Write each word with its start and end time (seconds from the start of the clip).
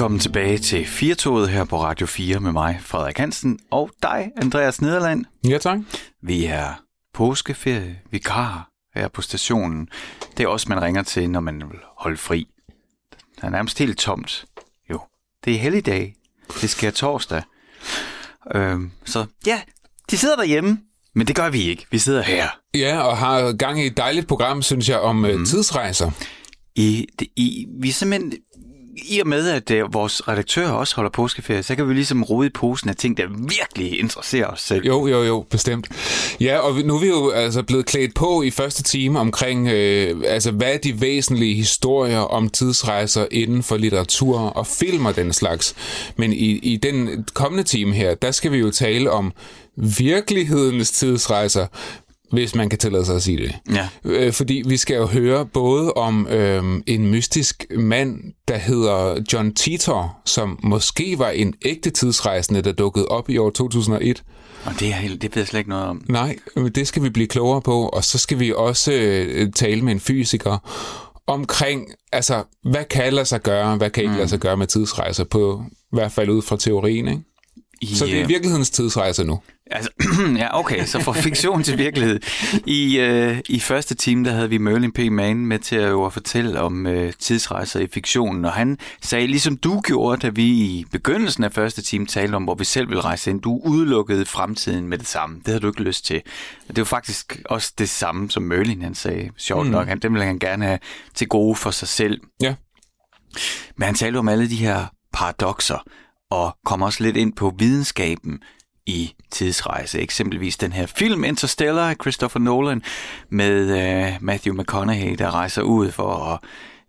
Velkommen 0.00 0.20
tilbage 0.20 0.58
til 0.58 0.86
Firtoget 0.86 1.48
her 1.48 1.64
på 1.64 1.82
Radio 1.82 2.06
4 2.06 2.40
med 2.40 2.52
mig, 2.52 2.78
Frederik 2.82 3.18
Hansen, 3.18 3.58
og 3.70 3.90
dig, 4.02 4.30
Andreas 4.36 4.80
Nederland. 4.80 5.24
Ja, 5.48 5.58
tak. 5.58 5.78
Vi 6.22 6.44
er 6.44 6.82
påskeferie, 7.14 8.00
vikar 8.10 8.68
her 8.94 9.08
på 9.08 9.22
stationen. 9.22 9.88
Det 10.36 10.44
er 10.44 10.48
også 10.48 10.66
man 10.68 10.82
ringer 10.82 11.02
til, 11.02 11.30
når 11.30 11.40
man 11.40 11.56
vil 11.56 11.78
holde 11.96 12.16
fri. 12.16 12.46
Der 13.40 13.46
er 13.46 13.50
nærmest 13.50 13.78
helt 13.78 13.98
tomt. 13.98 14.44
Jo, 14.90 15.00
det 15.44 15.54
er 15.54 15.58
helligdag. 15.58 16.14
Det 16.60 16.70
sker 16.70 16.90
torsdag. 16.90 17.42
Øhm, 18.54 18.90
så 19.04 19.26
ja, 19.46 19.60
de 20.10 20.18
sidder 20.18 20.36
derhjemme, 20.36 20.78
men 21.14 21.26
det 21.26 21.36
gør 21.36 21.50
vi 21.50 21.62
ikke. 21.62 21.86
Vi 21.90 21.98
sidder 21.98 22.22
her. 22.22 22.48
Ja, 22.74 23.00
og 23.00 23.16
har 23.16 23.52
gang 23.52 23.82
i 23.82 23.86
et 23.86 23.96
dejligt 23.96 24.28
program, 24.28 24.62
synes 24.62 24.88
jeg, 24.88 24.98
om 24.98 25.16
mm. 25.16 25.44
tidsrejser. 25.44 26.10
I, 26.74 27.06
det, 27.18 27.28
i, 27.36 27.66
vi 27.80 27.88
er 27.88 27.92
simpelthen 27.92 28.32
i 28.96 29.20
og 29.20 29.26
med, 29.26 29.48
at 29.48 29.70
uh, 29.70 29.94
vores 29.94 30.28
redaktør 30.28 30.68
også 30.68 30.96
holder 30.96 31.10
påskeferie, 31.10 31.62
så 31.62 31.74
kan 31.74 31.88
vi 31.88 31.94
ligesom 31.94 32.22
rode 32.22 32.46
i 32.46 32.50
posen 32.50 32.88
af 32.88 32.96
ting, 32.96 33.16
der 33.16 33.26
virkelig 33.28 34.00
interesserer 34.00 34.46
os 34.46 34.60
selv. 34.60 34.86
Jo, 34.86 35.06
jo, 35.06 35.22
jo, 35.22 35.46
bestemt. 35.50 35.88
Ja, 36.40 36.58
og 36.58 36.74
nu 36.84 36.94
er 36.94 37.00
vi 37.00 37.06
jo 37.06 37.30
altså 37.30 37.62
blevet 37.62 37.86
klædt 37.86 38.14
på 38.14 38.42
i 38.42 38.50
første 38.50 38.82
time 38.82 39.18
omkring, 39.20 39.68
øh, 39.68 40.22
altså 40.26 40.50
hvad 40.50 40.74
er 40.74 40.78
de 40.78 41.00
væsentlige 41.00 41.54
historier 41.54 42.18
om 42.18 42.48
tidsrejser 42.48 43.26
inden 43.30 43.62
for 43.62 43.76
litteratur 43.76 44.38
og 44.38 44.66
film 44.66 45.06
og 45.06 45.16
den 45.16 45.32
slags. 45.32 45.74
Men 46.16 46.32
i, 46.32 46.58
i 46.58 46.76
den 46.76 47.26
kommende 47.34 47.64
time 47.64 47.94
her, 47.94 48.14
der 48.14 48.30
skal 48.30 48.52
vi 48.52 48.58
jo 48.58 48.70
tale 48.70 49.10
om 49.10 49.32
virkelighedens 49.76 50.90
tidsrejser, 50.90 51.66
hvis 52.32 52.54
man 52.54 52.68
kan 52.68 52.78
tillade 52.78 53.04
sig 53.04 53.16
at 53.16 53.22
sige 53.22 53.38
det. 53.38 53.54
Ja. 53.74 53.88
Øh, 54.04 54.32
fordi 54.32 54.62
vi 54.66 54.76
skal 54.76 54.96
jo 54.96 55.06
høre 55.06 55.46
både 55.46 55.92
om 55.92 56.26
øh, 56.26 56.80
en 56.86 57.10
mystisk 57.10 57.64
mand, 57.78 58.20
der 58.48 58.56
hedder 58.56 59.22
John 59.32 59.54
Titor, 59.54 60.18
som 60.24 60.58
måske 60.62 61.18
var 61.18 61.28
en 61.30 61.54
ægte 61.64 61.90
tidsrejsende, 61.90 62.62
der 62.62 62.72
dukkede 62.72 63.06
op 63.06 63.30
i 63.30 63.38
år 63.38 63.50
2001. 63.50 64.22
Og 64.64 64.72
det, 64.80 64.88
er, 64.88 64.92
helt- 64.92 65.22
det 65.22 65.34
ved 65.36 65.42
jeg 65.42 65.48
slet 65.48 65.58
ikke 65.60 65.70
noget 65.70 65.84
om. 65.84 66.02
Nej, 66.08 66.36
det 66.74 66.88
skal 66.88 67.02
vi 67.02 67.10
blive 67.10 67.26
klogere 67.28 67.62
på, 67.62 67.88
og 67.88 68.04
så 68.04 68.18
skal 68.18 68.40
vi 68.40 68.52
også 68.56 68.92
øh, 68.92 69.52
tale 69.52 69.82
med 69.82 69.92
en 69.92 70.00
fysiker 70.00 70.58
omkring, 71.26 71.86
altså, 72.12 72.42
hvad 72.70 72.84
kan 72.84 73.12
lade 73.12 73.26
sig 73.26 73.42
gøre, 73.42 73.76
hvad 73.76 73.90
kan 73.90 74.02
ikke 74.02 74.16
lade 74.16 74.28
sig 74.28 74.38
gøre 74.38 74.56
med 74.56 74.66
tidsrejser, 74.66 75.24
på 75.24 75.62
i 75.70 75.96
hvert 75.96 76.12
fald 76.12 76.28
ud 76.30 76.42
fra 76.42 76.56
teorien, 76.56 77.08
ikke? 77.08 77.22
I, 77.80 77.94
Så 77.94 78.06
det 78.06 78.16
er 78.16 78.22
øh, 78.22 78.28
virkelighedens 78.28 78.70
tidsrejser 78.70 79.24
nu. 79.24 79.40
Altså, 79.70 79.90
ja, 80.42 80.58
okay, 80.58 80.84
så 80.84 81.00
fra 81.00 81.12
fiktion 81.12 81.62
til 81.62 81.78
virkelighed. 81.78 82.20
I, 82.66 82.98
øh, 82.98 83.38
I 83.48 83.60
første 83.60 83.94
time, 83.94 84.24
der 84.24 84.32
havde 84.32 84.48
vi 84.48 84.58
Merlin 84.58 84.92
P. 84.92 84.98
Mann 84.98 85.46
med 85.46 85.58
til 85.58 85.76
at, 85.76 86.04
at 86.06 86.12
fortælle 86.12 86.60
om 86.60 86.86
øh, 86.86 87.12
tidsrejser 87.18 87.80
i 87.80 87.86
fiktionen, 87.86 88.44
og 88.44 88.52
han 88.52 88.78
sagde, 89.02 89.26
ligesom 89.26 89.56
du 89.56 89.80
gjorde, 89.80 90.20
da 90.20 90.28
vi 90.28 90.44
i 90.44 90.84
begyndelsen 90.92 91.44
af 91.44 91.52
første 91.52 91.82
time 91.82 92.06
talte 92.06 92.34
om, 92.34 92.44
hvor 92.44 92.54
vi 92.54 92.64
selv 92.64 92.88
ville 92.88 93.00
rejse 93.00 93.30
ind, 93.30 93.42
du 93.42 93.60
udelukkede 93.64 94.26
fremtiden 94.26 94.88
med 94.88 94.98
det 94.98 95.06
samme. 95.06 95.36
Det 95.38 95.46
havde 95.46 95.60
du 95.60 95.68
ikke 95.68 95.82
lyst 95.82 96.04
til. 96.04 96.22
Og 96.68 96.76
det 96.76 96.78
var 96.78 96.84
faktisk 96.86 97.40
også 97.44 97.72
det 97.78 97.88
samme, 97.88 98.30
som 98.30 98.42
Merlin 98.42 98.82
han 98.82 98.94
sagde. 98.94 99.30
Sjovt 99.36 99.66
mm. 99.66 99.72
nok, 99.72 99.88
han, 99.88 99.98
dem 99.98 100.12
ville 100.12 100.26
han 100.26 100.38
gerne 100.38 100.64
have 100.64 100.78
til 101.14 101.28
gode 101.28 101.56
for 101.56 101.70
sig 101.70 101.88
selv. 101.88 102.20
Ja. 102.42 102.54
Men 103.76 103.86
han 103.86 103.94
talte 103.94 104.18
om 104.18 104.28
alle 104.28 104.50
de 104.50 104.56
her 104.56 104.86
paradoxer, 105.12 105.84
og 106.30 106.56
kom 106.64 106.82
også 106.82 107.02
lidt 107.02 107.16
ind 107.16 107.32
på 107.32 107.54
videnskaben 107.58 108.42
i 108.86 109.14
tidsrejse. 109.30 109.98
Eksempelvis 109.98 110.56
den 110.56 110.72
her 110.72 110.86
film 110.86 111.24
Interstellar 111.24 111.90
af 111.90 111.96
Christopher 112.00 112.40
Nolan 112.40 112.82
med 113.30 113.78
øh, 113.78 114.12
Matthew 114.20 114.54
McConaughey, 114.54 115.14
der 115.18 115.34
rejser 115.34 115.62
ud 115.62 115.90
for 115.90 116.14
at 116.14 116.38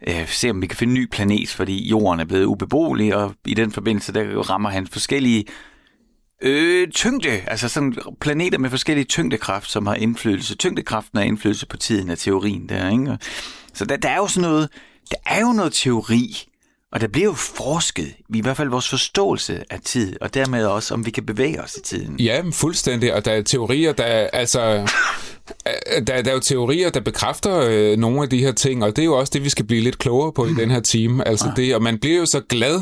øh, 0.08 0.28
se, 0.28 0.50
om 0.50 0.62
vi 0.62 0.67
kan 0.67 0.78
finde 0.78 0.92
en 0.92 1.00
ny 1.02 1.08
planet, 1.12 1.50
fordi 1.50 1.88
jorden 1.89 2.19
er 2.19 2.25
blevet 2.25 2.46
ubeboelig, 2.46 3.16
og 3.16 3.34
i 3.46 3.53
den 3.53 3.72
forbindelse, 3.72 4.13
der 4.13 4.50
rammer 4.50 4.69
han 4.69 4.88
forskellige 4.88 5.46
øh, 6.41 6.88
tyngde, 6.88 7.30
altså 7.30 7.69
sådan 7.69 7.96
planeter 8.22 8.57
med 8.57 8.69
forskellige 8.69 9.06
tyngdekraft, 9.06 9.72
som 9.72 9.88
har 9.88 9.96
indflydelse. 9.96 10.56
Tyngdekraften 10.56 11.18
har 11.18 11.25
indflydelse 11.25 11.66
på 11.66 11.78
tiden 11.78 12.09
af 12.09 12.18
teorien 12.18 12.69
der, 12.69 12.90
ikke? 12.90 13.18
Så 13.74 13.85
der, 13.85 13.97
der 13.97 14.09
er 14.09 14.18
jo 14.18 14.28
sådan 14.28 14.50
noget, 14.50 14.69
der 15.12 15.18
er 15.25 15.41
jo 15.41 15.53
noget 15.53 15.74
teori, 15.74 16.50
og 16.91 17.02
der 17.02 17.07
bliver 17.07 17.25
jo 17.25 17.34
forsket, 17.34 18.13
i 18.35 18.41
hvert 18.41 18.57
fald 18.57 18.69
vores 18.69 18.90
forståelse 18.90 19.63
af 19.69 19.79
tid, 19.84 20.16
og 20.22 20.34
dermed 20.34 20.66
også, 20.66 20.94
om 20.94 21.06
vi 21.06 21.12
kan 21.12 21.25
bevæge 21.25 21.62
os 21.62 21.75
i 21.75 21.81
tiden. 21.81 22.19
Ja, 22.19 22.41
fuldstændig, 22.52 23.13
og 23.13 23.25
der 23.25 23.31
er 23.31 23.41
teorier, 23.41 23.94
der 23.94 24.03
altså... 24.03 24.88
Der, 26.07 26.22
der 26.22 26.31
er 26.31 26.34
jo 26.34 26.40
teorier, 26.40 26.90
der 26.90 27.00
bekræfter 27.00 27.59
øh, 27.69 27.97
nogle 27.97 28.22
af 28.22 28.30
de 28.30 28.40
her 28.40 28.51
ting, 28.51 28.84
og 28.84 28.96
det 28.96 29.01
er 29.01 29.06
jo 29.06 29.18
også 29.18 29.31
det, 29.34 29.44
vi 29.44 29.50
skal 29.50 29.66
blive 29.66 29.81
lidt 29.81 29.97
klogere 29.97 30.31
på 30.31 30.46
i 30.46 30.53
den 30.53 30.72
her 30.72 30.80
time. 30.80 31.28
Altså 31.28 31.51
det, 31.56 31.75
og 31.75 31.81
man 31.81 32.00
bliver 32.00 32.18
jo 32.18 32.25
så 32.25 32.41
glad, 32.50 32.81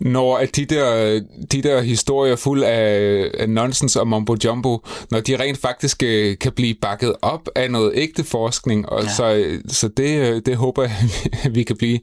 når 0.00 0.38
at 0.38 0.56
de 0.56 0.64
der, 0.64 1.20
de 1.52 1.62
der 1.62 1.80
historier 1.80 2.36
fuld 2.36 2.62
af, 2.62 3.30
af 3.34 3.48
nonsens 3.48 3.96
og 3.96 4.08
mumbo 4.08 4.36
jumbo, 4.44 4.86
når 5.10 5.20
de 5.20 5.36
rent 5.36 5.58
faktisk 5.58 6.02
øh, 6.02 6.38
kan 6.38 6.52
blive 6.52 6.74
bakket 6.82 7.14
op 7.22 7.48
af 7.54 7.70
noget 7.70 7.92
ægte 7.94 8.24
forskning, 8.24 8.88
og 8.88 9.02
ja. 9.02 9.08
så, 9.08 9.58
så 9.68 9.88
det, 9.88 10.34
øh, 10.34 10.42
det 10.46 10.56
håber 10.56 10.82
jeg, 10.82 10.96
vi 11.56 11.62
kan 11.62 11.76
blive 11.76 12.00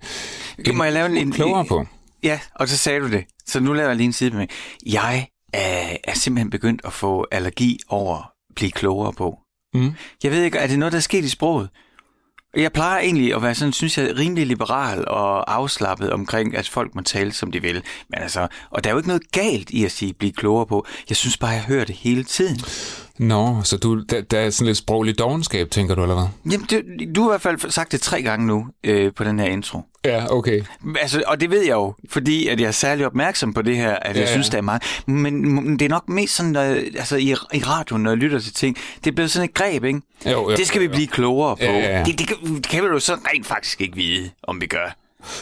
Må 0.73 0.83
jeg 0.83 0.93
lave 0.93 1.05
en, 1.05 1.17
en 1.17 1.31
klogere 1.31 1.65
på. 1.65 1.85
Ja, 2.23 2.39
og 2.55 2.69
så 2.69 2.77
sagde 2.77 2.99
du 2.99 3.09
det. 3.11 3.23
Så 3.47 3.59
nu 3.59 3.73
laver 3.73 3.87
jeg 3.87 3.97
lige 3.97 4.05
en 4.05 4.13
side 4.13 4.35
med. 4.35 4.47
Jeg 4.85 5.27
er, 5.53 5.97
er 6.03 6.13
simpelthen 6.13 6.49
begyndt 6.49 6.81
at 6.85 6.93
få 6.93 7.25
allergi 7.31 7.79
over 7.89 8.17
at 8.17 8.23
blive 8.55 8.71
klogere 8.71 9.13
på. 9.13 9.37
Mm. 9.73 9.91
Jeg 10.23 10.31
ved 10.31 10.43
ikke, 10.43 10.57
er 10.57 10.67
det 10.67 10.79
noget, 10.79 10.91
der 10.91 10.97
er 10.97 11.01
sket 11.01 11.23
i 11.23 11.29
sproget? 11.29 11.69
Jeg 12.57 12.71
plejer 12.71 12.99
egentlig 12.99 13.35
at 13.35 13.41
være 13.41 13.55
sådan, 13.55 13.73
synes 13.73 13.97
jeg, 13.97 14.17
rimelig 14.17 14.47
liberal 14.47 15.07
og 15.07 15.55
afslappet 15.55 16.11
omkring, 16.11 16.55
at 16.55 16.69
folk 16.69 16.95
må 16.95 17.01
tale, 17.01 17.33
som 17.33 17.51
de 17.51 17.61
vil. 17.61 17.83
Men 18.09 18.19
altså, 18.21 18.47
og 18.69 18.83
der 18.83 18.89
er 18.89 18.93
jo 18.93 18.97
ikke 18.97 19.07
noget 19.07 19.31
galt 19.31 19.69
i 19.69 19.85
at 19.85 19.91
sige, 19.91 20.13
blive 20.13 20.33
klogere 20.33 20.65
på. 20.65 20.85
Jeg 21.09 21.17
synes 21.17 21.37
bare, 21.37 21.49
jeg 21.49 21.61
hører 21.61 21.85
det 21.85 21.95
hele 21.95 22.23
tiden. 22.23 22.59
Nå, 23.17 23.61
så 23.63 23.77
du, 23.77 24.03
der, 24.03 24.21
der 24.21 24.39
er 24.39 24.49
sådan 24.49 24.67
lidt 24.67 24.77
sproglig 24.77 25.19
dogenskab, 25.19 25.69
tænker 25.71 25.95
du, 25.95 26.01
eller 26.01 26.15
hvad? 26.15 26.51
Jamen, 26.51 26.67
det, 26.69 26.83
du 27.15 27.21
har 27.21 27.29
i 27.29 27.31
hvert 27.31 27.41
fald 27.41 27.71
sagt 27.71 27.91
det 27.91 28.01
tre 28.01 28.21
gange 28.21 28.47
nu 28.47 28.67
øh, 28.83 29.13
på 29.13 29.23
den 29.23 29.39
her 29.39 29.47
intro. 29.47 29.81
Ja, 30.05 30.33
okay. 30.33 30.63
Altså, 31.01 31.23
og 31.27 31.41
det 31.41 31.49
ved 31.49 31.61
jeg 31.61 31.71
jo, 31.71 31.93
fordi 32.09 32.47
at 32.47 32.59
jeg 32.59 32.67
er 32.67 32.71
særlig 32.71 33.05
opmærksom 33.05 33.53
på 33.53 33.61
det 33.61 33.77
her, 33.77 33.95
at 33.95 34.15
jeg 34.15 34.25
Ja, 34.25 34.31
synes, 34.31 34.47
ja. 34.47 34.51
det 34.51 34.57
er 34.57 34.61
meget. 34.61 34.81
Men, 35.07 35.79
det 35.79 35.85
er 35.85 35.89
nok 35.89 36.09
mest 36.09 36.35
sådan, 36.35 36.55
øh, 36.55 36.83
altså 36.95 37.15
i, 37.15 37.29
i 37.53 37.63
radioen, 37.63 38.03
når 38.03 38.11
jeg 38.11 38.17
lytter 38.17 38.39
til 38.39 38.53
ting, 38.53 38.77
det 39.03 39.07
er 39.11 39.15
blevet 39.15 39.31
sådan 39.31 39.49
et 39.49 39.53
greb, 39.55 39.83
ikke? 39.83 40.01
Jo, 40.25 40.31
jo, 40.31 40.55
det 40.55 40.67
skal 40.67 40.81
vi 40.81 40.85
jo, 40.85 40.91
jo. 40.91 40.95
blive 40.95 41.07
klogere 41.07 41.55
på. 41.57 41.63
Ja, 41.63 41.71
ja, 41.79 41.97
ja. 41.97 42.03
Det, 42.03 42.19
det, 42.19 42.27
kan, 42.27 42.37
det 42.55 42.67
kan 42.67 42.83
vi 42.83 42.87
jo 42.87 42.99
så 42.99 43.13
rent 43.33 43.45
faktisk 43.45 43.81
ikke 43.81 43.95
vide, 43.95 44.29
om 44.43 44.61
vi 44.61 44.67
gør. 44.67 44.95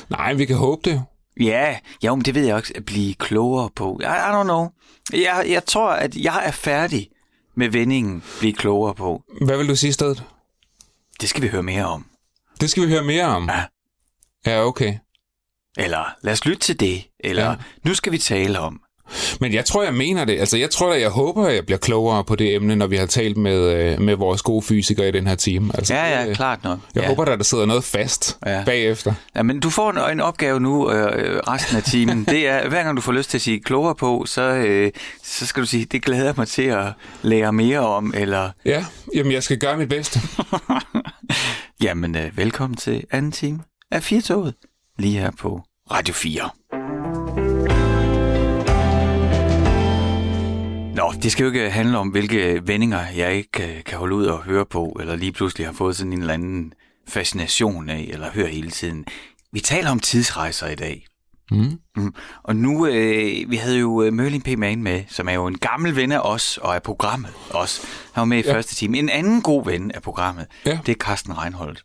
Nej, 0.10 0.34
vi 0.34 0.46
kan 0.46 0.56
håbe 0.56 0.90
det. 0.90 1.04
Ja, 1.40 1.76
jo, 2.04 2.16
men 2.16 2.26
det 2.26 2.36
ved 2.36 2.46
jeg 2.46 2.56
også, 2.56 2.74
at 2.76 2.86
blive 2.86 3.14
klogere 3.14 3.70
på. 3.76 4.00
I, 4.02 4.04
I 4.04 4.08
don't 4.08 4.44
know. 4.44 4.68
Jeg, 5.14 5.46
jeg 5.50 5.66
tror, 5.66 5.90
at 5.92 6.16
jeg 6.16 6.42
er 6.46 6.52
færdig 6.52 7.10
med 7.56 7.70
vendingen, 7.70 8.24
blive 8.40 8.54
klogere 8.54 8.94
på. 8.96 9.24
Hvad 9.46 9.58
vil 9.58 9.68
du 9.70 9.76
sige 9.76 9.90
i 9.90 9.94
stedet? 9.94 10.24
Det 11.22 11.30
skal 11.30 11.44
vi 11.44 11.48
høre 11.48 11.64
mere 11.64 11.86
om. 11.86 12.06
Det 12.62 12.70
skal 12.70 12.84
vi 12.84 12.88
høre 12.88 13.04
mere 13.04 13.26
om. 13.26 13.50
Ja. 13.50 13.64
Ja, 14.46 14.66
okay. 14.66 14.94
Eller 15.78 16.14
lad 16.24 16.34
os 16.34 16.46
lytte 16.46 16.60
til 16.62 16.80
det. 16.80 17.04
Eller 17.20 17.50
Ja. 17.50 17.56
nu 17.86 17.94
skal 17.94 18.12
vi 18.12 18.18
tale 18.18 18.60
om. 18.60 18.82
Men 19.40 19.54
jeg 19.54 19.66
tror, 19.66 19.84
jeg 19.84 19.94
mener 19.94 20.26
det. 20.26 20.40
Altså, 20.40 20.58
jeg 20.58 20.70
tror 20.70 20.94
da, 20.94 21.00
jeg 21.00 21.10
håber, 21.10 21.46
at 21.46 21.56
jeg 21.56 21.66
bliver 21.66 21.78
klogere 21.78 22.24
på 22.24 22.36
det 22.36 22.56
emne, 22.56 22.76
når 22.76 22.88
vi 22.88 22.96
har 22.98 23.06
talt 23.06 23.38
med, 23.38 23.60
øh, 23.94 24.02
med 24.02 24.16
vores 24.16 24.42
gode 24.42 24.62
fysikere 24.62 25.08
i 25.08 25.12
den 25.12 25.28
her 25.28 25.36
time. 25.36 25.72
Altså, 25.74 25.94
Ja, 25.96 26.20
ja, 26.22 26.28
øh, 26.30 26.36
klart 26.36 26.64
nok. 26.64 26.80
Jeg 26.96 27.04
ja. 27.04 27.08
håber, 27.10 27.26
der, 27.26 27.36
der 27.36 27.44
sidder 27.44 27.66
noget 27.66 27.84
fast 27.84 28.38
Ja. 28.46 28.58
ja. 28.58 28.64
bagefter. 28.66 29.14
Ja, 29.36 29.44
men 29.44 29.60
du 29.60 29.70
får 29.70 29.92
en, 29.92 30.12
en 30.12 30.20
opgave 30.20 30.60
nu 30.60 30.92
øh, 30.92 31.40
resten 31.48 31.78
af 31.78 31.84
timen. 31.84 32.24
Det 32.36 32.48
er, 32.48 32.70
hver 32.70 32.84
gang 32.84 32.98
du 32.98 33.02
får 33.02 33.12
lyst 33.12 33.30
til 33.30 33.38
at 33.38 33.42
sige 33.42 33.60
klogere 33.62 33.96
på, 33.96 34.24
så, 34.28 34.42
øh, 34.42 34.92
så 35.24 35.46
skal 35.46 35.62
du 35.64 35.68
sige, 35.68 35.86
det 35.86 36.04
glæder 36.04 36.26
jeg 36.26 36.34
mig 36.38 36.48
til 36.48 36.64
at 36.64 36.86
lære 37.22 37.54
mere 37.54 37.80
om, 37.80 38.14
eller 38.18 38.50
Ja, 38.66 38.86
jamen 39.16 39.32
jeg 39.32 39.44
skal 39.44 39.58
gøre 39.58 39.78
mit 39.78 39.90
bedste. 39.90 40.20
jamen 41.84 42.16
øh, 42.16 42.38
velkommen 42.38 42.78
til 42.78 43.04
anden 43.12 43.32
time 43.32 43.60
af 43.92 44.04
Firtoget, 44.04 44.54
lige 44.98 45.20
her 45.20 45.32
på 45.40 45.62
Radio 45.92 46.14
4. 46.14 46.50
Nå, 50.96 51.14
det 51.24 51.32
skal 51.32 51.44
jo 51.44 51.50
ikke 51.52 51.70
handle 51.70 51.98
om, 51.98 52.08
hvilke 52.08 52.62
vendinger 52.68 53.00
jeg 53.16 53.34
ikke 53.36 53.82
kan, 53.86 53.98
holde 53.98 54.16
ud 54.16 54.26
og 54.26 54.40
høre 54.44 54.66
på, 54.66 54.98
eller 55.00 55.16
lige 55.16 55.32
pludselig 55.32 55.68
har 55.68 55.74
fået 55.74 55.96
sådan 55.96 56.14
en 56.14 56.20
eller 56.20 56.34
anden 56.34 56.74
fascination 57.08 57.90
af, 57.90 58.10
eller 58.14 58.32
hører 58.32 58.48
hele 58.48 58.72
tiden. 58.72 59.06
Vi 59.52 59.60
taler 59.60 59.92
om 59.92 60.00
tidsrejser 60.00 60.68
i 60.68 60.76
dag. 60.76 61.06
Mm. 61.52 61.80
Mm. 61.98 62.14
Og 62.44 62.56
nu, 62.56 62.88
øh, 62.88 63.52
vi 63.52 63.56
havde 63.56 63.80
jo 63.80 64.04
øh, 64.04 64.14
Merlin 64.14 64.42
P. 64.42 64.48
Mann 64.58 64.84
med, 64.84 65.04
som 65.08 65.28
er 65.30 65.34
jo 65.34 65.48
en 65.48 65.58
gammel 65.58 65.96
ven 65.96 66.12
af 66.12 66.20
os, 66.20 66.58
og 66.58 66.76
af 66.76 66.84
programmet 66.84 67.32
også. 67.50 67.82
Han 68.14 68.22
var 68.22 68.26
med 68.26 68.38
i 68.38 68.48
ja. 68.48 68.54
første 68.54 68.76
time. 68.76 68.98
En 69.00 69.10
anden 69.10 69.42
god 69.42 69.66
ven 69.66 69.92
af 69.92 70.02
programmet, 70.02 70.48
Ja. 70.66 70.80
det 70.86 70.92
er 70.92 70.96
Carsten 70.96 71.38
Reinholdt. 71.38 71.84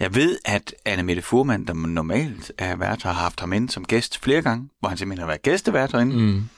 Jeg 0.00 0.14
ved, 0.14 0.38
at 0.44 0.74
Anne 0.84 1.02
Mette 1.02 1.22
Furman, 1.22 1.66
der 1.66 1.74
normalt 1.74 2.52
er 2.58 2.76
vært, 2.76 3.02
har 3.02 3.12
haft 3.12 3.40
ham 3.40 3.52
ind 3.52 3.68
som 3.68 3.84
gæst 3.84 4.18
flere 4.22 4.42
gange, 4.42 4.68
hvor 4.80 4.88
han 4.88 4.98
simpelthen 4.98 5.20
har 5.22 5.26
været 5.26 5.42
gæstevært 5.42 5.92
derinde. 5.92 6.16
Mm. 6.16 6.48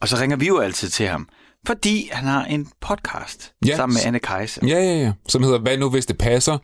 Og 0.00 0.08
så 0.08 0.16
ringer 0.16 0.36
vi 0.36 0.46
jo 0.46 0.58
altid 0.58 0.88
til 0.88 1.06
ham, 1.06 1.28
Fordi 1.66 2.08
han 2.12 2.28
har 2.28 2.44
en 2.44 2.68
podcast 2.80 3.52
Ja, 3.66 3.76
sammen 3.76 3.94
med 3.94 4.06
Anne 4.06 4.18
Kejse. 4.18 4.60
Ja, 4.66 4.78
ja, 4.78 4.94
ja. 5.02 5.12
Som 5.28 5.42
hedder 5.42 5.58
Hvad 5.58 5.78
nu, 5.78 5.90
hvis 5.90 6.06
det 6.06 6.18
passer? 6.18 6.58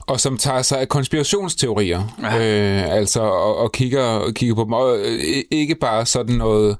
Og 0.00 0.20
som 0.20 0.36
tager 0.38 0.62
sig 0.62 0.80
af 0.80 0.88
konspirationsteorier. 0.88 2.16
Ja. 2.22 2.38
Øh, 2.38 2.96
altså, 2.96 3.20
og, 3.20 3.56
og 3.56 3.72
kigger, 3.72 4.32
kigger 4.32 4.54
på 4.54 4.64
dem. 4.64 4.72
Og, 4.72 4.98
øh, 4.98 5.42
ikke 5.50 5.74
bare 5.74 6.06
sådan 6.06 6.36
noget 6.36 6.76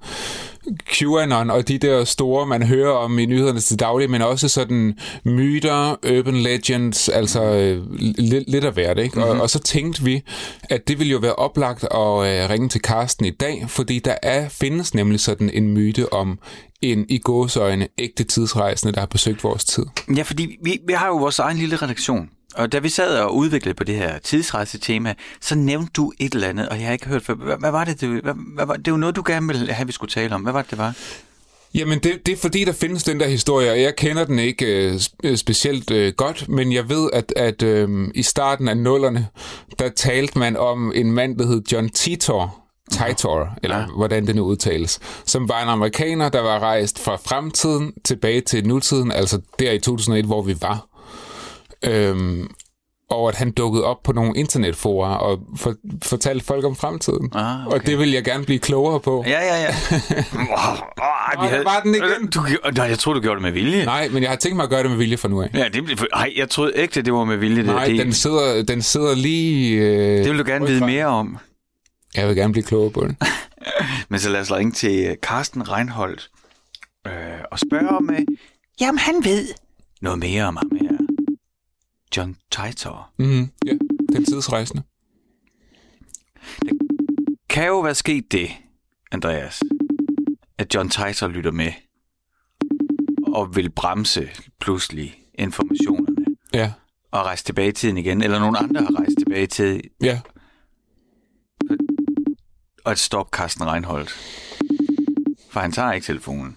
QAnon 0.87 1.51
og 1.51 1.69
de 1.69 1.79
der 1.79 2.05
store, 2.05 2.47
man 2.47 2.63
hører 2.63 2.93
om 2.93 3.19
i 3.19 3.27
nyhederne 3.27 3.61
til 3.61 3.79
daglig, 3.79 4.11
men 4.11 4.23
også 4.23 4.49
sådan 4.49 4.99
myter, 5.25 5.91
urban 5.91 6.37
legends, 6.37 7.09
altså 7.09 7.43
øh, 7.43 7.83
lidt, 8.19 8.51
lidt 8.51 8.65
af 8.65 8.73
hvert, 8.73 8.99
ikke? 8.99 9.19
Mm-hmm. 9.19 9.31
Og, 9.31 9.41
og 9.41 9.51
så 9.51 9.59
tænkte 9.59 10.03
vi, 10.03 10.23
at 10.71 10.89
det 10.89 10.99
ville 10.99 11.11
jo 11.11 11.19
være 11.19 11.35
oplagt 11.35 11.85
at 11.85 11.91
øh, 11.91 12.51
ringe 12.51 12.69
til 12.69 12.83
Karsten 12.83 13.27
i 13.27 13.31
dag, 13.31 13.65
fordi 13.69 13.99
der 13.99 14.15
er 14.23 14.49
findes 14.49 14.95
nemlig 14.95 15.21
sådan 15.21 15.51
en 15.55 15.69
myte 15.75 16.13
om 16.13 16.39
en 16.83 17.07
i 17.09 17.19
gåsøjne 17.19 17.89
ægte 17.99 18.25
tidsrejsende, 18.25 18.93
der 18.93 19.01
har 19.01 19.07
besøgt 19.07 19.45
vores 19.45 19.65
tid. 19.65 19.87
Ja, 20.17 20.23
fordi 20.23 20.59
vi, 20.63 20.81
vi 20.87 20.93
har 20.93 21.07
jo 21.07 21.17
vores 21.17 21.39
egen 21.39 21.57
lille 21.57 21.77
redaktion. 21.77 22.31
Og 22.55 22.73
da 22.73 22.79
vi 22.79 22.89
sad 22.89 23.19
og 23.19 23.37
udviklede 23.37 23.75
på 23.75 23.85
det 23.85 23.95
her 23.95 24.19
tidsrejse-tema, 24.19 25.15
så 25.41 25.55
nævnte 25.55 25.91
du 25.97 26.13
et 26.19 26.35
eller 26.35 26.49
andet, 26.49 26.69
og 26.69 26.79
jeg 26.79 26.87
har 26.87 26.93
ikke 26.93 27.07
hørt 27.09 27.23
før. 27.23 27.35
Hvad, 27.35 27.57
hvad 27.59 27.71
var 27.71 27.85
det? 27.85 28.01
det 28.01 28.09
hvad, 28.09 28.35
hvad, 28.55 28.67
var, 28.67 28.75
det 28.77 28.93
var 28.93 28.99
noget, 28.99 29.17
du 29.17 29.23
gerne 29.27 29.47
ville 29.47 29.73
have, 29.73 29.87
vi 29.87 29.93
skulle 29.93 30.11
tale 30.11 30.35
om. 30.35 30.43
Hvad 30.43 30.53
var 30.53 30.63
det, 30.63 30.71
det 30.71 30.79
var? 30.79 30.95
Jamen, 31.75 31.99
det, 31.99 32.27
det 32.27 32.33
er 32.33 32.37
fordi, 32.37 32.65
der 32.65 32.73
findes 32.73 33.05
den 33.05 33.21
der 33.21 33.29
historie, 33.29 33.71
og 33.71 33.81
jeg 33.81 33.97
kender 33.97 34.25
den 34.25 34.39
ikke 34.39 34.67
øh, 34.67 35.01
øh, 35.25 35.37
specielt 35.37 35.91
øh, 35.91 36.13
godt, 36.17 36.49
men 36.49 36.73
jeg 36.73 36.89
ved, 36.89 37.11
at, 37.13 37.33
at 37.37 37.63
øh, 37.63 38.09
i 38.15 38.23
starten 38.23 38.69
af 38.69 38.77
nullerne, 38.77 39.27
der 39.79 39.89
talte 39.89 40.39
man 40.39 40.57
om 40.57 40.93
en 40.95 41.13
mand, 41.13 41.39
der 41.39 41.47
hed 41.47 41.63
John 41.73 41.89
Titor, 41.89 42.59
Titor, 42.91 43.49
eller 43.63 43.79
Ja. 43.79 43.85
hvordan 43.97 44.27
det 44.27 44.37
nu 44.37 44.43
udtales, 44.45 45.01
som 45.27 45.49
var 45.49 45.63
en 45.63 45.69
amerikaner, 45.69 46.29
der 46.29 46.41
var 46.41 46.59
rejst 46.59 46.99
fra 46.99 47.17
fremtiden 47.17 47.93
tilbage 48.05 48.41
til 48.41 48.67
nutiden, 48.67 49.13
altså 49.13 49.41
der 49.59 49.73
i 49.73 49.79
2001, 49.79 50.25
hvor 50.25 50.43
vi 50.43 50.57
var. 50.61 50.87
Øhm, 51.85 52.51
og 53.11 53.29
at 53.29 53.35
han 53.35 53.51
dukkede 53.51 53.85
op 53.85 54.03
på 54.03 54.13
nogle 54.13 54.33
internetforer 54.37 55.15
og 55.15 55.41
for, 55.57 55.75
fortalte 56.03 56.45
folk 56.45 56.65
om 56.65 56.77
fremtiden. 56.77 57.31
Ah, 57.35 57.67
Og 57.67 57.87
det 57.87 57.99
vil 57.99 58.11
jeg 58.11 58.25
gerne 58.25 58.45
blive 58.45 58.59
klogere 58.59 59.01
på. 59.01 59.25
Ja, 59.27 59.41
ja, 59.41 59.63
ja. 59.63 59.69
oh, 60.35 60.73
oh, 60.73 61.45
Nå, 61.45 61.57
der 61.57 61.63
var 61.65 61.81
den 61.85 61.95
igen. 61.95 62.31
Du, 62.35 62.41
nej, 62.75 62.87
jeg 62.87 62.99
troede, 62.99 63.19
du 63.19 63.23
gjorde 63.23 63.37
det 63.37 63.43
med 63.43 63.53
vilje. 63.53 63.85
Nej, 63.85 64.09
men 64.09 64.23
jeg 64.23 64.31
har 64.31 64.37
tænkt 64.37 64.57
mig 64.57 64.63
at 64.65 64.71
gøre 64.71 64.83
det 64.83 64.91
med 64.91 64.99
vilje 64.99 65.17
fra 65.17 65.29
nu 65.29 65.43
af. 65.43 65.51
Ja, 65.55 65.69
det 65.69 65.85
blev... 65.85 65.97
Nej, 66.15 66.33
jeg 66.37 66.51
troede 66.51 66.73
ikke, 66.77 66.99
at 66.99 67.05
det 67.05 67.13
var 67.15 67.25
med 67.25 67.37
vilje. 67.37 67.57
Det, 67.57 67.67
Nej, 67.67 67.87
det, 67.87 67.99
den 67.99 68.13
sidder, 68.13 68.63
den 68.63 68.83
sidder 68.83 69.15
lige... 69.15 69.77
Øh, 69.79 70.19
det 70.25 70.31
vil 70.31 70.39
du 70.39 70.45
gerne 70.47 70.67
vide 70.67 70.87
mere 70.87 71.07
om. 71.07 71.39
Jeg 72.17 72.29
vil 72.29 72.37
gerne 72.37 72.53
blive 72.53 72.65
klogere 72.65 72.91
på 72.91 73.07
det. 73.07 73.17
Men 74.09 74.21
så 74.21 74.31
lad 74.31 74.41
os 74.41 74.53
ringe 74.53 74.73
til 74.73 75.07
øh, 75.07 75.17
Carsten 75.17 75.71
Reinholdt 75.71 76.31
øh, 77.07 77.13
og 77.51 77.59
spørge 77.59 77.89
om... 77.89 78.11
Øh, 78.11 78.21
jamen, 78.81 78.99
han 78.99 79.15
ved 79.25 79.47
noget 80.01 80.19
mere 80.19 80.45
om 80.45 80.57
ham 80.57 80.71
her. 80.81 80.92
John 82.17 82.37
Titor. 82.51 83.11
Mm, 83.19 83.51
ja, 83.67 83.73
den 84.13 84.25
tidsrejsende. 84.25 84.83
Kan 87.49 87.67
jo 87.67 87.81
være 87.81 87.95
sket 87.95 88.33
det, 88.33 88.51
Andreas, 89.13 89.63
at 90.59 90.75
John 90.75 90.89
Titor 90.89 91.29
lytter 91.29 91.51
med 91.51 91.73
og 93.27 93.57
vil 93.57 93.71
bremse 93.71 94.31
pludselig 94.61 95.15
informationerne 95.35 96.17
Ja, 96.55 96.73
og 97.11 97.25
rejse 97.25 97.45
tilbage 97.45 97.69
i 97.69 97.73
tiden 97.73 97.99
igen, 97.99 98.23
eller 98.23 98.39
nogen 98.39 98.57
andre 98.59 98.81
har 98.81 98.95
rejst 98.99 99.19
tilbage 99.19 99.43
i 99.43 99.47
tiden 99.47 99.81
ja. 100.03 100.21
og 102.85 102.93
at 102.93 102.99
stoppe 102.99 103.37
Carsten 103.37 103.67
Reinholdt. 103.67 104.11
For 105.51 105.61
han 105.61 105.73
tager 105.73 105.93
ikke 105.93 106.05
telefonen. 106.05 106.57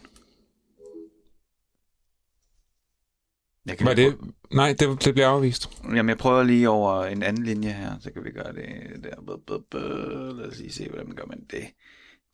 Jeg 3.65 3.77
kan 3.77 3.88
Var 3.88 3.94
det... 3.94 4.15
Nej, 4.53 4.73
det, 4.79 5.06
det 5.06 5.13
bliver 5.13 5.27
afvist. 5.27 5.69
prøve- 5.81 5.95
Jamen, 5.95 6.09
jeg 6.09 6.17
prøver 6.17 6.44
lige 6.44 6.69
over 6.69 7.06
en 7.06 7.23
anden 7.23 7.44
linje 7.45 7.69
her, 7.71 7.91
så 8.01 8.12
kan 8.12 8.23
vi 8.23 8.31
gøre 8.31 8.53
det 8.53 8.65
der. 9.03 10.31
Lad 10.38 10.45
os 10.51 10.57
lige 10.59 10.71
se, 10.73 10.89
hvordan 10.89 11.15
gør 11.15 11.23
man 11.27 11.39
det. 11.51 11.65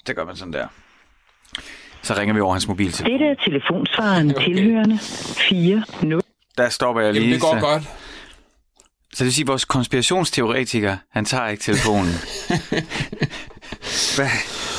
Så 0.07 0.13
gør 0.13 0.25
man 0.25 0.35
sådan 0.35 0.53
der. 0.53 0.67
Så 2.03 2.13
ringer 2.17 2.33
vi 2.33 2.39
over 2.41 2.53
hans 2.53 2.67
mobiltelefon. 2.67 3.11
Dette 3.11 3.25
er 3.25 3.35
telefonsvaren 3.45 4.31
Okay. 4.35 4.45
tilhørende 4.45 4.99
4 4.99 5.83
0. 6.03 6.21
Der 6.57 6.69
stopper 6.69 7.01
jeg 7.01 7.13
lige. 7.13 7.21
Jamen, 7.23 7.33
det 7.33 7.41
går 7.41 7.59
så, 7.59 7.65
godt. 7.65 7.83
så 7.83 9.17
det 9.19 9.25
vil 9.25 9.33
sige, 9.33 9.43
at 9.43 9.47
vores 9.47 9.65
konspirationsteoretiker, 9.65 10.97
han 11.11 11.25
tager 11.25 11.47
ikke 11.47 11.63
telefonen. 11.63 12.13
hvad, 14.15 14.29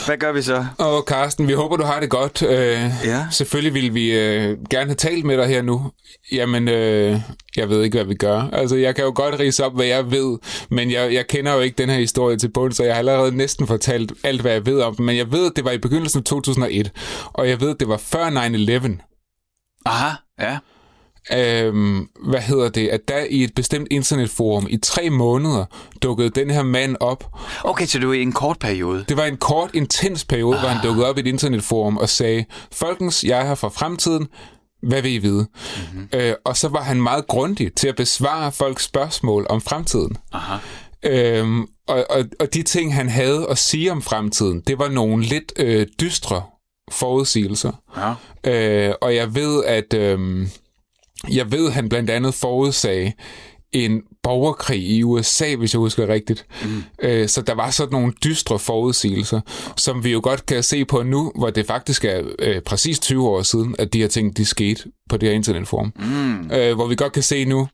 hvad 0.07 0.17
gør 0.17 0.33
vi 0.33 0.43
så? 0.43 0.67
Og 0.79 1.05
Carsten, 1.07 1.49
vi 1.49 1.53
håber, 1.53 1.77
du 1.77 1.83
har 1.85 2.01
det 2.01 2.11
godt. 2.11 2.43
Øh, 2.43 2.81
Ja. 3.05 3.27
Selvfølgelig 3.31 3.75
vil 3.75 3.95
vi 3.95 4.19
øh, 4.19 4.59
gerne 4.71 4.87
have 4.87 4.95
talt 4.95 5.25
med 5.25 5.37
dig 5.39 5.47
her 5.47 5.63
nu. 5.63 5.91
Jamen, 6.33 6.69
øh, 6.69 7.21
jeg 7.57 7.69
ved 7.69 7.83
ikke, 7.83 7.97
hvad 7.99 8.05
vi 8.07 8.15
gør. 8.15 8.49
Altså, 8.53 8.77
jeg 8.77 8.95
kan 8.95 9.05
jo 9.05 9.13
godt 9.15 9.41
rise 9.41 9.65
op, 9.65 9.75
hvad 9.75 9.87
jeg 9.87 10.11
ved, 10.11 10.39
men 10.71 10.91
jeg, 10.91 11.15
jeg 11.15 11.27
kender 11.27 11.55
jo 11.55 11.61
ikke 11.61 11.79
den 11.79 11.89
her 11.91 11.99
historie 11.99 12.37
til 12.37 12.49
bunds, 12.49 12.77
så 12.77 12.85
jeg 12.85 12.95
har 12.95 12.99
allerede 12.99 13.37
næsten 13.37 13.67
fortalt 13.67 14.13
alt, 14.25 14.41
hvad 14.41 14.53
jeg 14.53 14.67
ved 14.67 14.81
om 14.81 14.95
den. 14.97 15.07
Men 15.07 15.17
jeg 15.17 15.33
ved, 15.33 15.47
at 15.47 15.53
det 15.57 15.65
var 15.65 15.71
i 15.71 15.79
begyndelsen 15.79 16.19
af 16.19 16.25
2001, 16.25 16.91
og 17.33 17.49
jeg 17.49 17.61
ved, 17.61 17.71
at 17.71 17.81
det 17.81 17.89
var 17.89 17.97
før 17.97 18.31
9-11. 18.97 19.09
Aha, 19.87 20.15
ja. 20.41 20.59
Øhm, 21.33 22.09
hvad 22.31 22.41
hedder 22.41 22.69
det, 22.69 22.89
at 22.89 23.01
der 23.09 23.25
i 23.31 23.45
et 23.45 23.55
bestemt 23.55 23.89
internetforum 23.91 24.67
i 24.71 24.77
tre 24.77 25.11
måneder 25.11 25.65
dukkede 26.03 26.31
den 26.31 26.51
her 26.51 26.63
mand 26.63 26.97
op. 27.01 27.25
Okay, 27.65 27.87
så 27.87 27.99
det 27.99 28.09
var 28.09 28.15
i 28.15 28.23
en 28.23 28.33
kort 28.33 28.59
periode. 28.59 29.05
Det 29.09 29.17
var 29.17 29.25
en 29.25 29.37
kort, 29.37 29.71
intens 29.75 30.25
periode, 30.25 30.57
ah. 30.57 30.61
hvor 30.61 30.69
han 30.69 30.87
dukkede 30.87 31.09
op 31.09 31.19
i 31.19 31.21
et 31.21 31.27
internetforum 31.27 31.97
og 31.97 32.09
sagde, 32.09 32.45
Folkens, 32.73 33.25
jeg 33.25 33.41
er 33.41 33.47
her 33.47 33.55
fra 33.55 33.69
fremtiden, 33.69 34.29
hvad 34.83 35.03
vil 35.03 35.13
I 35.13 35.19
vide? 35.19 35.47
Mm-hmm. 35.93 36.09
Øh, 36.15 36.35
og 36.45 36.57
så 36.57 36.69
var 36.69 36.83
han 36.83 37.03
meget 37.03 37.27
grundig 37.27 37.75
til 37.75 37.89
at 37.89 37.97
besvare 37.97 38.53
folks 38.53 38.85
spørgsmål 38.85 39.47
om 39.49 39.61
fremtiden. 39.61 40.17
Aha. 40.33 40.57
Øhm, 41.05 41.67
og, 41.89 42.07
og, 42.11 42.25
og 42.41 42.55
de 42.55 42.63
ting, 42.63 42.95
han 42.95 43.09
havde 43.09 43.47
at 43.51 43.59
sige 43.59 43.93
om 43.93 44.03
fremtiden, 44.03 44.63
det 44.67 44.79
var 44.79 44.89
nogle 44.89 45.25
lidt 45.25 45.53
øh, 45.57 45.87
dystre 46.01 46.43
forudsigelser. 46.93 47.73
Ja. 47.97 48.15
Øh, 48.89 48.95
og 49.01 49.15
jeg 49.15 49.35
ved, 49.35 49.65
at 49.65 49.95
øh, 49.95 50.47
jeg 51.31 51.53
ved, 51.53 51.71
han 51.71 51.89
blandt 51.89 52.11
andet 52.11 52.35
forudsagde 52.35 53.13
en 53.73 54.03
borgerkrig 54.23 54.83
i 54.83 55.03
USA, 55.03 55.55
hvis 55.55 55.75
jeg 55.75 55.79
husker 55.79 56.09
rigtigt. 56.09 56.47
Mm. 56.65 56.83
Øh, 57.03 57.29
så 57.29 57.43
der 57.43 57.55
var 57.55 57.71
sådan 57.71 57.93
nogle 57.93 58.13
dystre 58.25 58.59
forudsigelser, 58.59 59.41
som 59.77 60.05
vi 60.05 60.13
jo 60.13 60.21
godt 60.23 60.47
kan 60.47 60.63
se 60.63 60.85
på 60.85 61.03
nu, 61.03 61.33
hvor 61.39 61.51
det 61.51 61.67
faktisk 61.67 62.05
er 62.05 62.23
øh, 62.39 62.61
præcis 62.61 62.99
20 62.99 63.29
år 63.29 63.43
siden, 63.43 63.75
at 63.79 63.93
de 63.93 64.01
her 64.01 64.09
ting, 64.09 64.37
de 64.37 64.45
skete 64.45 64.83
på 65.09 65.17
det 65.17 65.29
her 65.29 65.37
internetforum. 65.37 65.93
Mm. 65.97 66.51
Øh, 66.51 66.75
hvor 66.75 66.87
vi 66.87 66.95
godt 66.95 67.13
kan 67.13 67.23
se 67.23 67.45
nu, 67.45 67.69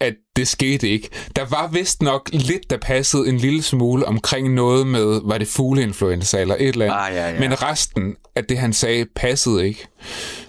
at 0.00 0.14
det 0.36 0.48
skete 0.48 0.88
ikke. 0.88 1.08
Der 1.36 1.44
var 1.44 1.68
vist 1.68 2.02
nok 2.02 2.30
lidt, 2.32 2.70
der 2.70 2.76
passede 2.76 3.28
en 3.28 3.36
lille 3.36 3.62
smule 3.62 4.06
omkring 4.06 4.54
noget 4.54 4.86
med, 4.86 5.20
var 5.24 5.38
det 5.38 5.48
fugleinfluenza 5.48 6.40
eller 6.40 6.54
et 6.54 6.68
eller 6.68 6.84
andet. 6.84 6.98
Ah, 6.98 7.14
ja, 7.14 7.30
ja. 7.30 7.40
Men 7.40 7.62
resten 7.62 8.16
af 8.34 8.44
det, 8.44 8.58
han 8.58 8.72
sagde, 8.72 9.06
passede 9.14 9.66
ikke. 9.68 9.86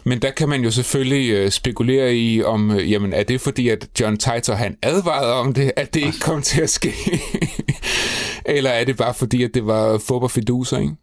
Men 0.04 0.22
der 0.22 0.32
kan 0.32 0.50
man 0.50 0.64
jo 0.64 0.72
selvfølgelig 0.72 1.32
øh, 1.32 1.52
spekulere 1.52 2.16
i, 2.16 2.44
om 2.44 2.72
øh, 2.72 2.92
jamen, 2.92 3.14
er 3.14 3.24
det 3.24 3.42
fordi, 3.42 3.70
at 3.70 3.88
John 4.00 4.18
Titor 4.18 4.54
han 4.54 4.78
advarede 4.84 5.34
om 5.34 5.54
det, 5.54 5.72
at 5.76 5.94
det 5.94 6.00
ikke 6.00 6.20
kom 6.20 6.42
til 6.42 6.62
at 6.62 6.70
ske? 6.70 6.94
Eller 8.46 8.70
er 8.70 8.84
det 8.84 8.98
bare 8.98 9.14
fordi, 9.14 9.44
at 9.44 9.54
det 9.54 9.66
var 9.66 9.98
fup 9.98 10.24
og 10.24 10.32
fiduser, 10.32 10.78
ikke? 10.80 10.94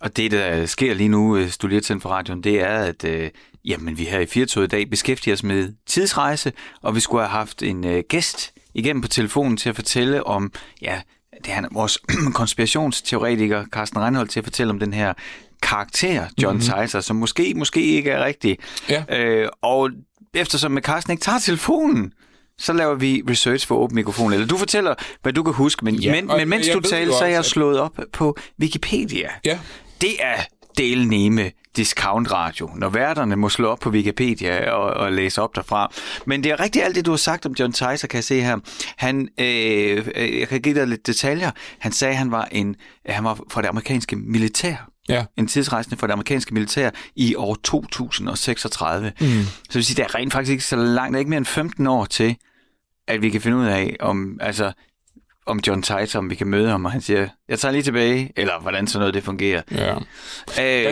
Og 0.00 0.16
det, 0.16 0.30
der 0.30 0.66
sker 0.66 0.94
lige 0.94 1.08
nu, 1.08 1.36
hvis 1.36 1.58
du 1.58 1.66
lige 1.66 1.80
tændt 1.80 2.02
for 2.02 2.08
radioen, 2.08 2.44
det 2.44 2.60
er, 2.60 2.76
at 2.78 3.04
øh, 3.04 3.30
jamen, 3.64 3.98
vi 3.98 4.04
her 4.04 4.20
i 4.20 4.26
Firtoget 4.26 4.66
i 4.66 4.68
dag 4.68 4.90
beskæftiger 4.90 5.34
os 5.34 5.42
med 5.42 5.72
tidsrejse, 5.86 6.52
og 6.82 6.94
vi 6.94 7.00
skulle 7.00 7.22
have 7.22 7.30
haft 7.30 7.62
en 7.62 7.86
øh, 7.86 8.04
gæst 8.08 8.52
igennem 8.74 9.02
på 9.02 9.08
telefonen 9.08 9.56
til 9.56 9.68
at 9.68 9.74
fortælle 9.74 10.26
om, 10.26 10.52
ja, 10.82 11.00
det 11.44 11.50
er 11.50 11.54
han, 11.54 11.68
vores 11.72 11.98
konspirationsteoretiker 12.34 13.64
Carsten 13.72 14.00
Reinholdt 14.00 14.30
til 14.30 14.40
at 14.40 14.44
fortælle 14.44 14.70
om 14.70 14.78
den 14.78 14.92
her 14.92 15.12
karakter, 15.62 16.26
John 16.42 16.56
mm-hmm. 16.56 16.82
Titor, 16.86 17.00
som 17.00 17.16
måske, 17.16 17.54
måske 17.56 17.82
ikke 17.82 18.10
er 18.10 18.24
rigtig. 18.24 18.58
Ja. 18.88 19.04
Øh, 19.20 19.48
og 19.62 19.90
eftersom 20.34 20.72
med 20.72 20.82
Carsten 20.82 21.10
ikke 21.10 21.20
tager 21.22 21.38
telefonen, 21.38 22.12
så 22.58 22.72
laver 22.72 22.94
vi 22.94 23.22
research 23.30 23.66
for 23.66 23.76
åben 23.76 23.94
mikrofon. 23.94 24.32
Eller 24.32 24.46
du 24.46 24.56
fortæller, 24.56 24.94
hvad 25.22 25.32
du 25.32 25.42
kan 25.42 25.52
huske, 25.52 25.84
men, 25.84 25.94
Ja, 25.94 26.12
men, 26.12 26.26
men 26.26 26.48
mens 26.48 26.68
du 26.68 26.80
taler, 26.80 27.12
så 27.12 27.24
er 27.24 27.28
jeg 27.28 27.38
at- 27.38 27.44
slået 27.44 27.78
op 27.80 27.98
på 28.12 28.36
Wikipedia. 28.60 29.28
Ja. 29.44 29.58
Det 30.00 30.10
er 30.20 30.36
delneme 30.78 31.50
discount 31.76 32.32
radio, 32.32 32.70
når 32.76 32.88
værterne 32.88 33.36
må 33.36 33.48
slå 33.48 33.68
op 33.68 33.78
på 33.78 33.90
Wikipedia 33.90 34.70
og, 34.70 34.90
og 34.90 35.12
læse 35.12 35.42
op 35.42 35.56
derfra. 35.56 35.92
Men 36.26 36.44
det 36.44 36.52
er 36.52 36.60
rigtigt 36.60 36.84
alt 36.84 36.96
det, 36.96 37.06
du 37.06 37.10
har 37.10 37.16
sagt 37.16 37.46
om 37.46 37.54
John 37.60 37.72
Titor, 37.72 38.08
kan 38.08 38.16
jeg 38.16 38.24
se 38.24 38.40
her. 38.40 38.58
Han, 38.96 39.28
øh, 39.40 40.08
øh, 40.16 40.40
jeg 40.40 40.48
kan 40.48 40.60
give 40.60 40.74
dig 40.74 40.86
lidt 40.86 41.06
detaljer. 41.06 41.50
Han 41.78 41.92
sagde, 41.92 42.12
at 42.12 42.18
han 42.18 42.30
var, 42.30 42.48
en, 42.52 42.76
han 43.06 43.24
var 43.24 43.38
fra 43.50 43.62
det 43.62 43.68
amerikanske 43.68 44.16
militær. 44.16 44.90
Ja. 45.08 45.24
En 45.36 45.46
tidsrejsende 45.46 45.96
fra 45.96 46.06
det 46.06 46.12
amerikanske 46.12 46.54
militær 46.54 46.90
i 47.16 47.34
år 47.34 47.56
2036. 47.64 49.12
Mm. 49.20 49.26
Så 49.26 49.62
det 49.68 49.74
vil 49.74 49.84
sige, 49.84 49.96
det 49.96 50.02
er 50.02 50.14
rent 50.14 50.32
faktisk 50.32 50.50
ikke 50.50 50.64
så 50.64 50.76
langt. 50.76 51.12
Der 51.12 51.16
er 51.16 51.18
ikke 51.18 51.30
mere 51.30 51.38
end 51.38 51.46
15 51.46 51.86
år 51.86 52.04
til, 52.04 52.36
at 53.08 53.22
vi 53.22 53.30
kan 53.30 53.40
finde 53.40 53.56
ud 53.56 53.66
af, 53.66 53.96
om, 54.00 54.38
altså, 54.40 54.72
om 55.46 55.60
John 55.66 55.82
Titor, 55.82 56.18
om 56.18 56.30
vi 56.30 56.34
kan 56.34 56.46
møde 56.46 56.68
ham, 56.68 56.84
og 56.84 56.92
han 56.92 57.00
siger, 57.00 57.28
jeg 57.48 57.58
tager 57.58 57.72
lige 57.72 57.82
tilbage, 57.82 58.32
eller 58.36 58.52
hvordan 58.60 58.86
sådan 58.86 59.00
noget 59.00 59.14
det 59.14 59.22
fungerer. 59.24 59.62
Ja. 59.70 59.94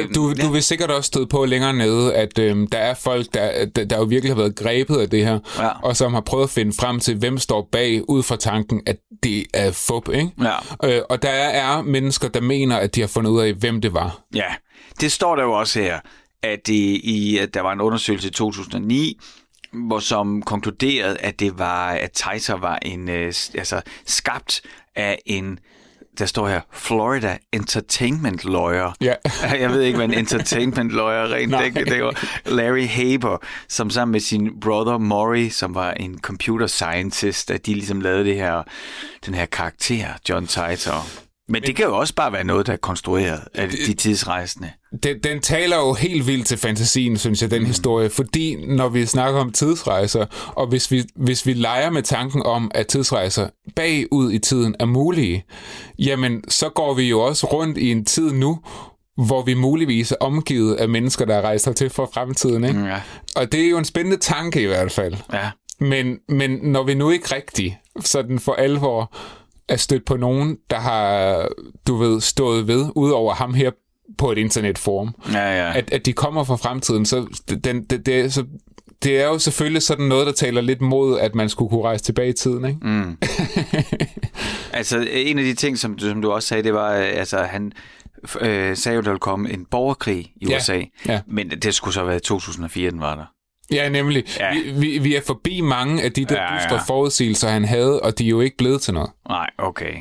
Øh, 0.00 0.09
Du, 0.14 0.32
du 0.42 0.49
vil 0.52 0.62
sikkert 0.62 0.90
også 0.90 1.06
støde 1.06 1.26
på 1.26 1.44
længere 1.44 1.73
nede, 1.73 2.14
at 2.14 2.38
øhm, 2.38 2.66
der 2.66 2.78
er 2.78 2.94
folk, 2.94 3.26
der, 3.35 3.64
der, 3.66 3.85
der 3.85 3.97
jo 3.99 4.02
virkelig 4.04 4.30
har 4.35 4.37
været 4.42 4.56
grebet 4.56 4.97
af 4.97 5.11
det 5.11 5.25
her, 5.26 5.38
Ja. 5.59 5.68
og 5.82 5.97
som 5.97 6.14
har 6.14 6.21
prøvet 6.21 6.44
at 6.44 6.50
finde 6.50 6.73
frem 6.80 7.00
til, 7.00 7.16
hvem 7.18 7.38
står 7.38 7.68
bag, 7.73 8.11
ud 8.11 8.23
fra 8.23 8.37
tanken, 8.37 8.80
at 8.87 8.97
det 9.23 9.44
er 9.54 9.71
fup, 9.73 10.09
ikke? 10.09 10.30
Ja. 10.42 10.97
Øh, 10.97 11.02
og 11.11 11.23
der 11.23 11.28
er 11.30 11.82
mennesker, 11.82 12.28
der 12.28 12.40
mener, 12.40 12.76
at 12.76 12.94
de 12.94 13.00
har 13.00 13.09
fundet 13.09 13.30
ud 13.30 13.40
af, 13.40 13.52
hvem 13.52 13.80
det 13.80 13.92
var. 13.94 14.21
Ja, 14.35 14.54
det 15.00 15.12
står 15.12 15.37
der 15.37 15.42
jo 15.42 15.52
også 15.52 15.80
her, 15.80 16.00
at, 16.42 16.66
det 16.66 16.75
i, 17.04 17.38
at 17.38 17.54
der 17.54 17.61
var 17.61 17.73
en 17.73 17.80
undersøgelse 17.80 18.28
i 18.28 18.30
2009, 18.30 19.18
hvor 19.72 19.98
som 19.98 20.42
konkluderede, 20.42 21.18
at 21.18 21.40
det 21.40 21.58
var, 21.58 21.90
at 21.90 22.12
Titor 22.12 22.56
var 22.56 22.78
en, 22.82 23.08
øh, 23.08 23.26
altså 23.54 23.82
skabt 24.06 24.62
af 24.96 25.18
en, 25.26 25.58
der 26.18 26.26
står 26.26 26.48
her, 26.48 26.60
Florida 26.72 27.38
Entertainment 27.52 28.44
Lawyer. 28.44 28.92
Ja. 29.00 29.14
Jeg 29.60 29.70
ved 29.70 29.80
ikke, 29.80 29.96
hvad 29.96 30.08
en 30.08 30.14
entertainment 30.14 30.92
lawyer 30.92 31.32
rent 31.32 31.76
det, 31.76 31.86
det 31.86 32.04
var 32.04 32.24
Larry 32.46 32.88
Haber, 32.88 33.38
som 33.68 33.90
sammen 33.90 34.12
med 34.12 34.20
sin 34.20 34.60
brother 34.60 34.98
Maury, 34.98 35.48
som 35.48 35.74
var 35.74 35.90
en 35.90 36.18
computer 36.18 36.66
scientist, 36.66 37.50
at 37.50 37.66
de 37.66 37.74
ligesom 37.74 38.00
lavede 38.00 38.24
det 38.24 38.36
her, 38.36 38.62
den 39.26 39.34
her 39.34 39.46
karakter, 39.46 40.06
John 40.28 40.46
Titor. 40.46 41.06
Men 41.49 41.62
det 41.62 41.76
kan 41.76 41.84
jo 41.84 41.99
også 41.99 42.14
bare 42.14 42.32
være 42.32 42.44
noget, 42.44 42.66
der 42.66 42.72
er 42.72 42.76
konstrueret 42.76 43.40
af 43.54 43.68
de 43.68 43.94
tidsrejsende. 43.94 44.70
Den, 45.02 45.18
den 45.18 45.40
taler 45.40 45.76
jo 45.76 45.92
helt 45.92 46.26
vildt 46.26 46.46
til 46.46 46.58
fantasien, 46.58 47.18
synes 47.18 47.42
jeg, 47.42 47.50
den 47.50 47.61
mm. 47.61 47.66
historie, 47.66 48.11
fordi 48.11 48.56
når 48.66 48.88
vi 48.88 49.06
snakker 49.06 49.40
om 49.40 49.52
tidsrejser, 49.52 50.26
og 50.46 50.66
hvis 50.66 50.90
vi, 50.90 51.04
hvis 51.16 51.46
vi 51.46 51.52
leger 51.52 51.90
med 51.90 52.02
tanken 52.02 52.42
om, 52.42 52.70
at 52.75 52.87
tidsrejser 52.87 53.49
bagud 53.76 54.32
i 54.32 54.38
tiden 54.38 54.75
er 54.80 54.84
mulige, 54.87 55.44
jamen 55.99 56.44
så 56.49 56.68
går 56.68 56.94
vi 56.94 57.08
jo 57.08 57.20
også 57.20 57.46
rundt 57.46 57.78
i 57.78 57.90
en 57.90 58.04
tid 58.04 58.32
nu, 58.32 58.58
hvor 59.26 59.42
vi 59.42 59.54
muligvis 59.54 60.12
er 60.12 60.16
omgivet 60.20 60.75
af 60.75 60.88
mennesker, 60.88 61.25
der 61.25 61.34
er 61.34 61.42
rejst 61.42 61.64
hertil 61.66 61.90
fra 61.90 62.04
fremtiden. 62.04 62.64
Ikke? 62.64 62.78
Mm. 62.78 62.87
Ja, 62.87 63.00
Og 63.37 63.52
det 63.52 63.64
er 63.64 63.70
jo 63.70 63.78
en 63.78 63.84
spændende 63.84 64.16
tanke 64.18 64.62
i 64.62 64.66
hvert 64.66 64.92
fald. 64.92 65.14
ja. 65.32 65.50
Men, 65.80 66.18
men 66.28 66.50
når 66.50 66.82
vi 66.82 66.94
nu 66.94 67.11
ikke 67.11 67.34
rigtig 67.34 67.78
sådan 68.00 68.38
for 68.38 68.52
alvor 68.52 69.16
er 69.69 69.76
stødt 69.76 70.04
på 70.04 70.16
nogen, 70.16 70.57
der 70.71 70.76
har, 70.76 71.49
du 71.87 71.97
ved, 71.97 72.21
stået 72.21 72.66
ved, 72.69 72.87
udover 72.97 73.35
ham 73.35 73.54
her 73.54 73.71
på 74.19 74.33
et 74.33 74.38
internetforum, 74.38 75.14
Ja, 75.33 75.38
ja. 75.69 75.78
at, 75.78 75.92
at 75.92 76.07
de 76.07 76.12
kommer 76.12 76.45
fra 76.45 76.57
fremtiden, 76.57 77.07
så 77.07 77.26
den, 77.64 77.85
det, 77.85 78.07
det, 78.07 78.33
så 78.33 78.45
det 79.02 79.21
er 79.21 79.26
jo 79.26 79.38
selvfølgelig 79.38 79.83
sådan 79.83 80.07
noget, 80.07 80.26
der 80.26 80.33
taler 80.33 80.61
lidt 80.61 80.81
mod, 80.81 81.19
at 81.19 81.35
man 81.35 81.49
skulle 81.49 81.69
kunne 81.69 81.83
rejse 81.83 82.04
tilbage 82.04 82.28
i 82.28 82.33
tiden, 82.33 82.64
ikke? 82.64 82.78
Mm. 82.83 83.16
altså, 84.73 85.07
en 85.11 85.38
af 85.38 85.45
de 85.45 85.54
ting, 85.54 85.78
som 85.78 85.95
du, 85.95 86.09
som 86.09 86.23
du 86.23 86.31
også 86.33 86.49
sagde, 86.49 86.62
det 86.62 86.75
var, 86.75 86.97
øh, 86.97 87.09
altså, 87.12 87.38
han 87.42 87.73
øh, 88.40 88.76
sagde 88.76 88.97
jo, 88.97 89.02
der 89.02 89.11
ville 89.11 89.19
komme 89.21 89.52
en 89.52 89.66
borgerkrig 89.71 90.33
i 90.37 90.54
USA. 90.54 90.83
ja. 91.07 91.21
Men 91.26 91.50
det 91.50 91.75
skulle 91.75 91.95
så 91.95 92.04
været 92.04 92.16
i 92.21 92.26
2004, 92.28 92.90
den 92.90 93.00
var 93.00 93.14
der. 93.14 93.25
Ja, 93.72 93.88
nemlig. 93.88 94.24
Ja. 94.40 94.54
Vi, 94.54 94.70
vi, 94.80 94.98
vi 94.98 95.14
er 95.16 95.20
forbi 95.26 95.60
mange 95.60 96.02
af 96.02 96.12
de 96.12 96.24
der 96.24 96.34
Ja, 96.34 96.42
ja, 96.42 96.52
ja. 96.54 96.58
dystre 96.58 96.80
forudsigelser, 96.86 97.48
han 97.48 97.64
havde, 97.64 98.00
og 98.00 98.18
de 98.18 98.24
er 98.24 98.28
jo 98.28 98.40
ikke 98.40 98.56
blevet 98.56 98.82
til 98.82 98.94
noget. 98.94 99.10
Nej, 99.28 99.50
okay. 99.58 99.94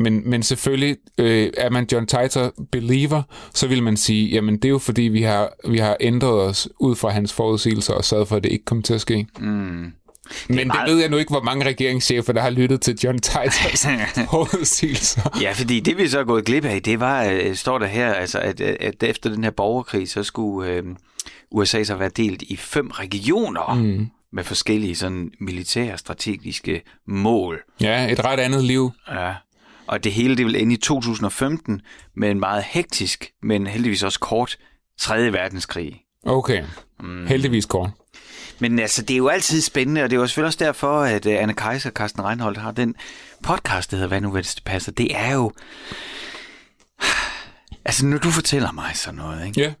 Men, 0.00 0.30
men 0.30 0.42
selvfølgelig, 0.42 0.96
øh, 1.18 1.50
er 1.56 1.70
man 1.70 1.86
John 1.92 2.06
Titor 2.06 2.52
believer, 2.72 3.22
så 3.54 3.66
vil 3.68 3.82
man 3.82 3.96
sige, 3.96 4.28
jamen 4.28 4.56
det 4.56 4.64
er 4.64 4.68
jo 4.70 4.78
fordi, 4.78 5.02
vi 5.02 5.22
har, 5.22 5.52
vi 5.70 5.78
har 5.78 5.96
ændret 6.00 6.40
os 6.40 6.68
ud 6.80 6.96
fra 6.96 7.10
hans 7.10 7.32
forudsigelser 7.32 7.94
og 7.94 8.04
sørget 8.04 8.28
for, 8.28 8.36
at 8.36 8.44
det 8.44 8.52
ikke 8.52 8.64
kommer 8.64 8.82
til 8.82 8.94
at 8.94 9.00
ske. 9.00 9.26
Mm. 9.38 9.46
Men 10.48 10.58
det 10.58 10.66
meget- 10.66 10.90
ved 10.90 11.00
jeg 11.00 11.08
nu 11.10 11.16
ikke, 11.16 11.30
hvor 11.30 11.42
mange 11.42 11.64
regeringschefer, 11.66 12.32
der 12.32 12.40
har 12.40 12.50
lyttet 12.50 12.80
til 12.80 12.98
John 13.04 13.18
Titors 13.18 13.86
forudsigelser. 14.30 15.38
Ja, 15.40 15.52
fordi 15.52 15.80
det 15.80 15.98
vi 15.98 16.08
så 16.08 16.18
er 16.20 16.24
gået 16.24 16.44
glip 16.44 16.64
af, 16.64 16.82
det 16.82 17.00
var, 17.00 17.24
øh, 17.24 17.54
står 17.54 17.78
der 17.78 17.86
her, 17.86 18.12
altså, 18.14 18.38
at, 18.38 18.60
øh, 18.60 18.76
at 18.80 19.02
efter 19.02 19.30
den 19.30 19.44
her 19.44 19.50
borgerkrig, 19.50 20.08
så 20.08 20.22
skulle 20.22 20.70
øh, 20.70 20.82
USA 21.54 21.84
så 21.84 21.94
være 21.94 22.08
delt 22.08 22.42
i 22.42 22.56
fem 22.56 22.90
regioner 22.90 23.74
mm. 23.74 24.06
med 24.32 24.44
forskellige 24.44 24.96
sådan 24.96 25.30
militære 25.40 25.98
strategiske 25.98 26.82
mål. 27.06 27.62
Ja, 27.80 28.12
et 28.12 28.24
ret 28.24 28.40
andet 28.40 28.64
liv. 28.64 28.90
Ja. 29.10 29.34
Og 29.86 30.04
det 30.04 30.12
hele 30.12 30.36
det 30.36 30.46
vil 30.46 30.56
ende 30.56 30.74
i 30.74 30.76
2015 30.76 31.80
med 32.16 32.30
en 32.30 32.40
meget 32.40 32.64
hektisk, 32.64 33.30
men 33.42 33.66
heldigvis 33.66 34.02
også 34.02 34.20
kort 34.20 34.56
3. 34.98 35.32
verdenskrig. 35.32 36.00
Okay, 36.26 36.64
mm. 37.00 37.26
heldigvis 37.26 37.66
kort. 37.66 37.90
Men 38.58 38.78
altså, 38.78 39.02
det 39.02 39.14
er 39.14 39.18
jo 39.18 39.28
altid 39.28 39.60
spændende, 39.60 40.02
og 40.02 40.10
det 40.10 40.16
er 40.16 40.20
jo 40.20 40.26
selvfølgelig 40.26 40.46
også 40.46 40.64
derfor, 40.64 41.00
at 41.00 41.26
uh, 41.26 41.32
Anne 41.32 41.54
Kaiser 41.54 41.90
og 41.90 41.94
Carsten 41.94 42.24
Reinholdt 42.24 42.58
har 42.58 42.72
den 42.72 42.94
podcast, 43.42 43.90
der 43.90 43.96
hedder 43.96 44.08
Hvad 44.08 44.20
nu, 44.20 44.30
hvis 44.30 44.54
det 44.54 44.64
passer. 44.64 44.92
Det 44.92 45.08
er 45.16 45.34
jo... 45.34 45.52
Altså, 47.86 48.06
når 48.06 48.18
du 48.18 48.30
fortæller 48.30 48.72
mig 48.72 48.90
sådan 48.94 49.18
noget, 49.18 49.46
ikke? 49.46 49.60
Ja. 49.60 49.72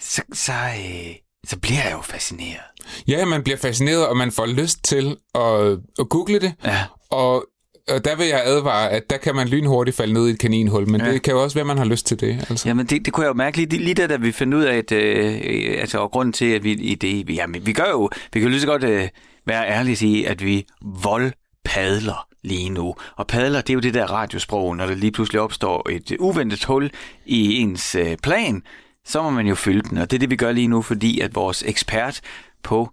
Så, 0.00 0.22
så, 0.32 0.52
øh, 0.52 1.14
så 1.46 1.58
bliver 1.58 1.82
jeg 1.84 1.92
jo 1.92 2.00
fascineret. 2.02 2.60
Ja, 3.08 3.24
man 3.24 3.42
bliver 3.42 3.56
fascineret, 3.56 4.06
og 4.06 4.16
man 4.16 4.32
får 4.32 4.46
lyst 4.46 4.84
til 4.84 5.16
at, 5.34 5.78
at 5.98 6.08
google 6.10 6.40
det. 6.40 6.54
Ja. 6.64 6.84
Og, 7.10 7.46
og 7.88 8.04
der 8.04 8.16
vil 8.16 8.26
jeg 8.26 8.42
advare, 8.44 8.90
at 8.90 9.02
der 9.10 9.16
kan 9.16 9.34
man 9.34 9.48
lynhurtigt 9.48 9.96
falde 9.96 10.12
ned 10.12 10.28
i 10.28 10.30
et 10.30 10.38
kaninhul, 10.38 10.90
men 10.90 11.00
Ja. 11.00 11.12
det 11.12 11.22
kan 11.22 11.32
jo 11.32 11.42
også 11.42 11.54
være, 11.54 11.62
at 11.62 11.66
man 11.66 11.78
har 11.78 11.84
lyst 11.84 12.06
til 12.06 12.20
det. 12.20 12.46
Altså. 12.50 12.68
Jamen, 12.68 12.86
det, 12.86 13.04
det 13.04 13.12
kunne 13.12 13.24
jeg 13.24 13.28
jo 13.28 13.34
mærke 13.34 13.56
lige, 13.56 13.68
lige 13.84 13.94
der, 13.94 14.06
da 14.06 14.16
vi 14.16 14.32
fandt 14.32 14.54
ud 14.54 14.62
af, 14.62 14.76
at, 14.76 14.92
øh, 14.92 15.40
altså, 15.80 15.98
og 15.98 16.10
grunden 16.10 16.32
til, 16.32 16.44
at 16.46 16.64
vi 16.64 16.72
i 16.72 16.94
det, 16.94 17.30
jamen, 17.30 17.66
vi 17.66 17.72
gør 17.72 17.90
jo, 17.90 18.10
vi 18.32 18.40
kan 18.40 18.42
jo 18.42 18.48
lige 18.48 18.60
så 18.60 18.66
godt 18.66 18.84
øh, 18.84 19.08
være 19.46 19.68
ærlige 19.68 19.94
og 19.94 19.98
sige, 19.98 20.28
at 20.28 20.44
vi 20.44 20.66
voldpadler 20.82 22.26
lige 22.44 22.70
nu. 22.70 22.94
Og 23.16 23.26
padler, 23.26 23.60
det 23.60 23.70
er 23.70 23.74
jo 23.74 23.80
det 23.80 23.94
der 23.94 24.06
radiosprog, 24.06 24.76
når 24.76 24.86
der 24.86 24.94
lige 24.94 25.12
pludselig 25.12 25.40
opstår 25.40 25.88
et 25.90 26.16
uventet 26.18 26.64
hul 26.64 26.90
i 27.26 27.56
ens 27.60 27.94
øh, 27.94 28.16
plan, 28.22 28.62
så 29.06 29.22
må 29.22 29.30
man 29.30 29.46
jo 29.46 29.54
fylde 29.54 29.88
den. 29.88 29.98
Og 29.98 30.10
det 30.10 30.16
er 30.16 30.20
det, 30.20 30.30
vi 30.30 30.36
gør 30.36 30.52
lige 30.52 30.68
nu, 30.68 30.82
fordi 30.82 31.20
at 31.20 31.34
vores 31.34 31.62
ekspert 31.66 32.20
på 32.62 32.90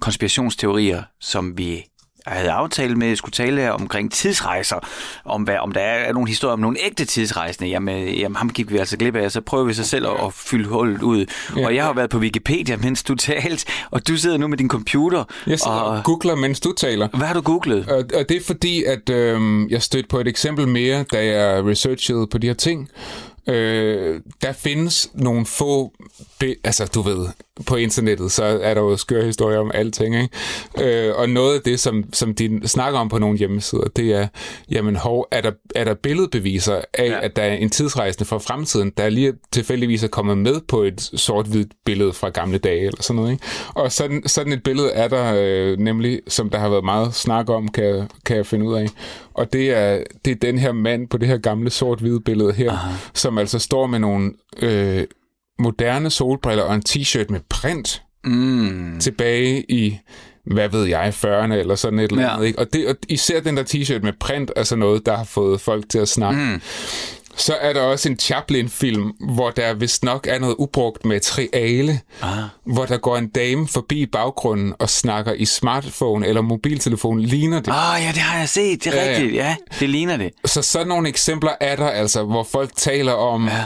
konspirationsteorier, 0.00 1.02
som 1.20 1.58
vi 1.58 1.84
havde 2.26 2.50
aftalt 2.50 2.96
med, 2.96 3.10
at 3.10 3.18
skulle 3.18 3.32
tale 3.32 3.72
omkring 3.72 4.12
tidsrejser, 4.12 4.76
om, 5.24 5.42
hvad, 5.42 5.56
om 5.58 5.72
der 5.72 5.80
er, 5.80 5.98
er 5.98 6.12
nogle 6.12 6.28
historier 6.28 6.52
om 6.52 6.58
nogle 6.58 6.76
ægte 6.84 7.04
tidsrejsende, 7.04 7.70
jamen, 7.70 8.08
jamen 8.08 8.36
ham 8.36 8.50
gik 8.50 8.72
vi 8.72 8.78
altså 8.78 8.96
glip 8.96 9.16
af, 9.16 9.32
så 9.32 9.40
prøver 9.40 9.64
vi 9.64 9.74
så 9.74 9.84
selv 9.84 10.06
at, 10.06 10.26
at 10.26 10.34
fylde 10.34 10.68
hullet 10.68 11.02
ud. 11.02 11.26
Ja. 11.56 11.66
Og 11.66 11.74
jeg 11.74 11.84
har 11.84 11.92
været 11.92 12.10
på 12.10 12.18
Wikipedia, 12.18 12.76
mens 12.76 13.02
du 13.02 13.14
talte, 13.14 13.66
og 13.90 14.08
du 14.08 14.16
sidder 14.16 14.36
nu 14.36 14.48
med 14.48 14.58
din 14.58 14.68
computer. 14.68 15.24
Jeg 15.46 15.58
sidder 15.58 15.76
og, 15.76 15.96
og 15.96 16.04
googler, 16.04 16.34
mens 16.34 16.60
du 16.60 16.72
taler. 16.72 17.08
hvad 17.08 17.26
har 17.26 17.34
du 17.34 17.40
googlet? 17.40 17.88
Og, 17.88 17.98
og 17.98 18.28
det 18.28 18.36
er 18.36 18.44
fordi, 18.46 18.84
at 18.84 19.10
øh, 19.10 19.70
jeg 19.70 19.82
stødte 19.82 20.08
på 20.08 20.18
et 20.20 20.28
eksempel 20.28 20.68
mere, 20.68 21.04
da 21.12 21.26
jeg 21.26 21.64
researchede 21.64 22.26
på 22.26 22.38
de 22.38 22.46
her 22.46 22.54
ting. 22.54 22.88
Øh, 23.48 24.20
der 24.42 24.52
findes 24.52 25.10
nogle 25.14 25.46
få, 25.46 25.92
be- 26.38 26.56
altså 26.64 26.86
du 26.86 27.02
ved, 27.02 27.28
på 27.66 27.76
internettet, 27.76 28.32
så 28.32 28.44
er 28.44 28.74
der 28.74 28.80
jo 28.80 28.96
skøre 28.96 29.24
historier 29.24 29.58
om 29.58 29.70
alting, 29.74 30.16
ikke? 30.22 31.08
Øh, 31.08 31.14
og 31.16 31.28
noget 31.28 31.54
af 31.54 31.60
det, 31.60 31.80
som, 31.80 32.04
som 32.12 32.34
de 32.34 32.60
snakker 32.68 32.98
om 32.98 33.08
på 33.08 33.18
nogle 33.18 33.38
hjemmesider, 33.38 33.84
det 33.96 34.12
er, 34.12 34.28
jamen 34.70 34.96
hov, 34.96 35.26
er 35.30 35.40
der, 35.40 35.50
er 35.74 35.84
der 35.84 35.94
billedbeviser 35.94 36.80
af, 36.94 37.08
Ja. 37.08 37.24
at 37.24 37.36
der 37.36 37.42
er 37.42 37.54
en 37.54 37.70
tidsrejsende 37.70 38.24
fra 38.24 38.38
fremtiden, 38.38 38.92
der 38.96 39.08
lige 39.08 39.32
tilfældigvis 39.52 40.04
er 40.04 40.08
kommet 40.08 40.38
med 40.38 40.60
på 40.68 40.82
et 40.82 41.00
sort-hvidt 41.00 41.68
billede 41.84 42.12
fra 42.12 42.28
gamle 42.28 42.58
dage, 42.58 42.80
eller 42.86 43.02
sådan 43.02 43.16
noget, 43.16 43.32
ikke? 43.32 43.44
Og 43.74 43.92
sådan, 43.92 44.22
sådan 44.26 44.52
et 44.52 44.62
billede 44.62 44.90
er 44.90 45.08
der 45.08 45.34
øh, 45.36 45.78
nemlig, 45.78 46.20
som 46.28 46.50
der 46.50 46.58
har 46.58 46.68
været 46.68 46.84
meget 46.84 47.14
snak 47.14 47.50
om, 47.50 47.68
kan, 47.68 48.08
kan 48.26 48.36
jeg 48.36 48.46
finde 48.46 48.66
ud 48.68 48.74
af. 48.74 48.86
Og 49.34 49.52
det 49.52 49.70
er, 49.70 50.02
det 50.24 50.30
er 50.30 50.34
den 50.34 50.58
her 50.58 50.72
mand 50.72 51.08
på 51.08 51.18
det 51.18 51.28
her 51.28 51.36
gamle 51.38 51.70
sort-hvide 51.70 52.20
billede 52.20 52.52
her, 52.52 52.70
Aha. 52.72 52.92
som 53.14 53.38
altså 53.38 53.58
står 53.58 53.86
med 53.86 53.98
nogle 53.98 54.32
øh, 54.62 55.04
moderne 55.60 56.10
solbriller 56.10 56.62
og 56.64 56.74
en 56.74 56.82
t-shirt 56.88 57.26
med 57.28 57.40
print 57.48 58.02
Mm. 58.24 58.96
tilbage 59.00 59.64
i, 59.70 59.98
hvad 60.46 60.68
ved 60.68 60.84
jeg, 60.84 61.08
40'erne 61.24 61.52
eller 61.54 61.74
sådan 61.74 61.98
et 61.98 62.10
eller 62.10 62.24
Ja. 62.24 62.34
andet. 62.34 62.46
Ikke? 62.46 62.58
Og, 62.58 62.66
det, 62.72 62.86
og 62.88 62.96
især 63.08 63.40
den 63.40 63.56
der 63.56 63.62
t-shirt 63.64 64.02
med 64.02 64.12
print 64.20 64.50
er 64.56 64.62
sådan 64.62 64.80
noget, 64.80 65.06
der 65.06 65.16
har 65.16 65.24
fået 65.24 65.60
folk 65.60 65.88
til 65.88 65.98
at 65.98 66.08
snakke. 66.08 66.40
Mm. 66.40 66.60
Så 67.36 67.54
er 67.60 67.72
der 67.72 67.80
også 67.80 68.08
en 68.08 68.18
Chaplin-film, 68.18 69.12
hvor 69.34 69.50
der 69.50 69.74
vist 69.74 70.04
nok 70.04 70.26
er 70.30 70.38
noget 70.38 70.54
ubrugt 70.58 71.04
materiale, 71.04 72.00
Ah. 72.22 72.28
hvor 72.64 72.84
der 72.84 72.96
går 72.96 73.16
en 73.16 73.28
dame 73.28 73.68
forbi 73.68 74.06
baggrunden 74.06 74.74
og 74.78 74.90
snakker 74.90 75.32
i 75.32 75.44
smartphone 75.44 76.26
eller 76.26 76.40
mobiltelefon, 76.40 77.20
ligner 77.20 77.60
det. 77.60 77.68
Åh, 77.68 77.74
oh, 77.94 78.00
ja, 78.02 78.08
det 78.08 78.18
har 78.18 78.38
jeg 78.38 78.48
set, 78.48 78.84
det 78.84 78.94
er 78.94 78.96
Ja, 78.96 79.04
ja. 79.04 79.10
rigtigt, 79.10 79.34
ja, 79.34 79.56
det 79.80 79.88
ligner 79.88 80.16
det. 80.16 80.30
Så 80.44 80.62
sådan 80.62 80.86
nogle 80.86 81.08
eksempler 81.08 81.52
er 81.60 81.76
der 81.76 81.88
altså, 81.88 82.22
hvor 82.24 82.42
folk 82.42 82.70
taler 82.76 83.12
om, 83.12 83.48
Ja. 83.48 83.64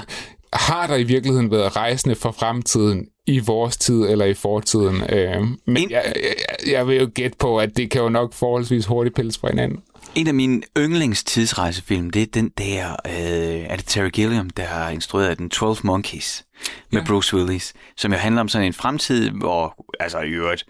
Har 0.55 0.87
der 0.87 0.97
i 0.97 1.03
virkeligheden 1.03 1.51
været 1.51 1.77
rejsende 1.77 2.15
fra 2.15 2.31
fremtiden 2.31 3.07
i 3.27 3.39
vores 3.39 3.77
tid 3.77 4.03
eller 4.03 4.25
i 4.25 4.35
fortiden? 4.35 5.03
Øh, 5.11 5.41
men 5.67 5.77
En- 5.77 5.91
jeg, 5.91 6.13
jeg, 6.17 6.73
jeg 6.73 6.87
vil 6.87 6.97
jo 6.97 7.11
gætte 7.15 7.37
på, 7.39 7.59
at 7.59 7.77
det 7.77 7.91
kan 7.91 8.03
jo 8.03 8.09
nok 8.09 8.33
forholdsvis 8.33 8.87
hurtigt 8.87 9.17
pilles 9.17 9.39
fra 9.39 9.49
hinanden. 9.49 9.81
En 10.15 10.27
af 10.27 10.35
mine 10.35 10.63
yndlingstidsrejsefilm, 10.79 12.11
det 12.11 12.23
er 12.23 12.27
den 12.35 12.49
der, 12.59 12.91
øh, 13.07 13.65
er 13.71 13.77
det 13.77 13.85
Terry 13.87 14.09
Gilliam, 14.11 14.51
der 14.51 14.63
har 14.65 14.91
instrueret 14.91 15.39
den 15.39 15.51
12 15.51 15.77
Monkeys 15.85 16.45
med 16.93 17.01
ja. 17.01 17.07
Bruce 17.07 17.37
Willis, 17.37 17.73
som 17.97 18.13
jo 18.13 18.19
handler 18.19 18.41
om 18.41 18.49
sådan 18.49 18.67
en 18.67 18.73
fremtid, 18.73 19.31
hvor, 19.31 19.85
altså 20.01 20.19
i 20.19 20.29
øvrigt, 20.29 20.67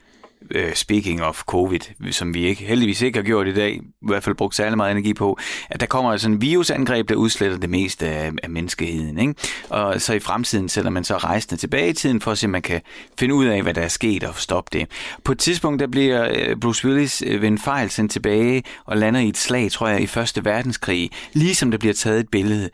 Øh, 0.50 0.74
speaking 0.74 1.22
of 1.22 1.42
covid, 1.42 1.80
som 2.10 2.34
vi 2.34 2.46
ikke 2.46 2.64
heldigvis 2.64 3.02
ikke 3.02 3.18
har 3.18 3.24
gjort 3.24 3.46
i 3.46 3.54
dag, 3.54 3.74
i 3.74 3.80
hvert 4.02 4.22
fald 4.22 4.34
brugt 4.34 4.54
særlig 4.54 4.76
meget 4.76 4.90
energi 4.90 5.14
på, 5.14 5.38
at 5.70 5.80
der 5.80 5.86
kommer 5.86 6.12
altså 6.12 6.28
en 6.28 6.40
virusangreb, 6.40 7.08
der 7.08 7.14
udsletter 7.14 7.58
det 7.58 7.70
meste 7.70 8.08
af, 8.08 8.32
af 8.42 8.50
menneskeheden. 8.50 9.18
Ikke? 9.18 9.34
Og 9.68 10.00
så 10.00 10.14
i 10.14 10.20
fremtiden 10.20 10.68
sætter 10.68 10.90
man 10.90 11.04
så 11.04 11.16
rejsende 11.16 11.56
tilbage 11.56 11.88
i 11.88 11.92
tiden, 11.92 12.20
for 12.20 12.30
at 12.32 12.38
se, 12.38 12.46
om 12.46 12.50
man 12.50 12.62
kan 12.62 12.80
finde 13.18 13.34
ud 13.34 13.46
af, 13.46 13.62
hvad 13.62 13.74
der 13.74 13.82
er 13.82 13.88
sket 13.88 14.24
og 14.24 14.34
stoppe 14.36 14.78
det. 14.78 14.88
På 15.24 15.32
et 15.32 15.38
tidspunkt, 15.38 15.80
der 15.80 15.86
bliver 15.86 16.28
øh, 16.34 16.56
Bruce 16.56 16.88
Willis 16.88 17.22
øh, 17.26 17.42
ved 17.42 17.48
en 17.48 17.58
fejl 17.58 17.90
sendt 17.90 18.12
tilbage 18.12 18.62
og 18.84 18.96
lander 18.96 19.20
i 19.20 19.28
et 19.28 19.36
slag, 19.36 19.70
tror 19.70 19.88
jeg, 19.88 20.00
i 20.00 20.06
Første 20.06 20.44
Verdenskrig, 20.44 21.10
ligesom 21.32 21.70
der 21.70 21.78
bliver 21.78 21.94
taget 21.94 22.20
et 22.20 22.28
billede. 22.28 22.70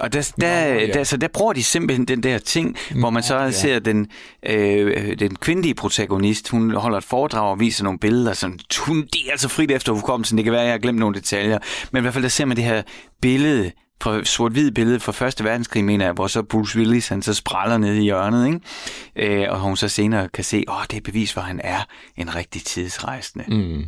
Og 0.00 0.12
der, 0.12 0.32
der, 0.40 0.74
Nå, 0.74 0.80
ja. 0.80 0.86
der, 0.86 1.04
så 1.04 1.16
der 1.16 1.28
bruger 1.28 1.52
de 1.52 1.62
simpelthen 1.62 2.04
den 2.04 2.22
der 2.22 2.38
ting, 2.38 2.76
hvor 3.00 3.10
man 3.10 3.22
så 3.22 3.38
ja. 3.38 3.50
ser 3.50 3.78
den, 3.78 4.06
øh, 4.46 5.18
den 5.18 5.36
kvindelige 5.36 5.74
protagonist, 5.74 6.48
hun 6.48 6.74
holder 6.74 6.98
et 6.98 7.04
foredrag 7.04 7.50
og 7.50 7.60
viser 7.60 7.84
nogle 7.84 7.98
billeder, 7.98 8.32
sådan, 8.32 8.58
hun 8.78 9.02
det 9.02 9.26
er 9.26 9.30
altså 9.30 9.48
frit 9.48 9.70
efter 9.70 9.92
hukommelsen, 9.92 10.38
det 10.38 10.44
kan 10.44 10.52
være, 10.52 10.62
at 10.62 10.66
jeg 10.66 10.74
har 10.74 10.78
glemt 10.78 10.98
nogle 10.98 11.14
detaljer, 11.14 11.58
men 11.92 12.00
i 12.00 12.02
hvert 12.02 12.14
fald 12.14 12.22
der 12.22 12.28
ser 12.28 12.44
man 12.44 12.56
det 12.56 12.64
her 12.64 12.82
billede, 13.20 13.72
fra 14.02 14.24
sort-hvid 14.24 14.70
billede 14.70 15.00
fra 15.00 15.12
Første 15.12 15.44
Verdenskrig, 15.44 15.84
mener 15.84 16.04
jeg, 16.04 16.12
hvor 16.12 16.26
så 16.26 16.42
Bruce 16.42 16.78
Willis, 16.78 17.08
han 17.08 17.22
så 17.22 17.34
spræller 17.34 17.78
ned 17.78 17.94
i 17.94 18.02
hjørnet, 18.02 18.46
ikke? 18.46 19.42
Øh, 19.42 19.50
og 19.50 19.60
hun 19.60 19.76
så 19.76 19.88
senere 19.88 20.28
kan 20.28 20.44
se, 20.44 20.64
åh, 20.68 20.82
det 20.90 20.96
er 20.96 21.00
bevis 21.00 21.36
at 21.36 21.42
han 21.42 21.60
er 21.64 21.84
en 22.16 22.34
rigtig 22.34 22.64
tidsrejsende. 22.64 23.44
Mm. 23.48 23.84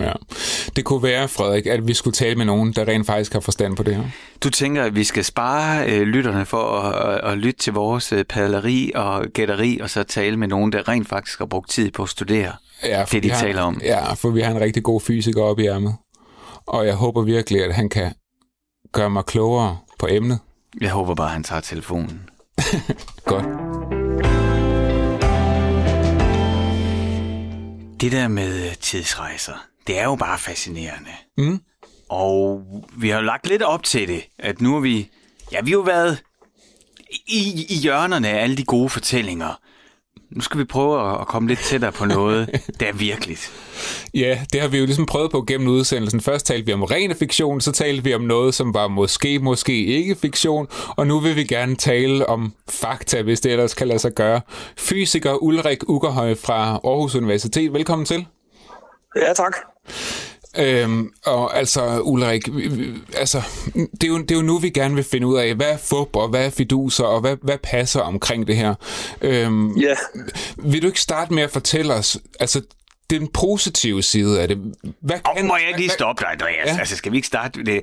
Ja. 0.00 0.12
Det 0.76 0.84
kunne 0.84 1.02
være, 1.02 1.28
Frederik, 1.28 1.66
at 1.66 1.88
vi 1.88 1.94
skulle 1.94 2.14
tale 2.14 2.36
med 2.36 2.44
nogen, 2.44 2.72
der 2.72 2.88
rent 2.88 3.06
faktisk 3.06 3.32
har 3.32 3.40
forstand 3.40 3.76
på 3.76 3.82
det 3.82 3.96
her. 3.96 4.04
Du 4.44 4.50
tænker, 4.50 4.82
at 4.82 4.94
vi 4.94 5.04
skal 5.04 5.24
spare 5.24 5.90
øh, 5.90 6.02
lytterne 6.02 6.46
for 6.46 6.80
at, 6.80 7.14
at, 7.14 7.32
at 7.32 7.38
lytte 7.38 7.60
til 7.60 7.72
vores 7.72 8.12
øh, 8.12 8.24
padleri 8.24 8.92
og 8.94 9.26
gætteri, 9.34 9.78
og 9.78 9.90
så 9.90 10.02
tale 10.02 10.36
med 10.36 10.48
nogen, 10.48 10.72
der 10.72 10.88
rent 10.88 11.08
faktisk 11.08 11.38
har 11.38 11.46
brugt 11.46 11.70
tid 11.70 11.90
på 11.90 12.02
at 12.02 12.08
studere 12.08 12.52
Ja, 12.84 13.04
det, 13.12 13.22
de 13.22 13.30
har, 13.30 13.40
taler 13.40 13.62
om. 13.62 13.80
Ja, 13.84 14.12
for 14.12 14.30
vi 14.30 14.40
har 14.40 14.50
en 14.50 14.60
rigtig 14.60 14.82
god 14.82 15.00
fysiker 15.00 15.42
op 15.42 15.58
i 15.58 15.66
ærmet. 15.66 15.94
Og 16.66 16.86
jeg 16.86 16.94
håber 16.94 17.22
virkelig, 17.22 17.64
at 17.64 17.74
han 17.74 17.88
kan 17.88 18.12
gøre 18.92 19.10
mig 19.10 19.24
klogere 19.24 19.78
på 19.98 20.06
emnet. 20.10 20.38
Jeg 20.80 20.90
håber 20.90 21.14
bare, 21.14 21.26
at 21.26 21.32
han 21.32 21.44
tager 21.44 21.60
telefonen. 21.60 22.30
Godt. 23.24 23.44
Det 28.00 28.12
der 28.12 28.28
med 28.28 28.66
øh, 28.66 28.74
tidsrejser, 28.80 29.66
det 29.86 29.98
er 29.98 30.04
jo 30.04 30.14
bare 30.14 30.38
fascinerende. 30.38 31.10
Mm. 31.38 31.60
Og 32.08 32.62
vi 32.96 33.08
har 33.08 33.20
lagt 33.20 33.46
lidt 33.48 33.62
op 33.62 33.82
til 33.82 34.08
det, 34.08 34.22
at 34.38 34.60
nu 34.60 34.72
har 34.72 34.80
vi, 34.80 35.10
ja, 35.52 35.60
vi 35.62 35.70
har 35.70 35.76
jo 35.78 35.80
været 35.82 36.22
i, 37.26 37.66
i 37.68 37.74
hjørnerne 37.74 38.28
af 38.28 38.42
alle 38.42 38.56
de 38.56 38.64
gode 38.64 38.88
fortællinger. 38.88 39.60
Nu 40.30 40.40
skal 40.40 40.60
vi 40.60 40.64
prøve 40.64 41.20
at- 41.20 41.26
komme 41.26 41.48
lidt 41.48 41.58
tættere 41.60 41.92
på 41.92 42.04
noget, 42.04 42.48
der 42.80 42.86
er 42.86 42.92
virkeligt. 42.92 43.52
Ja, 44.14 44.40
det 44.52 44.60
har 44.60 44.68
vi 44.68 44.78
jo 44.78 44.84
ligesom 44.84 45.06
prøvet 45.06 45.30
på 45.30 45.42
gennem 45.42 45.68
udsendelsen. 45.68 46.20
Først 46.20 46.46
talte 46.46 46.66
vi 46.66 46.72
om 46.72 46.82
rene 46.82 47.14
fiktion, 47.14 47.60
så 47.60 47.72
talte 47.72 48.04
vi 48.04 48.14
om 48.14 48.20
noget, 48.20 48.54
som 48.54 48.74
var 48.74 48.88
måske, 48.88 49.38
måske 49.38 49.84
ikke 49.84 50.14
fiktion, 50.14 50.66
og 50.96 51.06
nu 51.06 51.20
vil 51.20 51.36
vi 51.36 51.44
gerne 51.44 51.76
tale 51.76 52.26
om 52.28 52.54
fakta, 52.70 53.22
hvis 53.22 53.40
det 53.40 53.52
ellers 53.52 53.74
kan 53.74 53.88
lade 53.88 53.98
sig 53.98 54.12
gøre. 54.12 54.40
Fysiker 54.78 55.34
Ulrik 55.42 55.88
Ugerhøj 55.88 56.34
fra 56.34 56.70
Aarhus 56.84 57.14
Universitet, 57.14 57.72
velkommen 57.72 58.06
til. 58.06 58.26
Ja, 59.16 59.32
tak. 59.32 59.56
Øhm, 60.58 61.10
og 61.26 61.56
altså, 61.58 62.00
Ulrik, 62.00 62.48
altså, 63.16 63.42
det, 63.74 64.04
er 64.04 64.08
jo, 64.08 64.18
det 64.18 64.30
er 64.30 64.34
jo 64.34 64.42
nu, 64.42 64.58
vi 64.58 64.70
gerne 64.70 64.94
vil 64.94 65.04
finde 65.04 65.26
ud 65.26 65.36
af, 65.38 65.54
hvad 65.54 65.66
er 65.72 65.76
fup, 65.76 66.16
og 66.16 66.28
hvad 66.28 66.46
er 66.46 66.50
fiduser, 66.50 67.04
og 67.04 67.20
hvad, 67.20 67.36
hvad 67.42 67.58
passer 67.62 68.00
omkring 68.00 68.46
det 68.46 68.56
her. 68.56 68.74
Øhm, 69.20 69.76
Ja, 69.76 69.94
Vil 70.56 70.82
du 70.82 70.86
ikke 70.86 71.00
starte 71.00 71.34
med 71.34 71.42
at 71.42 71.50
fortælle 71.50 71.94
os, 71.94 72.18
altså, 72.40 72.62
den 73.10 73.28
positive 73.28 74.02
side 74.02 74.40
af 74.42 74.48
det? 74.48 74.58
Hvad 75.00 75.16
Og 75.24 75.44
må 75.44 75.56
jeg 75.56 75.68
ikke 75.68 75.80
lige 75.80 75.90
stoppe 75.90 76.24
dig, 76.24 76.32
Andreas? 76.32 76.66
Ja. 76.66 76.78
Altså, 76.78 76.96
skal 76.96 77.12
vi 77.12 77.16
ikke 77.16 77.28
starte 77.28 77.58
med 77.58 77.66
det? 77.66 77.80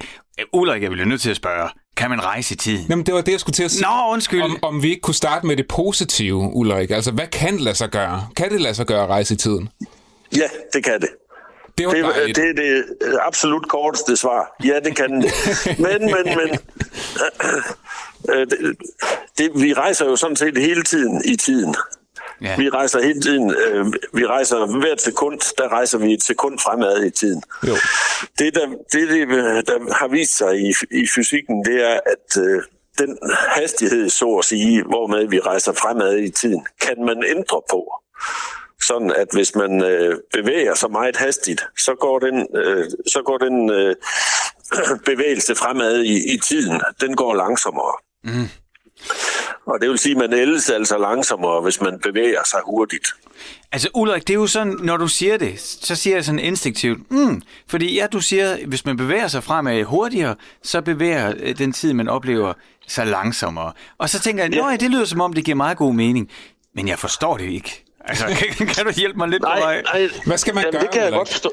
Ulrik, 0.53 0.81
jeg 0.84 0.91
bliver 0.91 1.05
nødt 1.08 1.22
til 1.22 1.29
at 1.29 1.36
spørge. 1.36 1.70
Kan 1.98 2.10
man 2.10 2.24
rejse 2.24 2.53
i 2.53 2.58
tiden? 2.58 2.86
Jamen, 2.89 3.05
det 3.05 3.13
var 3.13 3.22
det, 3.22 3.31
jeg 3.31 3.39
skulle 3.39 3.53
til 3.53 3.63
at 3.63 3.72
sige. 3.72 3.81
Nå, 3.81 4.12
undskyld. 4.13 4.41
Om, 4.41 4.58
om 4.62 4.84
vi 4.84 4.89
ikke 4.89 5.01
kunne 5.01 5.15
starte 5.15 5.46
med 5.48 5.58
det 5.58 5.65
positive, 5.67 6.36
Ulrik. 6.53 6.91
Altså, 6.91 7.12
hvad 7.12 7.27
kan 7.27 7.58
lade 7.58 7.75
sig 7.75 7.89
gøre? 7.89 8.27
Kan 8.36 8.50
det 8.51 8.62
lade 8.62 8.74
sig 8.74 8.86
gøre 8.86 9.03
at 9.03 9.10
rejse 9.10 9.34
i 9.34 9.38
tiden? 9.38 9.70
ja, 10.36 10.48
det 10.74 10.84
kan 10.84 10.93
det. 11.01 11.10
Det 11.78 11.88
var 11.88 11.94
Det, 11.94 12.36
det 12.36 12.50
er 12.50 12.54
det 12.54 12.86
absolut 13.22 13.70
korteste 13.70 14.18
svar. 14.18 14.55
Ja, 14.64 14.79
det 14.79 14.96
kan 14.96 15.22
det. 15.22 15.31
Men, 15.86 16.01
men, 16.01 16.25
men... 16.38 16.60
øh, 18.36 18.48
det, 18.48 18.77
det, 19.38 19.51
vi 19.55 19.74
rejser 19.74 20.05
jo 20.05 20.16
sådan 20.16 20.36
set 20.36 20.57
hele 20.57 20.84
tiden 20.84 21.22
i 21.25 21.36
tiden. 21.36 21.75
Ja. 22.42 22.55
Vi 22.57 22.70
rejser 22.70 23.01
hele 23.01 23.22
tiden. 23.22 23.55
Øh, 23.55 23.86
vi 24.14 24.25
rejser 24.25 24.79
hvert 24.79 25.01
sekund, 25.01 25.40
der 25.57 25.72
rejser 25.72 25.98
vi 25.98 26.14
et 26.14 26.24
sekund 26.24 26.60
fremad 26.60 27.03
i 27.03 27.10
tiden. 27.10 27.44
Jo. 27.68 27.75
Det, 28.40 28.55
der, 28.55 28.68
det, 28.68 29.10
det, 29.10 29.27
der 29.68 29.94
har 29.94 30.07
vist 30.07 30.38
sig 30.38 30.60
i, 30.60 30.74
i 30.92 31.07
fysikken, 31.16 31.66
det 31.66 31.84
er, 31.92 32.00
at 32.05 32.44
øh, 32.44 32.64
den 32.98 33.18
hastighed, 33.48 34.10
så 34.10 34.36
at 34.36 34.46
sige, 34.46 34.84
hvormed 34.84 35.27
vi 35.27 35.40
rejser 35.40 35.74
fremad 35.74 36.18
i 36.18 36.29
tiden, 36.29 36.66
kan 36.81 37.05
man 37.05 37.24
ændre 37.27 37.62
på. 37.72 37.94
Sådan 38.92 39.14
at 39.18 39.27
hvis 39.34 39.56
man 39.56 39.84
øh, 39.84 40.18
bevæger 40.34 40.75
sig 40.75 40.92
meget 40.92 41.18
hastigt, 41.18 41.62
så 41.77 41.96
går 42.00 42.20
den, 42.20 42.48
øh, 42.56 42.86
så 43.08 43.22
går 43.25 43.38
den 43.38 43.70
øh, 43.72 43.96
bevægelse 45.12 45.56
fremad 45.56 46.04
i, 46.04 46.34
i 46.34 46.38
tiden, 46.48 46.82
den 47.01 47.16
går 47.16 47.36
langsommere. 47.36 47.94
Mm. 48.24 48.48
Og 49.66 49.82
det 49.82 49.90
vil 49.90 49.98
sige, 50.00 50.16
at 50.16 50.30
man 50.30 50.34
ældes 50.40 50.70
altså 50.70 50.98
langsommere, 50.98 51.62
hvis 51.62 51.82
man 51.82 52.00
bevæger 52.04 52.44
sig 52.46 52.60
hurtigt. 52.66 53.08
Altså 53.72 53.90
Ulrik, 53.94 54.27
det 54.27 54.34
er 54.34 54.38
jo 54.38 54.48
sådan, 54.48 54.77
når 54.84 54.98
du 54.98 55.08
siger 55.08 55.38
det, 55.38 55.60
så 55.60 55.96
siger 55.96 56.16
jeg 56.16 56.25
sådan 56.25 56.40
instinktivt, 56.40 57.12
mm, 57.12 57.42
fordi 57.68 57.96
ja, 57.96 58.08
du 58.08 58.22
siger, 58.22 58.58
hvis 58.68 58.86
man 58.86 58.98
bevæger 58.98 59.27
sig 59.27 59.44
fremad 59.44 59.84
hurtigere, 59.84 60.36
så 60.64 60.82
bevæger 60.82 61.34
øh, 61.40 61.58
den 61.58 61.74
tid, 61.74 61.94
man 61.94 62.08
oplever, 62.08 62.54
sig 62.88 63.08
langsommere. 63.08 63.74
Og 63.98 64.10
så 64.10 64.20
tænker 64.20 64.44
jeg, 64.44 64.54
Ja. 64.54 64.70
ja. 64.70 64.77
det 64.77 64.90
lyder 64.92 65.06
som 65.06 65.22
om, 65.22 65.34
det 65.34 65.46
giver 65.46 65.56
meget 65.56 65.77
god 65.77 65.94
mening, 65.94 66.30
men 66.75 66.88
jeg 66.88 67.00
forstår 67.00 67.38
det 67.38 67.46
ikke. 67.50 67.84
Altså, 68.05 68.25
kan, 68.57 68.68
kan 68.68 68.85
du 68.85 68.92
hjælpe 68.96 69.18
mig 69.18 69.27
lidt 69.29 69.44
på 69.44 69.50
vej? 69.50 69.81
Nej, 69.81 69.81
nej. 69.94 70.09
Hvad 70.25 70.37
skal 70.37 70.55
man 70.55 70.64
Jamen, 70.64 70.72
gøre, 70.74 70.81
Det 70.81 70.92
kan 70.92 71.03
jeg 71.03 71.11
godt 71.11 71.29
forstå. 71.29 71.51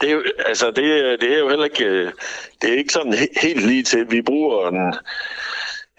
Det 0.00 0.08
er 0.08 0.12
jo, 0.12 0.22
altså, 0.46 0.70
det, 0.70 0.84
er- 1.12 1.16
det 1.20 1.34
er 1.34 1.38
jo 1.38 1.48
heller 1.48 1.64
ikke, 1.64 1.84
øh, 1.84 2.12
det 2.62 2.70
er 2.72 2.76
ikke 2.78 2.92
sådan 2.92 3.12
he- 3.14 3.40
helt 3.42 3.66
lige 3.66 3.82
til. 3.82 4.06
Vi 4.10 4.22
bruger 4.22 4.68
en, 4.68 4.94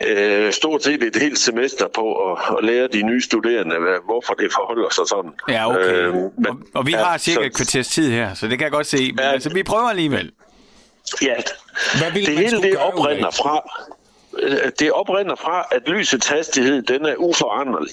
øh, 0.07 0.53
stort 0.53 0.83
set 0.83 1.03
et 1.03 1.15
helt 1.15 1.39
semester 1.39 1.87
på 1.95 2.31
at, 2.31 2.37
at 2.57 2.63
lære 2.65 2.87
de 2.87 3.01
nye 3.03 3.21
studerende, 3.21 3.79
hvad, 3.79 3.97
hvorfor 4.05 4.33
det 4.33 4.51
forholder 4.53 4.89
sig 4.89 5.03
sådan. 5.07 5.31
Ja, 5.49 5.69
okay. 5.69 5.79
Øh, 5.93 6.07
Øh, 6.07 6.15
og, 6.49 6.57
og 6.75 6.85
vi 6.87 6.91
ja, 6.91 7.03
har 7.03 7.17
cirka 7.17 7.35
så- 7.41 7.45
et 7.45 7.55
kvarters 7.55 7.87
tid 7.87 8.11
her, 8.11 8.33
så 8.33 8.47
det 8.47 8.57
kan 8.59 8.63
jeg 8.65 8.71
godt 8.71 8.87
se. 8.87 8.97
Men 9.11 9.19
Ja. 9.19 9.31
altså, 9.31 9.49
vi 9.53 9.63
prøver 9.63 9.89
alligevel. 9.89 10.31
Ja, 11.21 11.35
Hvad 11.97 12.11
det 12.21 12.37
hele 12.37 12.61
det 12.61 12.77
oprinder 12.77 13.31
fra, 13.31 13.69
øh, 14.39 14.57
det 14.79 14.91
oprinder 14.91 15.35
fra, 15.35 15.65
at 15.71 15.81
lysets 15.87 16.27
hastighed, 16.27 16.81
den 16.83 17.05
er 17.05 17.15
uforanderlig. 17.17 17.91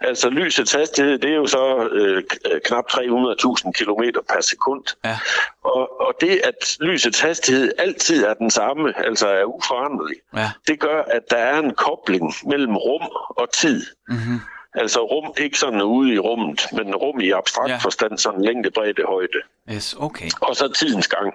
Altså 0.00 0.28
lysets 0.30 0.72
hastighed, 0.72 1.18
det 1.18 1.30
er 1.30 1.34
jo 1.34 1.46
så 1.46 1.88
øh, 1.92 2.22
k- 2.32 2.58
knap 2.64 2.84
300.000 2.90 3.70
km 3.72 4.02
per 4.28 4.40
sekund. 4.40 4.84
Ja. 5.04 5.18
Og, 5.64 6.00
og 6.00 6.14
det, 6.20 6.40
at 6.44 6.76
lysets 6.80 7.20
hastighed 7.20 7.72
altid 7.78 8.24
er 8.24 8.34
den 8.34 8.50
samme, 8.50 9.06
altså 9.06 9.28
er 9.28 9.44
uforanderlig, 9.44 10.16
Ja. 10.36 10.50
det 10.68 10.80
gør, 10.80 11.02
at 11.02 11.22
der 11.30 11.36
er 11.36 11.58
en 11.58 11.74
kobling 11.74 12.34
mellem 12.46 12.76
rum 12.76 13.02
og 13.28 13.52
tid. 13.52 13.82
Mm-hmm. 14.08 14.40
Altså 14.76 15.00
rum, 15.00 15.34
ikke 15.40 15.58
sådan 15.58 15.82
ude 15.82 16.14
i 16.14 16.18
rummet, 16.18 16.66
men 16.72 16.94
rum 16.94 17.20
i 17.20 17.30
abstrakt 17.30 17.70
Ja. 17.70 17.76
forstand, 17.76 18.18
sådan 18.18 18.42
længde, 18.42 18.70
bredde, 18.70 19.02
højde 19.08 19.38
Yes, 19.72 19.94
okay. 19.98 20.28
og 20.40 20.56
så 20.56 20.68
tidens 20.68 21.08
gang, 21.08 21.34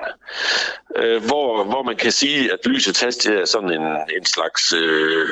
øh, 0.95 1.25
hvor, 1.25 1.63
hvor 1.63 1.83
man 1.83 1.95
kan 1.95 2.11
sige, 2.11 2.53
at 2.53 2.59
lysets 2.65 3.01
hastighed 3.01 3.41
er 3.41 3.45
sådan 3.45 3.71
en, 3.71 3.87
en 4.17 4.25
slags 4.25 4.73
øh, 4.73 5.29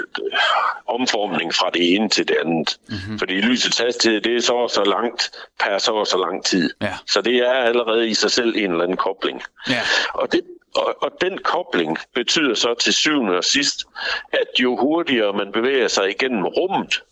omformning 0.88 1.54
fra 1.54 1.70
det 1.74 1.96
ene 1.96 2.10
til 2.10 2.28
det 2.28 2.36
andet. 2.46 2.78
Mm-hmm. 2.90 3.20
Fordi 3.20 3.34
lysets 3.34 3.80
hastighed, 3.80 4.22
det 4.22 4.36
er 4.36 4.42
så 4.42 4.54
og 4.54 4.70
så 4.70 4.84
langt 4.84 5.32
per 5.60 5.78
så 5.78 5.92
og 5.92 6.08
så 6.08 6.18
lang 6.18 6.46
tid. 6.46 6.74
Ja. 6.82 6.94
Så 7.08 7.22
det 7.22 7.36
er 7.36 7.52
allerede 7.52 8.08
i 8.10 8.14
sig 8.14 8.32
selv 8.32 8.56
en 8.56 8.72
eller 8.72 8.84
anden 8.84 8.98
kobling. 8.98 9.42
Ja. 9.70 9.82
Og, 10.14 10.32
det, 10.32 10.42
og, 10.76 10.96
og 11.02 11.12
den 11.22 11.38
kobling 11.38 11.98
betyder 12.16 12.54
så 12.56 12.74
til 12.74 12.94
syvende 12.94 13.38
og 13.38 13.44
sidst, 13.44 13.86
at 14.32 14.60
jo 14.60 14.76
hurtigere 14.78 15.34
man 15.34 15.52
bevæger 15.52 15.88
sig 15.88 16.10
igennem 16.10 16.46
rummet, 16.46 17.04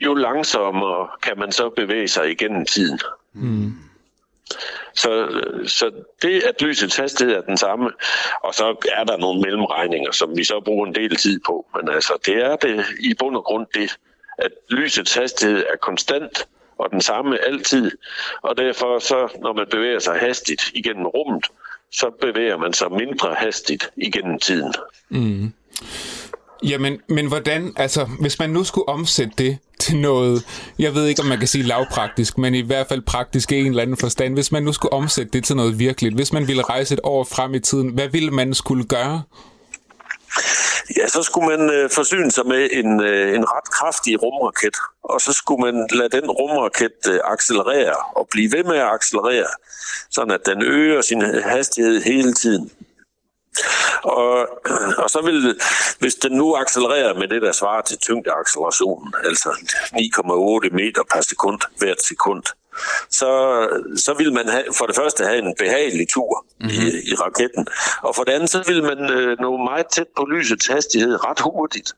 jo 0.00 0.14
langsommere 0.14 1.08
kan 1.22 1.38
man 1.38 1.52
så 1.52 1.68
bevæge 1.68 2.08
sig 2.08 2.30
igennem 2.30 2.66
tiden. 2.66 3.00
Så, 4.94 5.42
så 5.66 5.90
det, 6.22 6.42
at 6.42 6.62
lysets 6.62 6.96
hastighed 6.96 7.34
er 7.36 7.40
den 7.40 7.56
samme, 7.56 7.90
og 8.42 8.54
så 8.54 8.76
er 8.92 9.04
der 9.04 9.16
nogle 9.16 9.40
mellemregninger, 9.40 10.12
som 10.12 10.36
vi 10.36 10.44
så 10.44 10.60
bruger 10.60 10.86
en 10.86 10.94
del 10.94 11.16
tid 11.16 11.40
på. 11.46 11.66
Men 11.76 11.88
altså, 11.88 12.12
det 12.26 12.34
er 12.34 12.56
det 12.56 12.84
i 13.00 13.14
bund 13.18 13.36
og 13.36 13.44
grund 13.44 13.66
det, 13.74 13.96
at 14.38 14.50
lysets 14.70 15.14
hastighed 15.14 15.64
er 15.72 15.76
konstant 15.76 16.48
og 16.78 16.90
den 16.90 17.00
samme 17.00 17.38
altid. 17.38 17.90
Og 18.42 18.56
derfor 18.56 18.98
så, 18.98 19.28
når 19.42 19.52
man 19.52 19.66
bevæger 19.70 19.98
sig 19.98 20.18
hastigt 20.18 20.70
igennem 20.74 21.06
rummet, 21.06 21.46
så 21.92 22.10
bevæger 22.20 22.56
man 22.56 22.72
sig 22.72 22.92
mindre 22.92 23.34
hastigt 23.34 23.90
igennem 23.96 24.38
tiden. 24.38 24.74
Jamen, 26.62 27.00
men 27.08 27.26
hvordan, 27.26 27.72
altså, 27.76 28.04
hvis 28.20 28.38
man 28.38 28.50
nu 28.50 28.64
skulle 28.64 28.88
omsætte 28.88 29.32
det 29.38 29.58
til 29.78 29.96
noget, 29.96 30.46
jeg 30.78 30.94
ved 30.94 31.06
ikke, 31.06 31.22
om 31.22 31.28
man 31.28 31.38
kan 31.38 31.48
sige 31.48 31.64
lavpraktisk, 31.64 32.38
men 32.38 32.54
i 32.54 32.60
hvert 32.60 32.86
fald 32.88 33.02
praktisk 33.02 33.52
i 33.52 33.60
en 33.60 33.66
eller 33.66 33.82
anden 33.82 33.96
forstand, 33.96 34.34
hvis 34.34 34.52
man 34.52 34.62
nu 34.62 34.72
skulle 34.72 34.92
omsætte 34.92 35.32
det 35.32 35.44
til 35.44 35.56
noget 35.56 35.78
virkeligt, 35.78 36.14
hvis 36.14 36.32
man 36.32 36.48
ville 36.48 36.62
rejse 36.62 36.94
et 36.94 37.00
år 37.02 37.24
frem 37.24 37.54
i 37.54 37.60
tiden, 37.60 37.88
hvad 37.88 38.08
ville 38.08 38.30
man 38.30 38.54
skulle 38.54 38.84
gøre? 38.84 39.22
Ja, 40.96 41.08
så 41.08 41.22
skulle 41.22 41.56
man 41.56 41.70
øh, 41.70 41.90
forsyne 41.90 42.30
sig 42.30 42.46
med 42.46 42.68
en, 42.72 43.00
øh, 43.00 43.34
en 43.34 43.44
ret 43.44 43.70
kraftig 43.70 44.22
rumraket, 44.22 44.76
og 45.02 45.20
så 45.20 45.32
skulle 45.32 45.60
man 45.60 45.86
lade 45.92 46.20
den 46.20 46.30
rumraket 46.30 46.98
øh, 47.08 47.20
accelerere 47.24 47.96
og 48.16 48.28
blive 48.30 48.52
ved 48.52 48.64
med 48.64 48.76
at 48.76 48.88
accelerere, 48.94 49.50
sådan 50.10 50.30
at 50.30 50.40
den 50.46 50.62
øger 50.62 51.00
sin 51.00 51.20
hastighed 51.44 52.02
hele 52.02 52.32
tiden. 52.32 52.70
Og, 54.02 54.48
og 55.02 55.10
så 55.10 55.20
vil, 55.24 55.60
hvis 55.98 56.14
den 56.14 56.32
nu 56.32 56.56
accelererer 56.56 57.14
med 57.14 57.28
det, 57.28 57.42
der 57.42 57.52
svarer 57.52 57.82
til 57.82 57.98
tyngdeaccelerationen, 57.98 59.14
altså 59.24 59.48
9,8 59.48 60.74
meter 60.74 61.02
per 61.12 61.20
sekund 61.20 61.60
hvert 61.78 62.02
sekund, 62.02 62.42
så, 63.10 63.30
så 63.96 64.14
vil 64.18 64.32
man 64.32 64.48
have, 64.48 64.64
for 64.78 64.86
det 64.86 64.96
første 64.96 65.24
have 65.24 65.38
en 65.38 65.54
behagelig 65.58 66.08
tur 66.08 66.46
mm-hmm. 66.60 66.86
i, 66.86 67.10
i 67.10 67.14
raketten, 67.14 67.66
og 68.02 68.16
for 68.16 68.24
det 68.24 68.32
andet, 68.32 68.50
så 68.50 68.62
vil 68.66 68.82
man 68.82 69.10
øh, 69.10 69.38
nå 69.40 69.56
meget 69.56 69.86
tæt 69.86 70.06
på 70.16 70.24
lysets 70.24 70.66
hastighed 70.66 71.24
ret 71.24 71.40
hurtigt. 71.40 71.92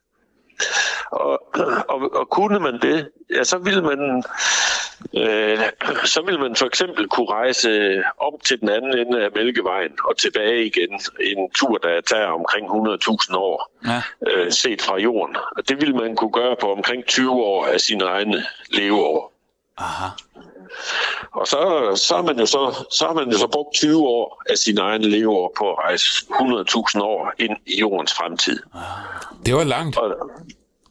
Og, 1.11 1.43
og, 1.89 2.15
og 2.15 2.29
kunne 2.29 2.61
man 2.61 2.81
det, 2.83 3.09
ja, 3.31 3.45
så 3.45 3.59
vil 3.59 3.83
man 3.83 4.25
øh, 5.17 5.59
så 6.05 6.23
vil 6.27 6.39
man 6.39 6.57
for 6.57 6.67
eksempel 6.67 7.09
kunne 7.09 7.31
rejse 7.31 8.03
op 8.19 8.43
til 8.45 8.61
den 8.61 8.69
anden 8.69 8.99
ende 8.99 9.25
af 9.25 9.29
Mælkevejen 9.35 9.93
og 10.05 10.17
tilbage 10.17 10.67
igen. 10.67 11.01
En 11.21 11.51
tur, 11.51 11.79
der 11.79 12.01
tager 12.01 12.27
omkring 12.27 12.67
100.000 12.67 13.37
år 13.37 13.71
ja. 13.87 14.03
øh, 14.31 14.53
set 14.53 14.83
fra 14.83 14.99
jorden. 14.99 15.37
Og 15.57 15.69
det 15.69 15.81
vil 15.81 15.95
man 15.95 16.17
kunne 16.17 16.33
gøre 16.33 16.57
på 16.61 16.73
omkring 16.73 17.05
20 17.07 17.33
år 17.33 17.67
af 17.67 17.81
sine 17.81 18.05
egne 18.05 18.45
leveår. 18.71 19.33
Aha. 19.79 20.09
Og 21.33 21.47
så, 21.47 21.93
så, 21.97 22.15
har 22.15 22.23
man 22.23 22.39
jo 22.39 22.47
så, 22.47 22.85
så 22.91 23.07
har 23.07 23.15
man 23.15 23.31
jo 23.31 23.39
så 23.39 23.47
brugt 23.47 23.75
20 23.75 24.09
år 24.09 24.43
af 24.51 24.59
sin 24.59 24.79
egen 24.79 25.03
leveår 25.03 25.53
på 25.59 25.73
at 25.73 25.79
rejse 25.79 26.27
100.000 26.31 27.03
år 27.03 27.33
ind 27.39 27.57
i 27.67 27.81
jordens 27.81 28.15
fremtid. 28.15 28.59
Det 29.47 29.55
var 29.55 29.65
langt. 29.65 29.97
Og, 29.97 30.17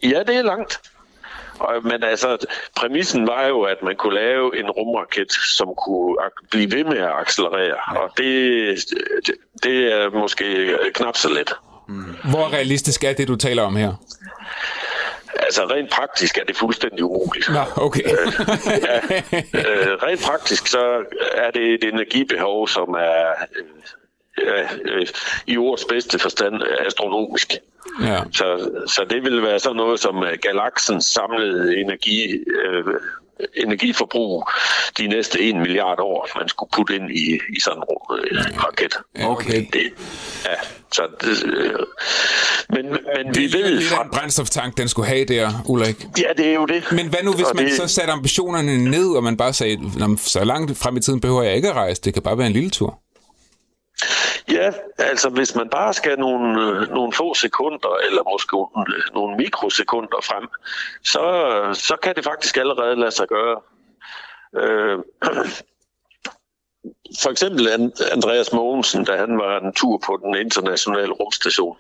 ja, 0.04 0.24
det 0.28 0.36
er 0.36 0.42
langt. 0.42 0.82
Og, 1.60 1.84
men 1.84 2.04
altså, 2.04 2.38
præmissen 2.76 3.28
var 3.28 3.46
jo, 3.46 3.62
at 3.62 3.78
man 3.84 3.96
kunne 3.96 4.16
lave 4.16 4.60
en 4.60 4.72
rumraket, 4.72 5.32
som 5.32 5.68
kunne 5.86 6.16
blive 6.52 6.72
ved 6.72 6.84
med 6.84 6.98
at 6.98 7.12
accelerere. 7.22 8.02
Og 8.02 8.10
det, 8.18 8.76
det, 9.26 9.36
det 9.64 9.94
er 9.94 10.10
måske 10.10 10.78
knap 10.94 11.18
så 11.18 11.30
let. 11.30 11.54
Hvor 12.32 12.54
realistisk 12.54 13.04
er 13.04 13.14
det, 13.14 13.28
du 13.28 13.36
taler 13.36 13.64
om 13.64 13.76
her? 13.76 13.94
Altså 15.42 15.66
rent 15.66 15.90
praktisk 15.90 16.38
er 16.38 16.44
det 16.44 16.58
fuldstændig 16.58 17.04
umuligt. 17.04 17.50
Nå, 17.50 17.84
okay. 17.86 18.02
øh, 18.04 18.34
ja, 18.88 19.18
øh, 19.60 19.98
rent 20.04 20.22
praktisk 20.24 20.68
så 20.68 21.04
er 21.34 21.52
det 21.52 21.74
et 21.74 21.84
energibehov, 21.84 22.68
som 22.68 22.90
er 22.90 23.26
øh, 24.42 24.66
øh, 24.82 25.08
i 25.48 25.58
ordets 25.58 25.86
bedste 25.86 26.20
forstand 26.20 26.56
astronomisk. 26.86 27.54
Ja. 28.02 28.20
Så, 28.32 28.72
så 28.88 29.06
det 29.10 29.24
vil 29.24 29.44
være 29.44 29.60
sådan 29.60 29.78
noget 29.78 30.00
som 30.00 30.24
galaksens 30.42 31.06
samlede 31.06 31.78
energi, 31.78 32.44
øh, 32.66 32.84
energiforbrug 33.56 34.48
de 34.98 35.08
næste 35.08 35.40
1 35.40 35.56
milliard 35.56 36.00
år, 36.00 36.30
man 36.40 36.50
skulle 36.50 36.70
putte 36.76 36.96
ind 36.96 37.12
i, 37.12 37.40
i 37.56 37.60
sådan 37.60 37.84
en 37.90 38.18
øh, 38.38 38.64
raket. 38.64 38.94
Okay. 39.24 39.68
Det, 39.74 39.94
ja, 40.46 40.56
så 40.92 41.02
det, 41.22 41.44
øh, 41.46 41.80
men, 42.70 42.86
men 42.86 43.34
det 43.34 43.38
vi 43.38 43.58
ved... 43.58 43.78
Det 43.78 43.92
er 43.92 44.04
en 44.04 44.10
brændstoftank, 44.10 44.78
den 44.78 44.88
skulle 44.88 45.08
have 45.08 45.26
der, 45.26 45.52
Ulrik. 45.66 46.06
Ja, 46.18 46.34
det 46.38 46.46
er 46.48 46.54
jo 46.54 46.66
det. 46.66 46.84
Men 46.92 47.08
hvad 47.08 47.20
nu, 47.24 47.34
hvis 47.34 47.46
og 47.46 47.56
man 47.56 47.66
det... 47.66 47.74
så 47.74 47.88
satte 47.88 48.14
ambitionerne 48.14 48.90
ned, 48.90 49.10
og 49.16 49.24
man 49.24 49.38
bare 49.38 49.54
sagde, 49.54 49.78
så 50.18 50.44
langt 50.44 50.78
frem 50.78 50.98
i 50.98 51.00
tiden 51.00 51.20
behøver 51.22 51.44
jeg 51.44 51.56
ikke 51.56 51.70
at 51.70 51.76
rejse, 51.76 52.02
det 52.02 52.14
kan 52.14 52.24
bare 52.24 52.38
være 52.38 52.48
en 52.48 52.54
lille 52.54 52.70
tur? 52.70 53.00
Ja, 54.52 54.72
altså 54.98 55.30
hvis 55.30 55.56
man 55.56 55.70
bare 55.70 55.94
skal 55.94 56.20
nogle, 56.20 56.54
nogle 56.86 57.14
få 57.14 57.34
sekunder, 57.34 57.98
eller 58.10 58.24
måske 58.32 58.58
nogle 59.14 59.38
mikrosekunder 59.38 60.18
frem, 60.24 60.48
så, 61.04 61.24
så 61.74 61.96
kan 62.04 62.16
det 62.16 62.24
faktisk 62.24 62.58
allerede 62.58 62.96
lade 62.96 63.12
sig 63.12 63.28
gøre. 63.28 63.62
Øh, 64.56 65.00
for 67.22 67.30
eksempel 67.30 67.68
Andreas 68.12 68.54
Mogensen, 68.54 69.06
da 69.06 69.18
han 69.18 69.38
var 69.38 69.60
en 69.60 69.74
tur 69.74 69.98
på 70.06 70.20
den 70.24 70.36
internationale 70.36 71.12
rumstation. 71.12 71.78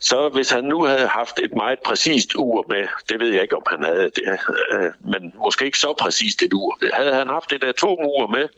Så 0.00 0.28
hvis 0.28 0.50
han 0.50 0.64
nu 0.64 0.84
havde 0.84 1.06
haft 1.06 1.38
et 1.38 1.52
meget 1.56 1.78
præcist 1.84 2.34
ur 2.34 2.64
med, 2.68 2.88
det 3.08 3.20
ved 3.20 3.28
jeg 3.28 3.42
ikke, 3.42 3.56
om 3.56 3.62
han 3.66 3.84
havde 3.84 4.10
det, 4.16 4.38
øh, 4.72 4.90
men 5.12 5.34
måske 5.38 5.64
ikke 5.64 5.78
så 5.78 5.94
præcist 5.98 6.42
et 6.42 6.52
ur. 6.52 6.78
Havde 6.92 7.14
han 7.14 7.28
haft 7.28 7.52
et 7.52 7.64
atomur 7.64 8.26
med, 8.26 8.48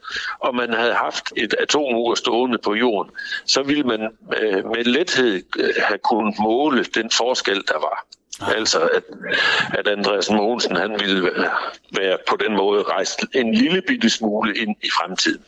og 0.40 0.54
man 0.54 0.74
havde 0.74 0.94
haft 0.94 1.32
et 1.36 1.54
atomur 1.60 2.14
stående 2.14 2.58
på 2.58 2.74
jorden, 2.74 3.12
så 3.46 3.62
ville 3.62 3.84
man 3.84 4.00
øh, 4.40 4.64
med 4.64 4.84
lethed 4.84 5.42
øh, 5.58 5.74
have 5.78 5.98
kunnet 5.98 6.34
måle 6.38 6.84
den 6.84 7.10
forskel, 7.10 7.64
der 7.68 7.78
var. 7.78 8.06
Altså, 8.56 8.80
at, 8.80 9.02
at 9.78 9.88
Andreas 9.88 10.30
Mogensen, 10.30 10.76
han 10.76 10.90
ville 11.00 11.30
være 11.92 12.18
på 12.28 12.36
den 12.36 12.56
måde 12.56 12.82
rejst 12.82 13.20
en 13.34 13.54
lille 13.54 13.82
bitte 13.82 14.10
smule 14.10 14.56
ind 14.56 14.76
i 14.82 14.90
fremtiden. 14.90 15.42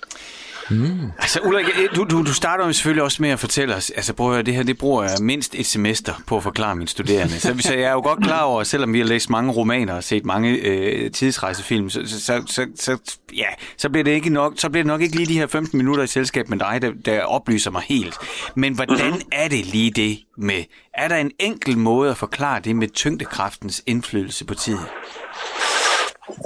Mm. 0.70 1.10
Altså 1.18 1.40
Ulrik, 1.40 1.64
du, 1.96 2.04
du, 2.04 2.22
du 2.22 2.34
starter 2.34 2.66
jo 2.66 2.72
selvfølgelig 2.72 3.02
også 3.02 3.22
med 3.22 3.30
at 3.30 3.40
fortælle 3.40 3.74
os, 3.74 3.90
altså 3.90 4.12
prøv 4.12 4.38
at 4.38 4.46
det 4.46 4.54
her, 4.54 4.62
det 4.62 4.78
bruger 4.78 5.02
jeg 5.02 5.12
mindst 5.20 5.54
et 5.54 5.66
semester 5.66 6.22
på 6.26 6.36
at 6.36 6.42
forklare 6.42 6.76
mine 6.76 6.88
studerende. 6.88 7.40
Så, 7.40 7.56
så 7.60 7.74
jeg 7.74 7.82
er 7.82 7.92
jo 7.92 8.00
godt 8.00 8.22
klar 8.22 8.42
over, 8.42 8.62
selvom 8.64 8.92
vi 8.92 8.98
har 8.98 9.06
læst 9.06 9.30
mange 9.30 9.52
romaner 9.52 9.94
og 9.94 10.04
set 10.04 10.24
mange 10.24 10.50
øh, 10.50 11.10
tidsrejsefilm, 11.10 11.90
så, 11.90 12.00
så, 12.06 12.20
så, 12.20 12.42
så, 12.46 12.66
så, 12.76 12.98
ja, 13.36 13.46
så 13.76 13.88
bliver, 13.88 14.04
det 14.04 14.10
ikke 14.10 14.30
nok, 14.30 14.54
så 14.56 14.70
bliver 14.70 14.82
det 14.82 14.86
nok 14.86 15.00
ikke 15.00 15.16
lige 15.16 15.26
de 15.26 15.38
her 15.38 15.46
15 15.46 15.76
minutter 15.76 16.04
i 16.04 16.06
selskab 16.06 16.48
med 16.48 16.58
dig, 16.58 16.78
der, 16.82 16.92
der 17.04 17.22
oplyser 17.22 17.70
mig 17.70 17.82
helt. 17.86 18.14
Men 18.54 18.74
hvordan 18.74 19.22
er 19.32 19.48
det 19.48 19.66
lige 19.66 19.90
det 19.90 20.18
med, 20.38 20.64
er 20.94 21.08
der 21.08 21.16
en 21.16 21.30
enkel 21.38 21.78
måde 21.78 22.10
at 22.10 22.16
forklare 22.16 22.60
det 22.60 22.76
med 22.76 22.88
tyngdekraftens 22.88 23.82
indflydelse 23.86 24.44
på 24.44 24.54
tiden? 24.54 24.84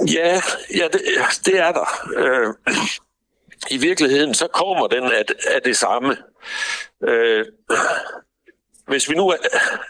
Ja, 0.07 0.41
ja 0.75 0.87
det, 0.93 1.01
det 1.45 1.59
er 1.59 1.71
der. 1.71 1.85
Øh, 2.17 2.53
i 3.69 3.77
virkeligheden, 3.77 4.33
så 4.33 4.47
kommer 4.47 4.87
den 4.87 5.03
af, 5.03 5.25
af 5.55 5.61
det 5.61 5.77
samme. 5.77 6.17
Øh, 7.07 7.45
hvis 8.87 9.09
vi 9.09 9.15
nu 9.15 9.33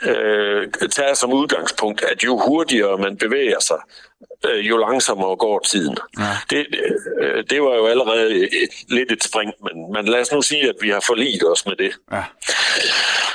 øh, 0.01 0.71
tager 0.91 1.13
som 1.13 1.33
udgangspunkt, 1.33 2.03
at 2.03 2.23
jo 2.23 2.37
hurtigere 2.37 2.97
man 2.97 3.17
bevæger 3.17 3.59
sig, 3.59 3.77
øh, 4.45 4.69
jo 4.69 4.77
langsommere 4.77 5.35
går 5.35 5.59
tiden. 5.59 5.97
Ja. 6.19 6.37
Det, 6.49 6.67
øh, 7.21 7.43
det 7.49 7.61
var 7.61 7.75
jo 7.75 7.87
allerede 7.87 8.35
et, 8.35 8.69
lidt 8.87 9.11
et 9.11 9.23
spring, 9.23 9.53
men, 9.63 9.93
men 9.93 10.05
lad 10.07 10.21
os 10.21 10.31
nu 10.31 10.41
sige, 10.41 10.69
at 10.69 10.75
vi 10.81 10.89
har 10.89 10.99
forlidt 10.99 11.43
os 11.43 11.65
med 11.65 11.75
det. 11.75 11.91
Ja. 12.11 12.23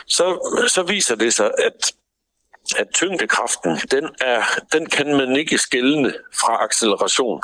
Så, 0.07 0.25
så 0.69 0.83
viser 0.83 1.15
det 1.15 1.35
sig, 1.35 1.51
at 1.59 1.93
at 2.77 2.87
tyngdekraften, 2.95 3.77
den, 3.91 4.09
er, 4.21 4.43
den 4.73 4.87
kan 4.87 5.17
man 5.17 5.37
ikke 5.37 5.59
skælne 5.59 6.13
fra 6.41 6.65
acceleration. 6.65 7.43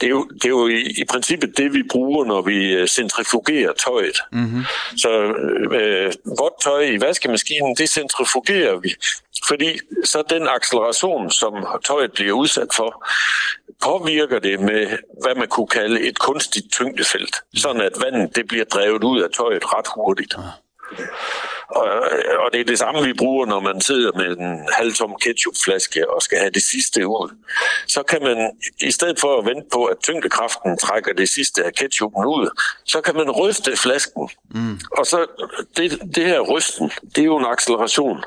Det 0.00 0.06
er 0.06 0.10
jo, 0.10 0.24
det 0.24 0.44
er 0.44 0.48
jo 0.48 0.68
i, 0.68 0.80
i 1.00 1.04
princippet 1.04 1.56
det, 1.56 1.72
vi 1.72 1.82
bruger, 1.90 2.24
når 2.24 2.42
vi 2.42 2.72
øh, 2.72 2.86
centrifugerer 2.86 3.72
tøjet. 3.72 4.18
Mm-hmm. 4.32 4.64
Så 4.96 5.10
øh, 5.72 6.12
vådt 6.24 6.62
tøj 6.62 6.80
i 6.80 7.00
vaskemaskinen, 7.00 7.76
det 7.76 7.88
centrifugerer 7.88 8.76
vi, 8.76 8.94
fordi 9.48 9.78
så 10.04 10.22
den 10.30 10.48
acceleration, 10.48 11.30
som 11.30 11.52
tøjet 11.84 12.12
bliver 12.12 12.32
udsat 12.32 12.68
for, 12.74 13.06
påvirker 13.82 14.38
det 14.38 14.60
med, 14.60 14.86
hvad 15.22 15.34
man 15.34 15.48
kunne 15.48 15.66
kalde 15.66 16.00
et 16.00 16.18
kunstigt 16.18 16.72
tyngdefelt, 16.72 17.36
sådan 17.56 17.80
at 17.80 17.92
vandet 18.04 18.36
det 18.36 18.48
bliver 18.48 18.64
drevet 18.64 19.04
ud 19.04 19.20
af 19.20 19.30
tøjet 19.30 19.74
ret 19.74 19.86
hurtigt. 19.94 20.34
Og, 21.68 21.84
og 22.44 22.52
det 22.52 22.60
er 22.60 22.64
det 22.64 22.78
samme, 22.78 23.02
vi 23.02 23.12
bruger, 23.12 23.46
når 23.46 23.60
man 23.60 23.80
sidder 23.80 24.12
med 24.12 24.36
en 24.36 24.68
halvtom 24.72 25.14
ketchupflaske 25.20 26.10
og 26.10 26.22
skal 26.22 26.38
have 26.38 26.50
det 26.50 26.62
sidste 26.62 27.06
ud. 27.06 27.36
Så 27.86 28.02
kan 28.02 28.22
man, 28.22 28.50
i 28.80 28.90
stedet 28.90 29.20
for 29.20 29.38
at 29.38 29.46
vente 29.46 29.66
på, 29.72 29.84
at 29.84 29.96
tyngdekraften 30.02 30.78
trækker 30.78 31.12
det 31.12 31.28
sidste 31.28 31.64
af 31.64 31.74
ketchupen 31.74 32.24
ud, 32.24 32.50
så 32.84 33.00
kan 33.00 33.14
man 33.16 33.30
ryste 33.30 33.76
flasken. 33.76 34.30
Mm. 34.50 34.80
Og 34.98 35.06
så 35.06 35.26
det, 35.76 36.00
det 36.14 36.24
her 36.24 36.40
rysten, 36.40 36.90
det 37.14 37.18
er 37.18 37.24
jo 37.24 37.36
en 37.36 37.46
acceleration, 37.46 38.24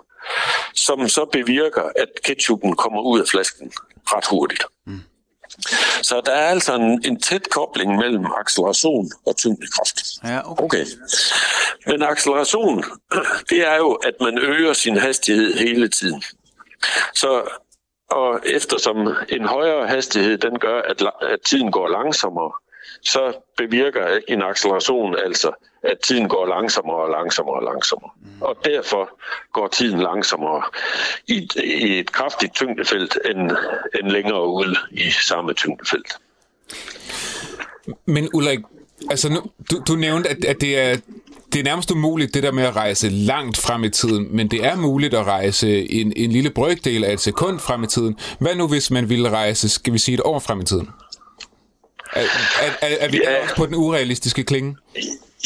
som 0.73 1.08
så 1.08 1.25
bevirker, 1.25 1.84
at 1.95 2.10
ketchupen 2.23 2.75
kommer 2.75 3.01
ud 3.01 3.19
af 3.19 3.27
flasken 3.27 3.71
ret 4.06 4.27
hurtigt. 4.27 4.63
Mm. 4.86 5.01
Så 6.02 6.22
der 6.26 6.32
er 6.32 6.48
altså 6.48 6.76
en, 6.76 7.02
en 7.06 7.20
tæt 7.20 7.50
kobling 7.50 7.96
mellem 7.96 8.26
acceleration 8.40 9.12
og 9.26 9.38
tyngdekraft. 9.38 9.98
Ja, 10.24 10.52
okay. 10.52 10.64
okay. 10.64 10.86
Men 11.88 12.04
acceleration, 12.04 12.84
det 13.50 13.68
er 13.68 13.76
jo, 13.76 13.92
at 13.92 14.14
man 14.22 14.40
øger 14.40 14.74
sin 14.74 14.98
hastighed 14.98 15.54
hele 15.54 15.88
tiden. 15.88 16.24
Så 17.16 17.42
og 18.12 18.40
eftersom 18.46 18.98
en 19.30 19.46
højere 19.46 19.88
hastighed, 19.88 20.38
den 20.38 20.60
gør, 20.60 20.82
at, 20.82 21.04
at 21.22 21.40
tiden 21.46 21.72
går 21.72 21.88
langsommere, 21.88 22.52
så 23.01 23.34
bevirker 23.58 24.19
en 24.27 24.41
acceleration 24.41 25.15
altså, 25.25 25.51
at 25.84 25.97
tiden 26.04 26.30
går 26.30 26.45
langsommere 26.45 26.97
og 26.97 27.10
langsommere 27.10 27.56
og 27.56 27.63
langsommere. 27.63 28.12
Mm. 28.21 28.41
Og 28.41 28.58
derfor 28.65 29.19
går 29.54 29.67
tiden 29.67 29.99
langsommere 29.99 30.63
i 31.27 31.38
et, 31.38 31.56
i 31.56 31.99
et 31.99 32.12
kraftigt 32.12 32.54
tyngdefelt 32.54 33.17
end, 33.25 33.51
end 33.99 34.12
længere 34.12 34.47
ude 34.47 34.75
i 34.91 35.12
samme 35.12 35.54
tyngdefelt. 35.54 36.13
Men 38.06 38.30
Ulrik, 38.34 38.60
altså 39.10 39.30
nu, 39.30 39.41
du, 39.71 39.84
du 39.88 39.95
nævnte, 39.95 40.30
at, 40.30 40.45
at 40.45 40.62
det 40.62 40.80
er 40.80 40.97
det 41.54 41.60
er 41.60 41.63
nærmest 41.63 41.91
umuligt, 41.91 42.34
det 42.34 42.43
der 42.43 42.51
med 42.51 42.63
at 42.63 42.75
rejse 42.75 43.10
langt 43.10 43.58
frem 43.58 43.84
i 43.84 43.89
tiden, 43.89 44.27
men 44.36 44.47
det 44.51 44.65
er 44.65 44.75
muligt 44.75 45.13
at 45.13 45.25
rejse 45.25 45.91
en, 45.91 46.13
en 46.15 46.32
lille 46.32 46.49
brøkdel 46.49 47.04
af 47.04 47.13
et 47.13 47.19
sekund 47.19 47.60
frem 47.60 47.84
i 47.84 47.88
tiden. 47.88 48.17
Hvad 48.39 48.56
nu, 48.56 48.67
hvis 48.67 48.91
man 48.91 49.10
ville 49.10 49.30
rejse, 49.30 49.69
skal 49.69 49.93
vi 49.93 49.97
sige, 49.97 50.13
et 50.13 50.21
år 50.25 50.39
frem 50.39 50.60
i 50.62 50.63
tiden? 50.65 50.89
Er, 52.13 52.21
er, 52.21 52.71
er, 52.82 52.97
er 53.00 53.10
vi 53.10 53.21
ja. 53.24 53.43
også 53.43 53.56
på 53.56 53.65
den 53.65 53.76
urealistiske 53.76 54.43
klinge? 54.43 54.76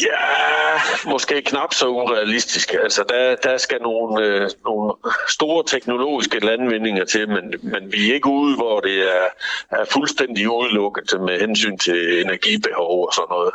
Ja, 0.02 1.10
måske 1.10 1.42
knap 1.42 1.74
så 1.74 1.88
urealistisk. 1.88 2.74
Altså, 2.82 3.04
der, 3.08 3.36
der 3.50 3.58
skal 3.58 3.78
nogle, 3.82 4.24
øh, 4.24 4.50
nogle 4.64 4.92
store 5.28 5.64
teknologiske 5.66 6.38
landvindinger 6.38 7.04
til, 7.04 7.28
men, 7.28 7.54
men 7.62 7.92
vi 7.92 8.10
er 8.10 8.14
ikke 8.14 8.28
ude, 8.28 8.56
hvor 8.56 8.80
det 8.80 8.98
er, 8.98 9.26
er 9.70 9.84
fuldstændig 9.92 10.50
udelukket 10.50 11.20
med 11.20 11.40
hensyn 11.40 11.78
til 11.78 12.20
energibehov 12.24 13.06
og 13.06 13.12
sådan 13.14 13.28
noget. 13.30 13.52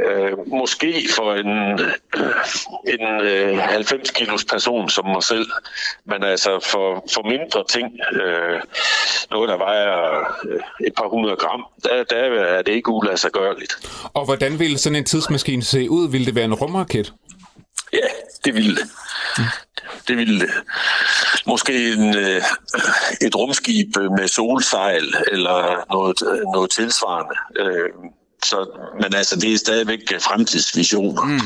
Øh, 0.00 0.32
måske 0.46 1.08
for 1.16 1.34
en, 1.34 1.50
en 2.94 3.20
øh, 3.22 3.58
90 3.58 4.10
kilos 4.10 4.44
person 4.44 4.88
som 4.88 5.06
mig 5.06 5.22
selv, 5.22 5.46
men 6.04 6.24
altså 6.24 6.68
for, 6.72 7.04
for 7.14 7.22
mindre 7.22 7.64
ting, 7.68 7.98
øh, 8.12 8.60
noget 9.30 9.48
der 9.48 9.56
vejer 9.56 10.18
øh, 10.48 10.86
et 10.86 10.94
par 10.96 11.08
hundrede 11.08 11.36
gram, 11.36 11.66
der, 11.84 12.04
der 12.04 12.16
er 12.16 12.62
det 12.62 12.72
ikke 12.72 12.90
uladsiggørligt. 12.90 13.72
Og 14.14 14.24
hvordan 14.24 14.58
vil 14.58 14.78
sådan 14.78 14.96
en 14.96 15.04
tidsmaskine 15.04 15.57
se 15.62 15.90
ud? 15.90 16.08
Ville 16.10 16.26
det 16.26 16.34
være 16.34 16.44
en 16.44 16.54
rumraket? 16.54 17.14
Ja, 17.92 18.08
det 18.44 18.54
ville 18.54 18.76
det. 18.76 18.90
Det 20.08 20.16
ville 20.16 20.40
det. 20.40 20.50
Måske 21.46 21.92
en, 21.92 22.16
øh, 22.16 22.42
et 23.20 23.34
rumskib 23.36 23.96
med 23.96 24.28
solsejl 24.28 25.14
eller 25.32 25.84
noget, 25.92 26.16
noget 26.52 26.70
tilsvarende. 26.70 27.34
Øh, 27.58 27.88
Øh, 28.38 28.48
så, 28.48 28.66
men 29.00 29.14
altså, 29.14 29.36
det 29.36 29.52
er 29.52 29.58
stadigvæk 29.58 29.98
fremtidsvisioner. 30.20 31.24
Mm. 31.24 31.30
Men, 31.32 31.42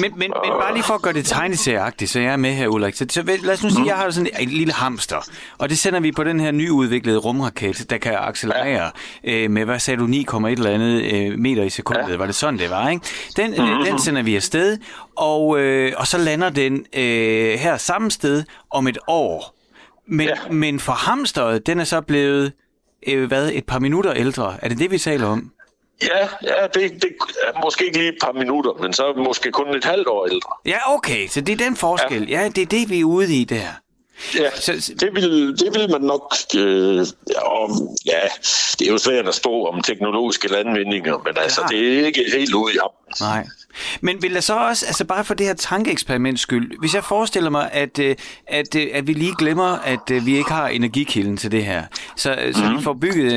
men, 0.00 0.18
men 0.18 0.30
bare 0.60 0.74
lige 0.74 0.84
for 0.84 0.94
at 0.94 1.02
gøre 1.02 1.12
det 1.12 1.26
tegneserieagtigt, 1.26 2.10
så 2.10 2.20
jeg 2.20 2.32
er 2.32 2.36
med 2.36 2.52
her, 2.52 2.68
Ulrik. 2.68 2.94
Så, 2.94 3.06
så 3.10 3.22
lad 3.22 3.54
os 3.54 3.62
nu 3.62 3.70
sige, 3.70 3.80
at 3.80 3.86
jeg 3.86 3.96
har 3.96 4.10
sådan 4.10 4.30
en 4.40 4.48
lille 4.48 4.72
hamster, 4.72 5.28
og 5.58 5.68
det 5.68 5.78
sender 5.78 6.00
vi 6.00 6.12
på 6.12 6.24
den 6.24 6.40
her 6.40 6.50
nyudviklede 6.50 7.18
rumraket, 7.18 7.90
der 7.90 7.98
kan 7.98 8.14
accelerere 8.14 8.90
ja. 9.24 9.30
øh, 9.34 9.50
med, 9.50 9.64
hvad 9.64 9.78
sagde 9.78 10.00
du, 10.00 10.06
9,1 10.06 10.46
eller 10.46 10.70
andet 10.70 11.02
øh, 11.02 11.38
meter 11.38 11.62
i 11.62 11.70
sekundet. 11.70 12.08
Ja. 12.08 12.16
Var 12.16 12.26
det 12.26 12.34
sådan, 12.34 12.58
det 12.58 12.70
var, 12.70 12.88
ikke? 12.88 13.06
Den, 13.36 13.50
mm-hmm. 13.50 13.80
øh, 13.80 13.86
den 13.86 13.98
sender 13.98 14.22
vi 14.22 14.36
afsted, 14.36 14.78
og, 15.16 15.60
øh, 15.60 15.92
og 15.96 16.06
så 16.06 16.18
lander 16.18 16.50
den 16.50 16.86
øh, 16.92 17.58
her 17.58 17.76
samme 17.76 18.10
sted 18.10 18.44
om 18.70 18.86
et 18.86 18.98
år. 19.08 19.54
Men, 20.08 20.28
ja. 20.28 20.34
men 20.50 20.80
for 20.80 20.92
hamsteret, 20.92 21.66
den 21.66 21.80
er 21.80 21.84
så 21.84 22.00
blevet, 22.00 22.52
øh, 23.06 23.28
hvad, 23.28 23.50
et 23.52 23.64
par 23.66 23.78
minutter 23.78 24.12
ældre. 24.12 24.56
Er 24.62 24.68
det 24.68 24.78
det, 24.78 24.90
vi 24.90 24.98
taler 24.98 25.26
om? 25.26 25.50
Ja, 26.02 26.28
ja 26.42 26.66
det, 26.74 27.02
det 27.02 27.10
er 27.42 27.60
måske 27.64 27.86
ikke 27.86 27.98
lige 27.98 28.08
et 28.08 28.18
par 28.22 28.32
minutter, 28.32 28.72
men 28.82 28.92
så 28.92 29.12
måske 29.16 29.50
kun 29.50 29.74
et 29.74 29.84
halvt 29.84 30.08
år 30.08 30.26
ældre. 30.26 30.50
Ja, 30.66 30.94
okay, 30.94 31.28
så 31.28 31.40
det 31.40 31.52
er 31.52 31.64
den 31.64 31.76
forskel. 31.76 32.28
Ja, 32.28 32.42
ja 32.42 32.48
det 32.48 32.62
er 32.62 32.66
det, 32.66 32.90
vi 32.90 33.00
er 33.00 33.04
ude 33.04 33.34
i 33.40 33.44
der. 33.44 33.68
Ja, 34.34 34.50
så, 34.54 34.94
det, 35.00 35.14
vil, 35.14 35.58
det 35.58 35.74
vil 35.74 35.90
man 35.90 36.00
nok... 36.00 36.34
Øh, 36.56 37.06
om, 37.44 37.88
ja, 38.06 38.20
det 38.78 38.88
er 38.88 38.92
jo 38.92 38.98
svært 38.98 39.28
at 39.28 39.34
stå 39.34 39.64
om 39.64 39.82
teknologiske 39.82 40.48
landvindinger, 40.48 41.18
men 41.24 41.36
altså, 41.36 41.60
ja. 41.70 41.76
det 41.76 42.00
er 42.00 42.06
ikke 42.06 42.24
helt 42.36 42.54
ude 42.54 42.74
i 42.74 42.76
ham. 42.82 42.90
Nej. 43.20 43.46
Men 44.00 44.22
vil 44.22 44.34
der 44.34 44.40
så 44.40 44.54
også, 44.54 44.86
altså 44.86 45.04
bare 45.04 45.24
for 45.24 45.34
det 45.34 45.46
her 45.46 45.54
tankeeksperiment 45.54 46.40
skyld, 46.40 46.78
hvis 46.78 46.94
jeg 46.94 47.04
forestiller 47.04 47.50
mig, 47.50 47.70
at, 47.72 47.98
øh, 47.98 48.16
at, 48.46 48.76
øh, 48.76 48.86
at 48.92 49.06
vi 49.06 49.12
lige 49.12 49.34
glemmer, 49.38 49.78
at 49.78 50.10
øh, 50.12 50.26
vi 50.26 50.36
ikke 50.36 50.50
har 50.50 50.68
energikilden 50.68 51.36
til 51.36 51.52
det 51.52 51.64
her, 51.64 51.84
så, 52.16 52.52
så 52.52 52.62
mm. 52.62 52.68
vi 52.68 52.74
mhm. 52.74 52.82
får 52.82 52.92
bygget, 53.00 53.32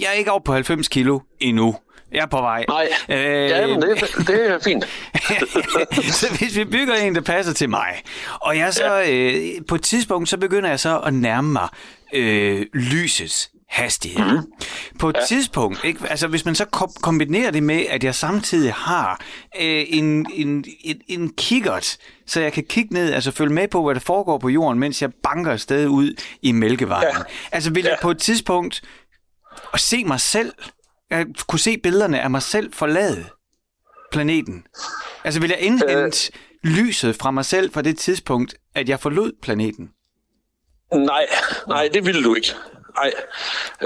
jeg 0.00 0.08
er 0.08 0.18
ikke 0.18 0.30
over 0.30 0.40
på 0.40 0.52
90 0.52 0.88
kilo 0.88 1.20
endnu, 1.40 1.76
jeg 2.12 2.22
er 2.22 2.26
på 2.26 2.36
vej. 2.36 2.64
Nej, 2.68 2.88
øh, 3.08 3.50
ja, 3.50 3.66
men 3.66 3.82
det, 3.82 4.00
det 4.26 4.50
er 4.50 4.58
fint. 4.64 4.84
så 6.20 6.26
hvis 6.38 6.56
vi 6.56 6.64
bygger 6.64 6.94
en, 6.94 7.14
der 7.14 7.20
passer 7.20 7.52
til 7.52 7.70
mig, 7.70 8.02
og 8.40 8.56
jeg 8.56 8.74
så 8.74 8.94
ja. 8.94 9.12
øh, 9.12 9.66
på 9.68 9.74
et 9.74 9.82
tidspunkt, 9.82 10.28
så 10.28 10.36
begynder 10.36 10.68
jeg 10.68 10.80
så 10.80 10.98
at 10.98 11.14
nærme 11.14 11.52
mig 11.52 11.68
øh, 12.12 12.66
lysets 12.74 13.50
hastighed. 13.70 14.32
Mm. 14.32 14.52
På 14.98 15.08
et 15.08 15.16
ja. 15.16 15.26
tidspunkt, 15.26 15.84
ikke? 15.84 16.00
altså 16.10 16.28
hvis 16.28 16.44
man 16.44 16.54
så 16.54 16.64
kombinerer 17.02 17.50
det 17.50 17.62
med, 17.62 17.86
at 17.88 18.04
jeg 18.04 18.14
samtidig 18.14 18.72
har 18.72 19.20
øh, 19.60 19.84
en, 19.88 20.26
en, 20.32 20.64
en, 20.80 21.00
en 21.08 21.32
kikkert, 21.32 21.96
så 22.26 22.40
jeg 22.40 22.52
kan 22.52 22.64
kigge 22.68 22.94
ned, 22.94 23.12
altså 23.12 23.30
følge 23.30 23.52
med 23.52 23.68
på, 23.68 23.84
hvad 23.84 23.94
der 23.94 24.00
foregår 24.00 24.38
på 24.38 24.48
jorden, 24.48 24.78
mens 24.78 25.02
jeg 25.02 25.10
banker 25.22 25.52
afsted 25.52 25.86
ud 25.86 26.14
i 26.42 26.52
Mælkevejen. 26.52 27.16
Ja. 27.16 27.22
Altså 27.52 27.72
vil 27.72 27.84
ja. 27.84 27.90
jeg 27.90 27.98
på 28.02 28.10
et 28.10 28.18
tidspunkt 28.18 28.82
at 29.74 29.80
se 29.80 30.04
mig 30.04 30.20
selv 30.20 30.52
jeg 31.10 31.26
kunne 31.48 31.58
se 31.58 31.78
billederne 31.78 32.20
af 32.20 32.30
mig 32.30 32.42
selv 32.42 32.72
forlade 32.72 33.24
planeten. 34.12 34.66
Altså 35.24 35.40
vil 35.40 35.48
jeg 35.50 35.60
indhente 35.60 36.32
øh, 36.64 36.70
lyset 36.70 37.16
fra 37.16 37.30
mig 37.30 37.44
selv 37.44 37.72
fra 37.72 37.82
det 37.82 37.98
tidspunkt, 37.98 38.54
at 38.74 38.88
jeg 38.88 39.00
forlod 39.00 39.32
planeten? 39.42 39.90
Nej, 40.94 41.26
nej, 41.68 41.88
det 41.94 42.06
ville 42.06 42.24
du 42.24 42.34
ikke. 42.34 42.54
Nej, 42.96 43.12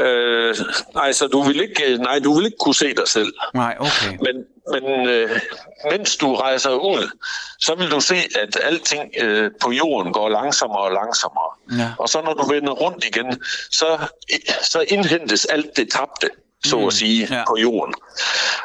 øh, 0.05 0.57
nej, 0.95 1.13
så 1.13 1.27
du 1.27 1.43
vil 1.43 1.61
ikke, 1.61 1.97
nej, 1.97 2.19
du 2.19 2.35
vil 2.35 2.45
ikke 2.45 2.59
kunne 2.61 2.75
se 2.75 2.95
dig 2.95 3.09
selv. 3.09 3.33
Nej, 3.55 3.77
okay. 3.81 4.19
Men, 4.21 4.45
men 4.73 5.09
øh, 5.09 5.41
mens 5.91 6.17
du 6.17 6.35
rejser 6.35 6.71
ud, 6.71 7.11
så 7.59 7.75
vil 7.75 7.91
du 7.91 8.01
se, 8.01 8.15
at 8.15 8.59
alting 8.63 9.11
øh, 9.21 9.51
på 9.61 9.73
jorden 9.73 10.13
går 10.13 10.29
langsommere 10.29 10.81
og 10.81 10.93
langsommere. 10.93 11.79
Ja. 11.79 11.93
Og 11.99 12.09
så 12.09 12.23
når 12.23 12.35
du 12.35 12.53
vender 12.53 12.73
rundt 12.73 13.05
igen, 13.05 13.43
så, 13.71 13.99
så 14.63 14.85
indhentes 14.89 15.45
alt 15.45 15.77
det 15.77 15.91
tabte 15.91 16.31
så 16.65 16.77
at 16.77 16.85
mm, 16.85 16.91
sige, 16.91 17.27
ja. 17.31 17.45
på 17.47 17.57
jorden. 17.57 17.95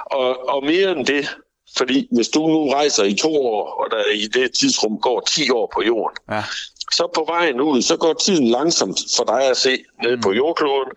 Og, 0.05 0.49
og 0.49 0.63
mere 0.63 0.91
end 0.91 1.05
det, 1.05 1.37
fordi 1.77 2.07
hvis 2.11 2.27
du 2.27 2.47
nu 2.47 2.69
rejser 2.69 3.03
i 3.03 3.13
to 3.13 3.35
år, 3.35 3.83
og 3.83 3.91
der 3.91 4.03
i 4.13 4.27
det 4.27 4.51
tidsrum 4.51 4.99
går 4.99 5.23
10 5.27 5.49
år 5.49 5.71
på 5.73 5.83
jorden, 5.83 6.17
ja. 6.31 6.43
så 6.91 7.09
på 7.15 7.25
vejen 7.27 7.61
ud, 7.61 7.81
så 7.81 7.97
går 7.97 8.13
tiden 8.13 8.47
langsomt 8.47 8.99
for 9.17 9.23
dig 9.23 9.43
at 9.49 9.57
se 9.57 9.83
ned 10.03 10.15
mm. 10.15 10.21
på 10.21 10.33
jordkloden. 10.33 10.91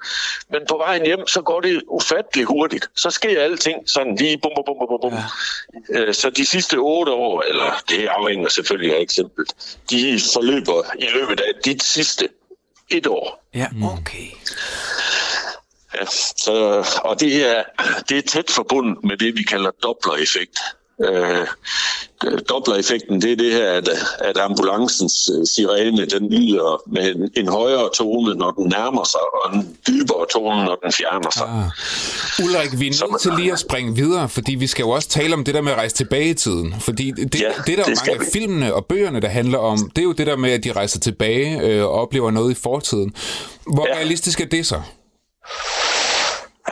Men 0.50 0.60
på 0.68 0.76
vejen 0.76 1.06
hjem, 1.06 1.26
så 1.26 1.42
går 1.42 1.60
det 1.60 1.82
ufatteligt 1.88 2.48
hurtigt. 2.48 2.90
Så 2.96 3.10
sker 3.10 3.42
alting 3.42 3.90
sådan 3.90 4.16
lige 4.16 4.38
bum, 4.38 4.52
bum, 4.56 4.64
bum, 4.66 4.88
bum, 4.88 5.00
bum. 5.02 5.12
Ja. 5.12 6.00
Øh, 6.00 6.14
så 6.14 6.30
de 6.30 6.46
sidste 6.46 6.76
otte 6.76 7.12
år, 7.12 7.42
eller 7.48 7.82
det 7.88 8.06
afhænger 8.06 8.48
selvfølgelig 8.48 8.96
af 8.96 9.00
eksemplet, 9.00 9.48
de 9.90 10.20
forløber 10.34 10.82
i 10.98 11.06
løbet 11.14 11.40
af 11.40 11.52
dit 11.64 11.82
sidste 11.82 12.28
et 12.90 13.06
år. 13.06 13.44
Ja, 13.54 13.66
okay. 13.84 14.26
Ja, 16.00 16.06
så, 16.36 16.84
og 17.04 17.20
det 17.20 17.50
er, 17.50 17.62
det 18.08 18.18
er 18.18 18.22
tæt 18.22 18.50
forbundet 18.50 19.04
med 19.04 19.16
det, 19.16 19.36
vi 19.36 19.42
kalder 19.42 19.70
Doppler-effekt. 19.82 20.58
Øh, 21.04 21.46
Doppler-effekten, 22.48 23.22
det 23.22 23.32
er 23.32 23.36
det 23.36 23.52
her, 23.52 23.72
at, 23.72 23.88
at 24.18 24.38
ambulancens 24.38 25.30
øh, 25.38 25.46
sirene, 25.46 26.06
den 26.06 26.30
lyder 26.30 26.82
med 26.86 27.14
en, 27.14 27.30
en 27.36 27.48
højere 27.48 27.88
tone, 27.94 28.34
når 28.34 28.50
den 28.50 28.66
nærmer 28.68 29.04
sig, 29.04 29.20
og 29.34 29.56
en 29.56 29.78
dybere 29.86 30.26
tone, 30.32 30.64
når 30.64 30.78
den 30.82 30.92
fjerner 30.92 31.30
sig. 31.30 31.46
Ah. 31.48 32.44
Ulrik, 32.44 32.80
vi 32.80 32.86
er 32.86 33.10
nødt 33.10 33.20
til 33.20 33.32
lige 33.38 33.52
at 33.52 33.58
springe 33.58 33.94
videre, 33.94 34.28
fordi 34.28 34.54
vi 34.54 34.66
skal 34.66 34.82
jo 34.82 34.90
også 34.90 35.08
tale 35.08 35.34
om 35.34 35.44
det 35.44 35.54
der 35.54 35.60
med 35.60 35.72
at 35.72 35.78
rejse 35.78 35.96
tilbage 35.96 36.28
i 36.28 36.34
tiden. 36.34 36.74
Fordi 36.80 37.10
det, 37.10 37.40
ja, 37.40 37.48
det 37.66 37.78
der 37.78 37.84
det 37.84 37.98
mange 38.06 38.20
af 38.20 38.32
filmene 38.32 38.74
og 38.74 38.86
bøgerne, 38.86 39.20
der 39.20 39.28
handler 39.28 39.58
om, 39.58 39.90
det 39.96 40.02
er 40.02 40.06
jo 40.06 40.12
det 40.12 40.26
der 40.26 40.36
med, 40.36 40.50
at 40.50 40.64
de 40.64 40.72
rejser 40.72 41.00
tilbage 41.00 41.60
øh, 41.60 41.84
og 41.84 41.90
oplever 41.90 42.30
noget 42.30 42.50
i 42.50 42.54
fortiden. 42.54 43.14
Hvor 43.74 43.86
ja. 43.88 43.94
realistisk 43.94 44.40
er 44.40 44.46
det 44.46 44.66
så? 44.66 44.80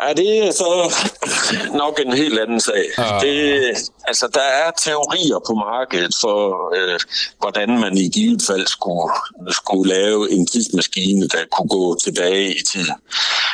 Ja, 0.03 0.13
det 0.13 0.47
er 0.47 0.53
så 0.53 0.95
nok 1.75 2.01
en 2.07 2.13
helt 2.13 2.39
anden 2.39 2.61
sag. 2.61 2.85
Ah. 2.99 3.21
Det, 3.21 3.61
altså, 4.05 4.29
der 4.35 4.41
er 4.41 4.71
teorier 4.71 5.39
på 5.47 5.55
markedet 5.55 6.15
for, 6.21 6.39
øh, 6.77 7.01
hvordan 7.39 7.81
man 7.81 7.99
i 7.99 8.09
givet 8.09 8.43
fald 8.47 8.67
skulle, 8.67 9.13
skulle 9.51 9.95
lave 9.95 10.31
en 10.31 10.47
tidsmaskine, 10.47 11.29
der 11.29 11.39
kunne 11.53 11.69
gå 11.69 11.99
tilbage 12.05 12.51
i 12.55 12.61
tiden. 12.73 12.95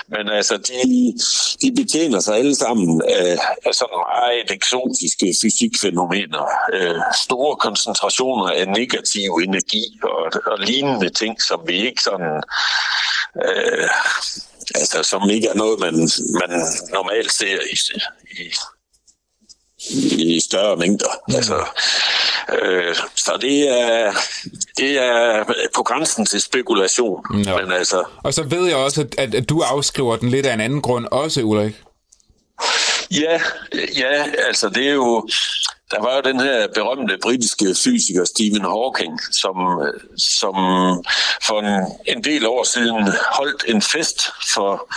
Men 0.09 0.29
altså, 0.29 0.57
de, 0.57 1.15
de 1.63 1.83
betjener 1.83 2.21
sig 2.21 2.37
alle 2.37 2.55
sammen 2.55 3.03
af, 3.09 3.39
af 3.67 3.75
sådan 3.75 3.99
meget 4.09 4.51
eksotiske 4.51 5.35
fysikfænomener. 5.43 6.45
Øh, 6.73 7.01
store 7.25 7.57
koncentrationer 7.57 8.47
af 8.51 8.69
negativ 8.69 9.31
energi 9.35 10.01
og, 10.03 10.43
og 10.47 10.59
lignende 10.59 11.09
ting, 11.09 11.43
som 11.43 11.61
vi 11.67 11.87
ikke 11.87 12.03
sådan... 12.03 12.43
Øh, 13.45 13.89
altså, 14.75 15.03
som 15.03 15.31
ikke 15.31 15.49
er 15.49 15.55
noget, 15.55 15.81
man, 15.81 15.95
man 16.41 16.51
normalt 16.93 17.33
ser 17.33 17.59
i, 17.73 17.77
i, 18.31 18.53
i 20.37 20.41
større 20.41 20.77
mængder. 20.77 21.09
Mm. 21.29 21.35
Altså, 21.35 21.65
øh, 22.63 22.97
så 23.15 23.39
det 23.41 23.69
er, 23.69 24.13
det 24.77 24.99
er 24.99 25.45
på 25.75 25.83
grænsen 25.83 26.27
til 26.27 26.41
spekulation. 26.41 27.25
Ja. 27.45 27.57
Men 27.57 27.73
altså, 27.73 28.05
og 28.23 28.35
så 28.35 28.43
ved 28.43 28.67
jeg 28.67 28.77
også, 28.77 29.01
at, 29.01 29.15
at, 29.19 29.35
at 29.35 29.49
du 29.49 29.61
afskriver 29.61 30.17
den 30.17 30.29
lidt 30.29 30.47
af 30.47 30.55
en 30.55 30.61
anden 30.61 30.83
grund 30.83 31.07
også, 31.11 31.43
Ulrik. 31.43 31.83
Ja, 33.11 33.41
ja, 33.97 34.25
altså 34.47 34.69
det 34.69 34.89
er 34.89 34.93
jo... 34.93 35.29
Der 35.91 36.01
var 36.01 36.15
jo 36.17 36.21
den 36.21 36.41
her 36.41 36.69
berømte 36.75 37.19
britiske 37.23 37.67
fysiker 37.85 38.25
Stephen 38.25 38.65
Hawking, 38.65 39.21
som, 39.33 39.57
som 40.17 40.55
for 41.47 41.61
en, 41.61 41.87
en 42.17 42.25
del 42.25 42.47
år 42.47 42.65
siden 42.65 43.09
holdt 43.33 43.65
en 43.69 43.83
fest 43.83 44.21
for 44.55 44.89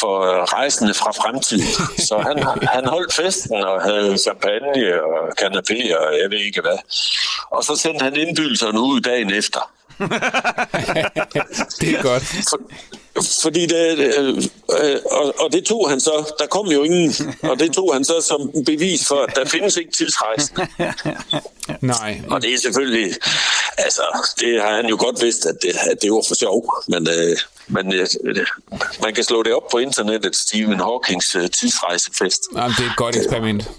for 0.00 0.44
rejsende 0.54 0.94
fra 0.94 1.10
fremtiden. 1.10 1.72
Så 1.98 2.18
han, 2.18 2.42
han 2.68 2.86
holdt 2.86 3.14
festen 3.14 3.54
og 3.64 3.82
havde 3.82 4.18
champagne 4.18 5.02
og 5.02 5.28
kanapé 5.40 5.96
og 5.98 6.18
jeg 6.22 6.30
ved 6.30 6.38
ikke 6.38 6.60
hvad. 6.60 6.78
Og 7.50 7.64
så 7.64 7.76
sendte 7.76 8.02
han 8.02 8.16
indbydelserne 8.16 8.80
ud 8.80 9.00
dagen 9.00 9.30
efter. 9.32 9.70
det 11.80 11.98
er 11.98 12.02
godt. 12.02 12.22
For, 12.22 12.60
fordi 13.42 13.66
det, 13.66 13.98
øh, 13.98 14.36
øh, 14.80 14.98
og, 15.10 15.34
og 15.38 15.52
det 15.52 15.64
tog 15.64 15.90
han 15.90 16.00
så, 16.00 16.34
der 16.38 16.46
kom 16.46 16.66
jo 16.66 16.82
ingen, 16.82 17.14
og 17.42 17.58
det 17.58 17.72
tog 17.72 17.92
han 17.92 18.04
så 18.04 18.20
som 18.20 18.50
bevis 18.66 19.06
for, 19.06 19.22
at 19.22 19.36
der 19.36 19.44
findes 19.44 19.76
ikke 19.76 19.92
tidsrejsen. 19.92 20.58
Nej. 21.92 22.20
Og 22.30 22.42
det 22.42 22.54
er 22.54 22.58
selvfølgelig, 22.58 23.14
altså, 23.78 24.02
det 24.40 24.62
har 24.62 24.76
han 24.76 24.86
jo 24.86 24.96
godt 25.00 25.22
vidst, 25.22 25.46
at 25.46 25.56
det, 25.62 25.76
at 25.90 26.02
det 26.02 26.12
var 26.12 26.24
for 26.28 26.34
sjov, 26.34 26.74
men, 26.88 27.08
øh, 27.08 27.36
men 27.68 27.92
øh, 27.94 28.06
man 29.02 29.14
kan 29.14 29.24
slå 29.24 29.42
det 29.42 29.54
op 29.54 29.62
på 29.70 29.78
internettet, 29.78 30.36
Stephen 30.36 30.80
Hawkings 30.80 31.36
øh, 31.36 31.50
tidsrejsefest. 31.50 32.42
Jamen, 32.56 32.70
det 32.70 32.86
er 32.86 32.90
et 32.90 32.96
godt 32.96 33.16
eksperiment. 33.16 33.70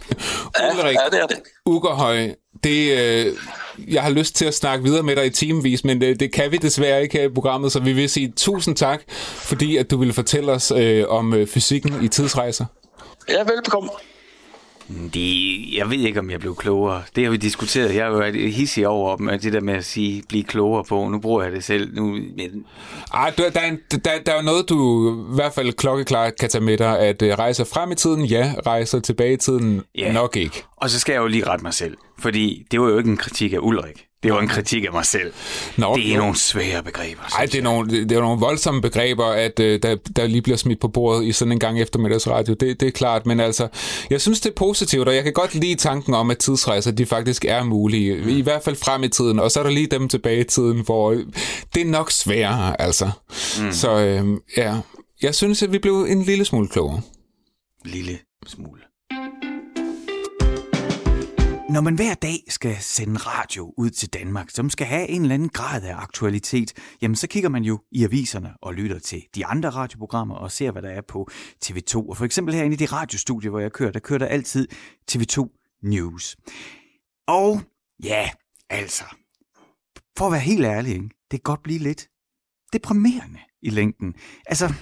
Ja, 0.60 0.74
Ulrik, 0.74 0.96
ja, 0.96 1.18
det 1.18 1.22
er 1.22 1.28
det. 1.28 1.38
Ugerhøj, 1.66 2.30
det, 2.64 3.00
øh, 3.00 3.36
jeg 3.88 4.04
har 4.04 4.10
lyst 4.10 4.36
til 4.36 4.46
at 4.46 4.54
snakke 4.54 4.84
videre 4.84 5.04
med 5.04 5.16
dig 5.16 5.26
i 5.26 5.30
timevis, 5.30 5.84
men 5.84 6.02
det, 6.02 6.20
det 6.20 6.34
kan 6.34 6.52
vi 6.52 6.58
desværre 6.58 7.02
ikke 7.02 7.18
her 7.18 7.26
i 7.26 7.34
programmet, 7.34 7.72
så 7.72 7.80
vi 7.80 7.94
vil 7.94 8.10
sige 8.10 8.34
tusind 8.36 8.76
tak, 8.76 9.02
fordi 9.38 9.78
at 9.78 9.92
du 9.92 9.98
ville 9.98 10.14
fortælle 10.14 10.52
os 10.52 10.72
øh, 10.72 11.06
om 11.08 11.34
øh, 11.34 11.48
fysikken 11.48 12.04
i 12.04 12.08
tidsrejser. 12.08 12.66
Ja, 13.30 13.44
velbekomme. 13.44 13.90
Det, 15.14 15.60
jeg 15.78 15.90
ved 15.90 15.98
ikke, 16.00 16.20
om 16.20 16.30
jeg 16.32 16.40
blev 16.40 16.56
klogere. 16.56 17.04
Det 17.16 17.24
har 17.24 17.32
vi 17.32 17.38
diskuteret. 17.38 17.96
Jeg 17.96 18.06
har 18.06 18.12
jo 18.12 18.18
været 18.18 18.54
hissig 18.54 18.88
over 18.88 19.18
med 19.18 19.40
det 19.40 19.54
der 19.54 19.62
med 19.62 19.74
at 19.74 19.86
sige, 19.86 20.24
blive 20.30 20.44
klogere 20.44 20.84
på. 20.84 21.10
Nu 21.10 21.20
bruger 21.20 21.44
jeg 21.44 21.52
det 21.52 21.64
selv. 21.64 21.96
Nu, 21.96 22.06
men... 22.12 22.66
Ej, 23.14 23.34
der, 23.38 23.50
der, 23.50 23.60
er 23.60 23.66
en, 23.68 23.80
der, 24.06 24.12
der 24.26 24.34
er 24.34 24.42
noget, 24.42 24.70
du 24.70 25.10
i 25.32 25.36
hvert 25.36 25.54
fald 25.54 25.74
klokkeklart 25.74 26.34
kan 26.40 26.50
tage 26.50 26.64
med 26.64 26.78
dig, 26.78 27.00
at 27.00 27.22
uh, 27.22 27.28
rejser 27.28 27.64
frem 27.64 27.92
i 27.92 27.96
tiden, 27.96 28.26
ja, 28.26 28.54
rejser 28.66 29.00
tilbage 29.00 29.34
i 29.34 29.38
tiden, 29.38 29.82
Ja. 29.98 30.12
nok 30.14 30.36
ikke. 30.36 30.64
Og 30.78 30.90
så 30.90 31.00
skal 31.00 31.14
jeg 31.14 31.20
jo 31.22 31.28
lige 31.28 31.48
rette 31.48 31.64
mig 31.64 31.74
selv. 31.74 31.98
Fordi 32.20 32.66
det 32.72 32.82
var 32.82 32.90
jo 32.90 32.98
ikke 32.98 33.10
en 33.10 33.18
kritik 33.18 33.54
af 33.54 33.58
Ulrik. 33.62 34.07
Det 34.24 34.34
var 34.34 34.40
en 34.40 34.48
kritik 34.48 34.86
af 34.86 34.92
mig 34.92 35.06
selv. 35.06 35.34
Nå, 35.78 35.96
det 35.96 36.08
er 36.08 36.14
jo. 36.14 36.20
nogle 36.20 36.36
svære 36.36 36.84
begreber. 36.84 37.22
Ej, 37.38 37.46
det 37.46 37.56
er, 37.56 37.62
nogle, 37.62 37.92
det 37.92 38.12
er 38.12 38.22
nogle 38.22 38.40
voldsomme 38.40 38.82
begreber, 38.82 39.26
at 39.26 39.60
øh, 39.60 39.80
der, 39.84 39.96
der 40.16 40.28
lige 40.28 40.42
bliver 40.42 40.58
smidt 40.58 40.80
på 40.80 40.88
bordet 40.88 41.26
i 41.26 41.32
sådan 41.32 41.52
en 41.52 41.60
gang 41.60 41.82
eftermiddagsradio. 41.82 42.54
Det, 42.54 42.80
det 42.80 42.88
er 42.88 42.92
klart, 42.92 43.26
men 43.26 43.40
altså, 43.40 43.68
jeg 44.10 44.22
synes, 44.22 44.40
det 44.42 44.50
er 44.50 44.54
positivt, 44.56 45.08
og 45.08 45.16
jeg 45.16 45.24
kan 45.24 45.34
godt 45.34 45.56
lide 45.56 45.76
tanken 45.76 46.14
om, 46.14 46.32
at 46.32 46.38
tidsrejser, 46.38 46.92
de 46.92 47.06
faktisk 47.06 47.46
er 47.46 47.64
mulige. 47.64 48.38
I 48.38 48.42
hvert 48.42 48.64
fald 48.64 48.76
frem 48.76 49.04
i 49.04 49.10
tiden, 49.10 49.40
og 49.40 49.52
så 49.52 49.60
er 49.60 49.64
der 49.64 49.72
lige 49.72 49.88
dem 49.88 50.10
tilbage 50.10 50.40
i 50.40 50.44
tiden, 50.44 50.80
hvor 50.86 51.12
øh, 51.12 51.26
det 51.76 51.82
er 51.82 51.86
nok 51.86 52.12
sværere, 52.12 52.82
altså. 52.82 53.10
Mm. 53.62 53.72
Så 53.72 54.00
øh, 54.00 54.26
ja, 54.58 54.78
jeg 55.22 55.36
synes, 55.36 55.64
at 55.64 55.72
vi 55.72 55.80
blev 55.80 56.06
en 56.10 56.22
lille 56.22 56.46
smule 56.46 56.68
klogere. 56.68 57.02
lille 57.86 58.20
smule. 58.48 58.82
Når 61.70 61.82
man 61.82 61.96
hver 61.96 62.14
dag 62.14 62.44
skal 62.50 62.78
sende 62.80 63.18
radio 63.20 63.74
ud 63.78 63.90
til 63.90 64.14
Danmark, 64.14 64.50
som 64.50 64.70
skal 64.70 64.88
have 64.88 65.08
en 65.08 65.22
eller 65.22 65.34
anden 65.34 65.50
grad 65.50 65.84
af 65.84 65.96
aktualitet, 65.96 66.74
jamen 67.02 67.16
så 67.16 67.28
kigger 67.28 67.50
man 67.50 67.64
jo 67.64 67.80
i 67.92 68.04
aviserne 68.04 68.54
og 68.62 68.74
lytter 68.74 69.00
til 69.00 69.24
de 69.36 69.46
andre 69.46 69.70
radioprogrammer 69.70 70.36
og 70.36 70.52
ser, 70.52 70.72
hvad 70.72 70.82
der 70.82 70.90
er 70.90 71.02
på 71.02 71.28
TV2. 71.66 71.96
Og 71.96 72.18
for 72.18 72.26
eksempel 72.26 72.56
herinde 72.56 72.74
i 72.74 72.78
det 72.78 72.94
radiostudie, 72.94 73.50
hvor 73.50 73.60
jeg 73.60 73.72
kører, 73.72 73.92
der 73.92 74.00
kører 74.00 74.20
der 74.20 74.26
altid 74.26 74.68
TV2 75.12 75.80
News. 75.84 76.38
Og 77.28 77.62
ja, 78.04 78.30
altså, 78.70 79.04
for 80.18 80.26
at 80.26 80.32
være 80.32 80.42
helt 80.42 80.66
ærlig, 80.66 80.94
ikke? 80.94 81.06
det 81.06 81.30
kan 81.32 81.40
godt 81.44 81.64
blive 81.64 81.80
lidt 81.80 82.10
deprimerende 82.74 83.40
i 83.62 83.70
længden. 83.70 84.14
Altså, 84.46 84.74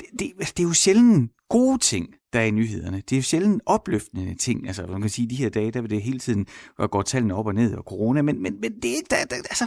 det, 0.00 0.06
det, 0.18 0.32
altså, 0.38 0.54
det 0.56 0.62
er 0.62 0.68
jo 0.68 0.74
sjældent 0.74 1.32
gode 1.48 1.78
ting, 1.78 2.14
der 2.32 2.40
er 2.40 2.44
i 2.44 2.50
nyhederne. 2.50 2.96
Det 2.96 3.12
er 3.12 3.16
jo 3.16 3.22
sjældent 3.22 3.62
opløftende 3.66 4.34
ting. 4.34 4.66
Altså, 4.66 4.86
man 4.86 5.00
kan 5.00 5.10
sige, 5.10 5.24
at 5.24 5.30
de 5.30 5.36
her 5.36 5.48
dage, 5.48 5.70
der 5.70 5.80
vil 5.80 5.90
det 5.90 6.02
hele 6.02 6.18
tiden 6.18 6.46
og 6.78 6.90
går 6.90 7.02
tallene 7.02 7.34
op 7.34 7.46
og 7.46 7.54
ned 7.54 7.74
og 7.74 7.82
corona, 7.82 8.22
men, 8.22 8.42
men, 8.42 8.60
men 8.60 8.72
det 8.82 8.90
er 8.90 8.96
ikke, 8.96 9.08
der, 9.10 9.24
der, 9.24 9.36
altså, 9.36 9.66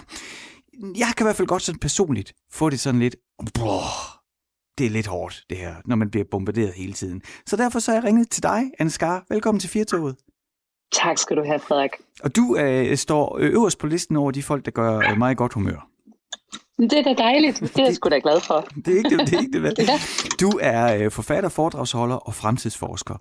jeg 0.98 1.08
kan 1.18 1.24
i 1.24 1.26
hvert 1.26 1.36
fald 1.36 1.48
godt 1.48 1.62
sådan 1.62 1.80
personligt 1.80 2.34
få 2.52 2.70
det 2.70 2.80
sådan 2.80 3.00
lidt, 3.00 3.16
brrr, 3.54 4.20
det 4.78 4.86
er 4.86 4.90
lidt 4.90 5.08
hårdt, 5.08 5.46
det 5.50 5.58
her, 5.58 5.76
når 5.86 5.96
man 5.96 6.10
bliver 6.10 6.26
bombarderet 6.32 6.74
hele 6.74 6.94
tiden. 6.94 7.22
Så 7.46 7.56
derfor 7.56 7.80
så 7.80 7.92
har 7.92 7.98
jeg 7.98 8.04
ringet 8.04 8.30
til 8.30 8.44
dig, 8.44 8.72
Anne 8.80 8.90
Skar. 8.90 9.26
Velkommen 9.30 9.60
til 9.60 9.70
Firtoget. 9.70 10.16
Tak 10.92 11.18
skal 11.18 11.38
du 11.38 11.44
have, 11.46 11.60
Frederik. 11.60 11.92
Og 12.24 12.36
du 12.36 12.58
øh, 12.60 12.98
står 12.98 13.38
øverst 13.40 13.80
på 13.80 13.88
listen 13.88 14.16
over 14.16 14.32
de 14.32 14.44
folk, 14.44 14.66
der 14.66 14.72
gør 14.72 14.98
øh, 14.98 15.32
i 15.32 15.34
godt 15.34 15.54
humør. 15.54 15.89
Det 16.80 16.94
er 16.94 17.04
da 17.04 17.14
dejligt. 17.14 17.60
Det 17.60 17.80
er 17.80 17.86
jeg 17.86 17.96
sgu 17.96 18.10
da 18.10 18.20
glad 18.24 18.42
for. 18.48 18.68
Det 18.86 18.94
er 18.94 18.98
ikke 18.98 19.10
det, 19.10 19.20
det, 19.20 19.34
er 19.34 19.40
ikke 19.40 19.54
det 19.54 19.64
vel? 19.64 19.76
Ja. 19.80 20.00
Du 20.42 20.50
er 20.62 20.96
øh, 20.96 21.12
forfatter, 21.12 21.50
foredragsholder 21.50 22.16
og 22.16 22.36
fremtidsforsker. 22.36 23.16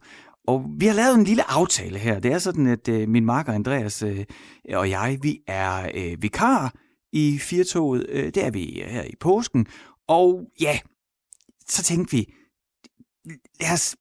Og 0.47 0.65
vi 0.79 0.87
har 0.87 0.95
lavet 0.95 1.15
en 1.15 1.25
lille 1.25 1.51
aftale 1.51 1.99
her. 1.99 2.21
Det 2.21 2.33
er 2.33 2.39
sådan, 2.39 2.67
at 2.67 2.89
øh, 2.89 3.09
min 3.09 3.25
marker 3.25 3.53
Andreas 3.53 4.03
øh, 4.03 4.25
og 4.73 4.91
jeg, 4.91 5.19
vi 5.23 5.41
er 5.47 5.91
øh, 5.95 6.23
vikar 6.23 6.75
i 7.13 7.39
Firtoget. 7.39 8.07
Øh, 8.09 8.25
det 8.25 8.45
er 8.45 8.51
vi 8.51 8.83
her 8.87 9.03
i 9.03 9.15
påsken. 9.21 9.67
Og 10.09 10.43
ja, 10.61 10.79
så 11.69 11.83
tænkte 11.83 12.17
vi, 12.17 12.35
lad 13.61 13.73
os, 13.73 13.97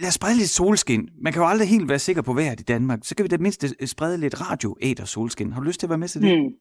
lad 0.00 0.08
os 0.08 0.14
sprede 0.14 0.36
lidt 0.36 0.50
solskin. 0.50 1.08
Man 1.22 1.32
kan 1.32 1.42
jo 1.42 1.48
aldrig 1.48 1.68
helt 1.68 1.88
være 1.88 1.98
sikker 1.98 2.22
på 2.22 2.32
vejret 2.32 2.60
i 2.60 2.62
Danmark. 2.62 2.98
Så 3.02 3.14
kan 3.14 3.24
vi 3.24 3.28
da 3.28 3.36
mindst 3.40 3.64
sprede 3.86 4.18
lidt 4.18 4.50
radio 4.50 4.76
æder 4.82 5.04
solskin. 5.04 5.52
Har 5.52 5.60
du 5.60 5.66
lyst 5.66 5.80
til 5.80 5.86
at 5.86 5.90
være 5.90 5.98
med 5.98 6.08
til 6.08 6.22
det? 6.22 6.38
Hmm. 6.38 6.52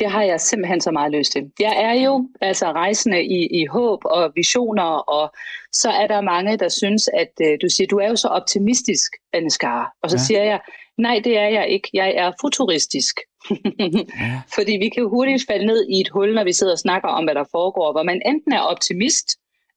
Det 0.00 0.10
har 0.10 0.22
jeg 0.22 0.40
simpelthen 0.40 0.80
så 0.80 0.90
meget 0.90 1.12
lyst 1.12 1.32
til. 1.32 1.42
Jeg 1.60 1.74
er 1.82 1.92
jo 2.04 2.28
altså 2.40 2.66
rejsende 2.72 3.24
i, 3.24 3.60
i 3.60 3.66
håb 3.66 4.00
og 4.04 4.32
visioner, 4.34 4.82
og 5.16 5.32
så 5.72 5.90
er 5.90 6.06
der 6.06 6.20
mange, 6.20 6.56
der 6.56 6.68
synes, 6.68 7.08
at 7.14 7.32
øh, 7.42 7.58
du 7.62 7.68
siger, 7.68 7.86
du 7.86 7.96
er 7.98 8.08
jo 8.08 8.16
så 8.16 8.28
optimistisk, 8.28 9.12
Anne 9.32 9.50
Skar. 9.50 9.92
Og 10.02 10.10
så 10.10 10.16
Ja. 10.16 10.22
siger 10.22 10.42
jeg, 10.44 10.60
nej, 10.98 11.20
det 11.24 11.38
er 11.38 11.48
jeg 11.48 11.68
ikke. 11.68 11.88
Jeg 11.94 12.14
er 12.16 12.32
futuristisk. 12.40 13.16
Ja. 13.50 14.40
Fordi 14.56 14.72
vi 14.72 14.88
kan 14.88 15.08
hurtigt 15.08 15.44
falde 15.46 15.66
ned 15.66 15.86
i 15.90 16.00
et 16.00 16.08
hul, 16.08 16.34
når 16.34 16.44
vi 16.44 16.52
sidder 16.52 16.72
og 16.72 16.78
snakker 16.78 17.08
om, 17.08 17.24
hvad 17.24 17.34
der 17.34 17.44
foregår, 17.50 17.92
hvor 17.92 18.02
man 18.02 18.22
enten 18.26 18.52
er 18.52 18.60
optimist, 18.60 19.26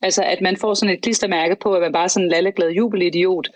altså 0.01 0.23
at 0.23 0.41
man 0.41 0.57
får 0.57 0.73
sådan 0.73 0.95
et 0.95 1.01
klistermærke 1.01 1.55
på, 1.63 1.73
at 1.73 1.81
man 1.81 1.91
bare 1.93 2.03
er 2.03 2.07
sådan 2.07 2.25
en 2.25 2.31
lalleglad 2.31 2.69
jubelidiot, 2.69 3.47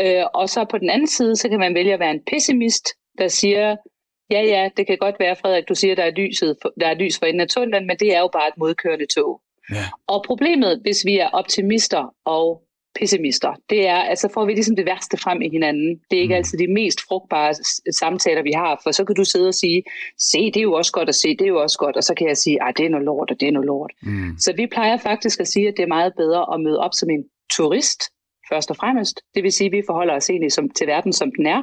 øh, 0.00 0.22
og 0.34 0.48
så 0.48 0.64
på 0.70 0.78
den 0.78 0.90
anden 0.90 1.08
side, 1.08 1.36
så 1.36 1.48
kan 1.48 1.58
man 1.58 1.74
vælge 1.74 1.94
at 1.94 2.00
være 2.00 2.10
en 2.10 2.22
pessimist, 2.30 2.86
der 3.18 3.28
siger, 3.28 3.76
ja 4.30 4.42
ja, 4.42 4.68
det 4.76 4.86
kan 4.86 4.98
godt 4.98 5.14
være, 5.18 5.36
Frederik, 5.36 5.68
du 5.68 5.74
siger, 5.74 5.94
der 5.94 6.02
er, 6.02 6.10
lyset, 6.10 6.56
der 6.80 6.86
er 6.86 6.94
lys 6.94 7.18
for 7.18 7.26
enden 7.26 7.40
af 7.40 7.48
tunnelen, 7.48 7.86
men 7.86 7.96
det 7.96 8.14
er 8.16 8.20
jo 8.20 8.28
bare 8.32 8.48
et 8.48 8.54
modkørende 8.58 9.06
tog. 9.06 9.40
Ja. 9.72 9.84
Og 10.06 10.24
problemet, 10.26 10.80
hvis 10.82 11.04
vi 11.04 11.18
er 11.18 11.28
optimister 11.28 12.14
og 12.24 12.62
pessimister, 12.98 13.52
det 13.70 13.86
er, 13.86 13.96
at 13.96 14.18
så 14.18 14.28
får 14.34 14.44
vi 14.46 14.52
ligesom 14.52 14.76
det 14.76 14.86
værste 14.86 15.16
frem 15.16 15.42
i 15.42 15.48
hinanden. 15.48 16.00
Det 16.10 16.16
er 16.16 16.20
ikke 16.22 16.34
Mm. 16.34 16.36
altid 16.36 16.58
de 16.58 16.72
mest 16.72 17.00
frugtbare 17.08 17.54
samtaler, 17.92 18.42
vi 18.42 18.52
har, 18.52 18.80
for 18.82 18.90
så 18.90 19.04
kan 19.04 19.16
du 19.16 19.24
sidde 19.24 19.48
og 19.48 19.54
sige, 19.54 19.82
se, 20.18 20.38
det 20.38 20.56
er 20.56 20.62
jo 20.62 20.72
også 20.72 20.92
godt, 20.92 21.08
at 21.08 21.14
se, 21.14 21.28
det 21.28 21.40
er 21.40 21.48
jo 21.48 21.60
også 21.62 21.78
godt, 21.78 21.96
og 21.96 22.04
så 22.04 22.14
kan 22.14 22.28
jeg 22.28 22.36
sige, 22.36 22.58
ej, 22.60 22.72
det 22.76 22.86
er 22.86 22.90
noget 22.90 23.04
lort, 23.04 23.30
og 23.30 23.40
det 23.40 23.48
er 23.48 23.52
noget 23.52 23.66
lort. 23.66 23.92
Mm. 24.02 24.38
Så 24.38 24.52
vi 24.56 24.66
plejer 24.66 24.96
faktisk 24.96 25.40
at 25.40 25.48
sige, 25.48 25.68
at 25.68 25.74
det 25.76 25.82
er 25.82 25.86
meget 25.86 26.12
bedre 26.16 26.54
at 26.54 26.60
møde 26.60 26.78
op 26.80 26.94
som 26.94 27.10
en 27.10 27.24
turist, 27.52 28.02
først 28.52 28.70
og 28.70 28.76
fremmest. 28.76 29.20
Det 29.34 29.42
vil 29.42 29.52
sige, 29.52 29.66
at 29.66 29.72
vi 29.72 29.82
forholder 29.86 30.14
os 30.14 30.30
egentlig 30.30 30.52
som, 30.52 30.70
til 30.70 30.86
verden, 30.86 31.12
som 31.12 31.32
den 31.36 31.46
er. 31.46 31.62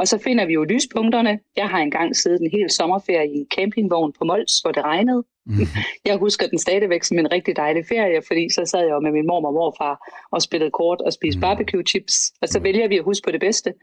Og 0.00 0.08
så 0.08 0.18
finder 0.18 0.44
vi 0.46 0.52
jo 0.52 0.64
lyspunkterne. 0.64 1.38
Jeg 1.56 1.68
har 1.68 1.78
engang 1.78 2.16
siddet 2.16 2.40
en 2.40 2.50
hel 2.56 2.70
sommerferie 2.70 3.28
i 3.34 3.36
en 3.36 3.46
campingvogn 3.56 4.12
på 4.18 4.24
Mols, 4.24 4.54
hvor 4.62 4.72
det 4.72 4.82
regnede. 4.84 5.22
Mm. 5.46 5.54
Jeg 6.08 6.16
husker 6.16 6.46
den 6.46 6.58
stadigvæk 6.58 7.02
som 7.04 7.18
en 7.18 7.32
rigtig 7.32 7.56
dejlig 7.56 7.84
ferie, 7.92 8.20
fordi 8.26 8.44
så 8.56 8.62
sad 8.66 8.80
jeg 8.80 8.90
jo 8.90 9.00
med 9.00 9.12
min 9.12 9.26
mor 9.26 9.46
og 9.46 9.54
morfar 9.58 9.94
og 10.32 10.42
spillede 10.42 10.70
kort 10.70 11.00
og 11.00 11.12
spiste 11.12 11.38
Mm. 11.38 11.40
barbecue 11.40 11.82
chips. 11.90 12.14
Og 12.42 12.48
så 12.48 12.60
vælger 12.60 12.88
vi 12.88 12.96
at 12.98 13.04
huske 13.04 13.24
på 13.24 13.30
det 13.30 13.40
bedste. 13.40 13.74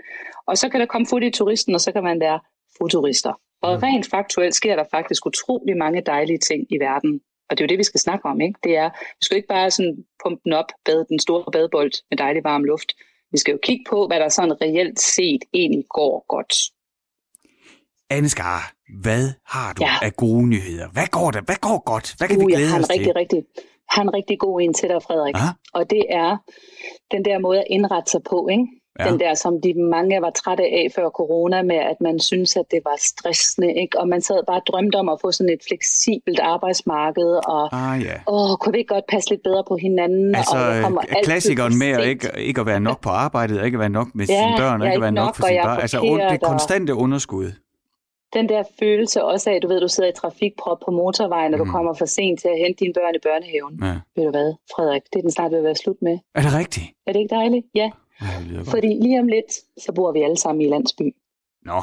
Og 0.47 0.57
så 0.57 0.69
kan 0.69 0.79
der 0.79 0.85
komme 0.85 1.07
fod 1.09 1.21
i 1.21 1.31
turisten, 1.31 1.73
og 1.75 1.81
så 1.81 1.91
kan 1.91 2.03
man 2.03 2.19
være 2.19 2.39
futurister. 2.77 3.33
Og 3.61 3.71
Mm. 3.75 3.83
rent 3.83 4.09
faktuelt 4.09 4.55
sker 4.55 4.75
der 4.75 4.83
faktisk 4.91 5.25
utrolig 5.25 5.77
mange 5.77 6.01
dejlige 6.01 6.37
ting 6.49 6.61
i 6.69 6.77
verden. 6.79 7.21
Og 7.49 7.57
det 7.57 7.63
er 7.63 7.65
jo 7.65 7.69
det, 7.69 7.77
vi 7.77 7.83
skal 7.83 7.99
snakke 7.99 8.25
om. 8.25 8.41
Ikke? 8.41 8.59
Det 8.63 8.77
er, 8.77 8.89
vi 9.19 9.21
skal 9.21 9.37
ikke 9.37 9.47
bare 9.47 9.71
sådan 9.71 9.95
pumpe 10.23 10.41
den 10.43 10.53
op, 10.53 10.69
bade 10.85 11.05
den 11.09 11.19
store 11.19 11.51
badebold 11.51 11.91
med 12.09 12.17
dejlig 12.17 12.43
varm 12.43 12.63
luft. 12.63 12.89
Vi 13.31 13.37
skal 13.37 13.51
jo 13.51 13.59
kigge 13.63 13.85
på, 13.89 14.07
hvad 14.07 14.19
der 14.19 14.29
sådan 14.29 14.61
reelt 14.61 14.99
set 14.99 15.41
egentlig 15.53 15.83
går 15.89 16.25
godt. 16.35 16.53
Anne 18.09 18.29
Skar, 18.29 18.73
hvad 19.03 19.23
har 19.45 19.73
du 19.73 19.83
ja. 19.83 19.95
Af 20.01 20.13
gode 20.15 20.47
nyheder? 20.47 20.87
Hvad 20.89 21.07
går 21.07 21.31
der? 21.31 21.41
Hvad 21.41 21.55
går 21.55 21.83
godt? 21.91 22.15
Hvad 22.17 22.27
kan 22.27 22.37
Uh, 22.37 22.47
vi 22.47 22.51
jeg 22.51 22.57
glæde 22.57 22.69
har 22.69 22.77
en 22.77 22.83
os 22.83 22.87
til? 22.87 22.97
rigtig, 22.97 23.15
rigtig, 23.15 23.43
har 23.89 24.01
en 24.01 24.13
rigtig 24.13 24.39
god 24.39 24.61
en 24.61 24.73
til 24.73 24.89
dig, 24.89 25.03
Frederik. 25.03 25.35
Aha. 25.35 25.51
Og 25.73 25.89
det 25.89 26.03
er 26.09 26.37
den 27.11 27.25
der 27.25 27.39
måde 27.39 27.59
at 27.59 27.67
indrette 27.69 28.11
sig 28.11 28.21
på. 28.29 28.47
Ikke? 28.51 28.65
Ja. 28.99 29.09
Den 29.11 29.19
der, 29.19 29.33
som 29.33 29.61
de 29.61 29.73
mange 29.73 30.21
var 30.21 30.29
trætte 30.29 30.63
af 30.63 30.87
før 30.95 31.09
corona, 31.09 31.61
med 31.61 31.75
at 31.75 32.01
man 32.01 32.19
synes, 32.19 32.55
at 32.57 32.65
det 32.71 32.79
var 32.85 32.95
stressende, 32.99 33.73
ikke? 33.73 33.99
og 33.99 34.07
man 34.07 34.21
sad 34.21 34.43
bare 34.47 34.57
og 34.57 34.63
drømte 34.67 34.95
om 34.95 35.09
at 35.09 35.17
få 35.21 35.31
sådan 35.31 35.53
et 35.53 35.59
fleksibelt 35.67 36.39
arbejdsmarked, 36.39 37.31
og 37.47 37.63
Ah, 37.91 38.01
ja. 38.03 38.13
åh, 38.27 38.57
kunne 38.57 38.71
vi 38.73 38.77
ikke 38.77 38.93
godt 38.93 39.05
passe 39.09 39.29
lidt 39.29 39.43
bedre 39.43 39.63
på 39.67 39.75
hinanden? 39.77 40.35
Altså, 40.35 40.55
og 40.57 41.03
altid 41.09 41.23
klassikeren 41.23 41.77
med 41.79 41.87
at 41.87 42.05
ikke, 42.07 42.27
ikke 42.37 42.61
at 42.61 42.67
være 42.67 42.79
nok 42.79 43.01
på 43.01 43.09
arbejdet, 43.09 43.65
ikke 43.65 43.75
at 43.75 43.79
være 43.79 43.89
nok 43.89 44.07
med 44.15 44.25
Ja, 44.25 44.33
sine 44.41 44.53
børn, 44.57 44.81
ikke 44.81 44.95
at 44.95 45.01
være 45.01 45.11
nok 45.11 45.25
nok, 45.25 45.35
for 45.35 45.47
sine 45.47 45.59
børn. 45.63 45.79
Altså 45.81 46.27
det 46.31 46.41
konstante 46.41 46.95
underskud. 46.95 47.51
Den 48.33 48.49
der 48.49 48.63
følelse 48.79 49.23
også 49.23 49.49
af, 49.49 49.61
du 49.61 49.67
ved, 49.67 49.79
du 49.81 49.87
sidder 49.87 50.09
i 50.09 50.13
trafikprop 50.13 50.77
på 50.85 50.91
motorvejen, 50.91 51.53
og 51.53 51.59
Mm. 51.59 51.65
du 51.65 51.71
kommer 51.71 51.93
for 51.93 52.05
sent 52.05 52.39
til 52.41 52.47
at 52.47 52.57
hente 52.57 52.79
dine 52.83 52.93
børn 52.93 53.15
i 53.15 53.19
børnehaven. 53.23 53.79
Ja. 53.83 53.95
Ved 54.15 54.23
du 54.25 54.31
hvad, 54.31 54.53
Frederik, 54.75 55.01
det 55.13 55.19
er 55.19 55.21
den 55.21 55.31
snart 55.31 55.51
ved 55.51 55.57
at 55.57 55.63
være 55.63 55.75
slut 55.75 55.95
med. 56.01 56.17
Er 56.35 56.41
det 56.41 56.53
rigtigt? 56.53 56.85
Er 57.07 57.11
det 57.13 57.19
ikke 57.19 57.35
dejligt? 57.35 57.65
Ja, 57.75 57.91
Ja, 58.21 58.61
fordi 58.71 58.87
lige 58.87 59.19
om 59.19 59.27
lidt, 59.27 59.51
så 59.85 59.91
bor 59.95 60.11
vi 60.11 60.21
alle 60.21 60.37
sammen 60.37 60.61
i 60.61 60.67
landsby. 60.69 61.15
Nå, 61.65 61.81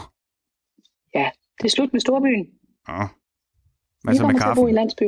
Det 1.61 1.64
er 1.64 1.68
slut 1.68 1.93
med 1.93 2.01
storbyen. 2.01 2.45
nå. 2.89 2.95
Hvad 4.03 4.14
vi 4.14 4.18
så 4.18 4.26
med 4.26 4.30
kommer 4.30 4.39
til 4.41 4.51
at 4.51 4.57
bo 4.57 4.66
i 4.66 4.70
kaffen? 4.70 4.74
landsby. 4.74 5.05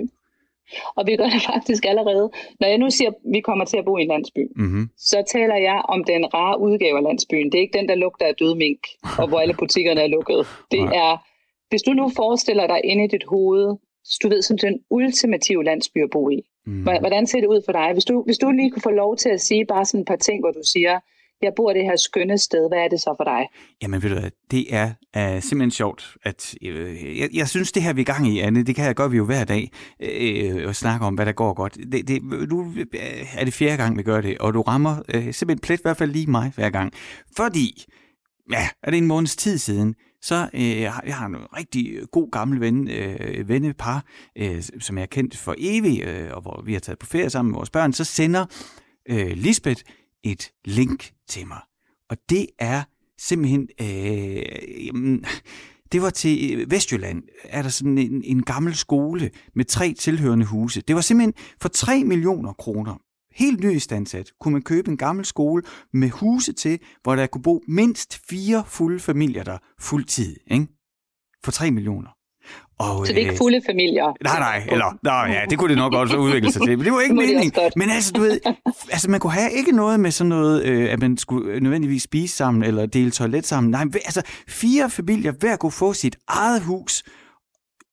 Og 0.97 1.07
vi 1.07 1.17
gør 1.17 1.25
det 1.25 1.43
faktisk 1.53 1.85
allerede. 1.85 2.31
Når 2.61 2.69
jeg 2.69 2.79
nu 2.79 2.91
siger, 2.91 3.11
at 3.11 3.17
vi 3.33 3.41
kommer 3.41 3.65
til 3.65 3.77
at 3.77 3.85
bo 3.85 3.99
i 3.99 4.03
en 4.03 4.09
landsby, 4.09 4.43
Mm-hmm. 4.57 4.91
så 4.97 5.25
taler 5.33 5.57
jeg 5.57 5.83
om 5.89 6.05
den 6.05 6.35
rare 6.35 6.61
udgave 6.61 6.97
af 6.97 7.03
landsbyen. 7.05 7.53
Det 7.53 7.59
er 7.59 7.63
ikke 7.63 7.79
den, 7.79 7.89
der 7.89 7.95
lugter 7.95 8.27
af 8.27 8.35
død 8.35 8.55
mink, 8.55 8.81
og 9.21 9.29
hvor 9.29 9.41
alle 9.41 9.55
butikkerne 9.55 10.01
er 10.01 10.07
lukket. 10.07 10.47
Det 10.71 10.81
Nej. 10.85 10.97
er, 10.97 11.27
hvis 11.69 11.83
du 11.83 11.93
nu 11.93 12.09
forestiller 12.17 12.67
dig 12.67 12.81
inde 12.85 13.05
i 13.05 13.09
dit 13.09 13.25
hoved, 13.25 13.77
du 14.23 14.29
ved, 14.29 14.43
som 14.43 14.59
den 14.59 14.81
ultimative 14.91 15.65
landsby 15.65 15.99
at 16.03 16.11
bo 16.11 16.31
i. 16.31 16.43
Mm. 16.67 16.83
Hvordan 16.83 17.27
ser 17.27 17.41
det 17.41 17.47
ud 17.49 17.63
for 17.65 17.73
dig? 17.73 17.93
Hvis 17.93 18.05
du, 18.05 18.23
hvis 18.23 18.39
du 18.39 18.51
lige 18.51 18.71
kunne 18.71 18.83
få 18.83 18.91
lov 18.91 19.17
til 19.17 19.29
at 19.29 19.41
sige 19.41 19.65
bare 19.67 19.85
sådan 19.85 20.01
et 20.01 20.07
par 20.07 20.17
ting, 20.17 20.41
hvor 20.43 20.51
du 20.51 20.63
siger, 20.73 21.01
jeg 21.43 21.53
bor 21.57 21.73
det 21.73 21.83
her 21.83 21.97
skønne 21.97 22.39
sted, 22.39 22.69
hvad 22.71 22.79
er 22.79 22.89
det 22.89 23.01
så 23.01 23.15
for 23.17 23.25
dig? 23.25 23.49
Jamen 23.83 24.03
ved 24.03 24.11
du 24.11 24.21
hvad, 24.21 24.31
det 24.51 24.75
er 24.75 24.87
uh, 25.17 25.43
simpelthen 25.43 25.71
sjovt, 25.71 26.17
at 26.25 26.55
uh, 26.63 27.19
jeg, 27.19 27.29
jeg 27.35 27.49
synes 27.49 27.73
det 27.73 27.83
her 27.83 27.93
vi 27.93 28.01
er 28.01 28.05
gang 28.05 28.29
i, 28.29 28.39
Anne, 28.39 28.63
det 28.63 28.75
kan 28.75 28.85
jeg 28.85 28.95
gøre 28.95 29.11
vi 29.11 29.17
jo 29.17 29.25
hver 29.25 29.45
dag, 29.45 29.73
øh, 30.03 30.57
øh, 30.57 30.57
uh, 30.57 30.69
og 30.69 30.77
snakke 30.77 31.07
om, 31.07 31.15
hvad 31.15 31.27
der 31.27 31.33
går 31.33 31.55
godt. 31.55 31.79
Det, 31.93 32.09
det, 32.09 32.23
nu 32.23 32.75
er 33.35 33.45
det 33.45 33.55
fjerde 33.55 33.77
gang, 33.77 33.99
vi 33.99 34.03
gør 34.03 34.21
det, 34.21 34.39
og 34.39 34.55
du 34.55 34.63
rammer 34.63 34.97
uh, 35.15 35.23
simpelthen 35.23 35.59
plet, 35.59 35.81
i 35.81 35.83
hvert 35.83 35.97
fald 35.97 36.11
lige 36.11 36.31
mig 36.31 36.53
hver 36.55 36.71
gang. 36.71 36.93
Fordi, 37.37 37.85
ja, 38.53 38.69
er 38.83 38.91
det 38.91 38.99
en 38.99 39.07
måneds 39.07 39.37
tid 39.37 39.59
siden, 39.59 39.95
så 40.23 40.49
øh, 40.55 40.81
jeg 40.81 40.93
har 40.93 41.03
jeg 41.07 41.17
har 41.17 41.27
en 41.27 41.37
rigtig 41.57 41.99
god 42.13 42.31
gammel 42.31 42.61
ven, 42.61 42.89
øh, 42.91 43.49
vennepar, 43.49 44.05
øh, 44.39 44.63
som 44.81 44.97
jeg 44.97 45.03
har 45.03 45.07
kendt 45.07 45.37
for 45.37 45.55
evigt, 45.59 46.05
øh, 46.05 46.31
og 46.33 46.43
hvor 46.43 46.63
vi 46.65 46.73
har 46.73 46.81
taget 46.81 46.99
på 46.99 47.07
ferie 47.07 47.31
sammen 47.31 47.51
med 47.51 47.59
vores 47.59 47.71
børn, 47.71 47.93
så 47.93 48.05
sender 48.05 48.47
øh, 49.11 49.31
Lisbeth 49.31 49.83
et 50.25 50.51
link 50.65 51.13
til 51.29 51.47
mig. 51.47 51.61
Og 52.11 52.17
det 52.31 52.47
er 52.59 52.83
simpelthen... 53.19 53.69
Øh, 53.81 54.87
jamen, 54.87 55.25
det 55.93 56.03
var 56.03 56.11
til 56.11 56.61
øh, 56.61 56.71
Vestjylland, 56.71 57.23
er 57.45 57.63
der 57.63 57.69
sådan 57.69 57.99
en, 57.99 58.25
en 58.25 58.43
gammel 58.43 58.75
skole 58.75 59.31
med 59.55 59.65
tre 59.65 59.93
tilhørende 59.93 60.47
huse. 60.47 60.81
Det 60.81 60.97
var 60.97 61.01
simpelthen 61.01 61.35
for 61.61 61.69
3 61.69 62.05
millioner 62.05 62.53
kroner, 62.53 62.97
helt 63.35 63.61
nyistandsat, 63.61 64.33
kunne 64.41 64.53
man 64.53 64.63
købe 64.63 64.91
en 64.91 64.97
gammel 64.97 65.25
skole 65.25 65.63
med 65.93 66.11
huse 66.11 66.53
til, 66.53 66.79
hvor 67.03 67.17
der 67.17 67.27
kunne 67.27 67.43
bo 67.43 67.63
mindst 67.69 68.21
fire 68.29 68.65
fulde 68.67 69.01
familier 69.01 69.45
der 69.45 69.59
fuldtid, 69.81 70.37
ikke? 70.47 70.67
For 71.45 71.53
3 71.53 71.71
millioner. 71.71 72.16
Og, 72.79 73.07
Så 73.07 73.13
det 73.13 73.19
er 73.19 73.25
øh, 73.25 73.29
ikke 73.31 73.39
fulde 73.39 73.61
familier. 73.67 74.25
Nej, 74.25 74.39
nej, 74.39 74.67
eller, 74.73 74.99
nej, 75.03 75.33
ja, 75.33 75.41
det 75.51 75.59
kunne 75.59 75.69
det 75.69 75.77
nok 75.77 75.95
også 75.95 76.17
udvikle 76.17 76.53
sig 76.53 76.63
til, 76.63 76.79
men 76.79 76.85
det 76.85 76.93
var 76.93 77.01
ikke 77.01 77.15
meningen. 77.15 77.51
godt. 77.51 77.77
Men 77.77 77.91
altså, 77.91 78.13
du 78.13 78.21
ved, 78.21 78.41
altså 78.95 79.11
man 79.11 79.21
kunne 79.21 79.33
have 79.33 79.51
ikke 79.53 79.73
noget 79.73 80.01
med 80.01 80.11
sådan 80.11 80.29
noget, 80.29 80.65
øh, 80.65 80.93
at 80.93 81.01
man 81.01 81.19
skulle 81.19 81.61
nødvendigvis 81.61 82.03
spise 82.03 82.37
sammen, 82.37 82.65
eller 82.65 82.87
dele 82.87 83.11
toilet 83.11 83.47
sammen. 83.47 83.71
Nej, 83.71 83.83
altså 83.95 84.23
fire 84.49 84.91
familier 84.91 85.33
hver 85.33 85.57
kunne 85.57 85.73
få 85.73 85.93
sit 85.93 86.17
eget 86.29 86.63
hus, 86.63 87.03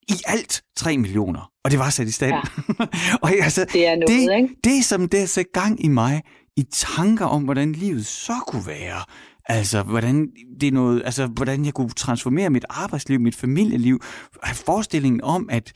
i 0.08 0.14
alt 0.26 0.62
3 0.76 0.98
millioner, 0.98 1.50
og 1.64 1.70
det 1.70 1.78
var 1.78 1.90
sat 1.90 2.08
i 2.08 2.12
stand. 2.12 2.34
Ja. 2.34 2.84
og 3.22 3.30
altså, 3.42 3.66
Det 3.72 3.86
er 3.86 3.96
noget, 3.96 4.08
det, 4.30 4.36
ikke? 4.36 4.56
det 4.64 4.84
som 4.84 5.08
det 5.08 5.28
sætter 5.28 5.60
gang 5.60 5.84
i 5.84 5.88
mig, 5.88 6.22
i 6.56 6.62
tanker 6.72 7.26
om, 7.26 7.42
hvordan 7.42 7.72
livet 7.72 8.06
så 8.06 8.32
kunne 8.46 8.66
være, 8.66 9.00
Altså, 9.48 9.82
hvordan, 9.82 10.28
det 10.60 10.66
er 10.68 10.72
noget, 10.72 11.02
altså, 11.04 11.26
hvordan 11.26 11.64
jeg 11.64 11.74
kunne 11.74 11.88
transformere 11.90 12.50
mit 12.50 12.64
arbejdsliv, 12.70 13.20
mit 13.20 13.34
familieliv. 13.36 14.00
Forestillingen 14.54 15.20
om, 15.24 15.48
at 15.52 15.72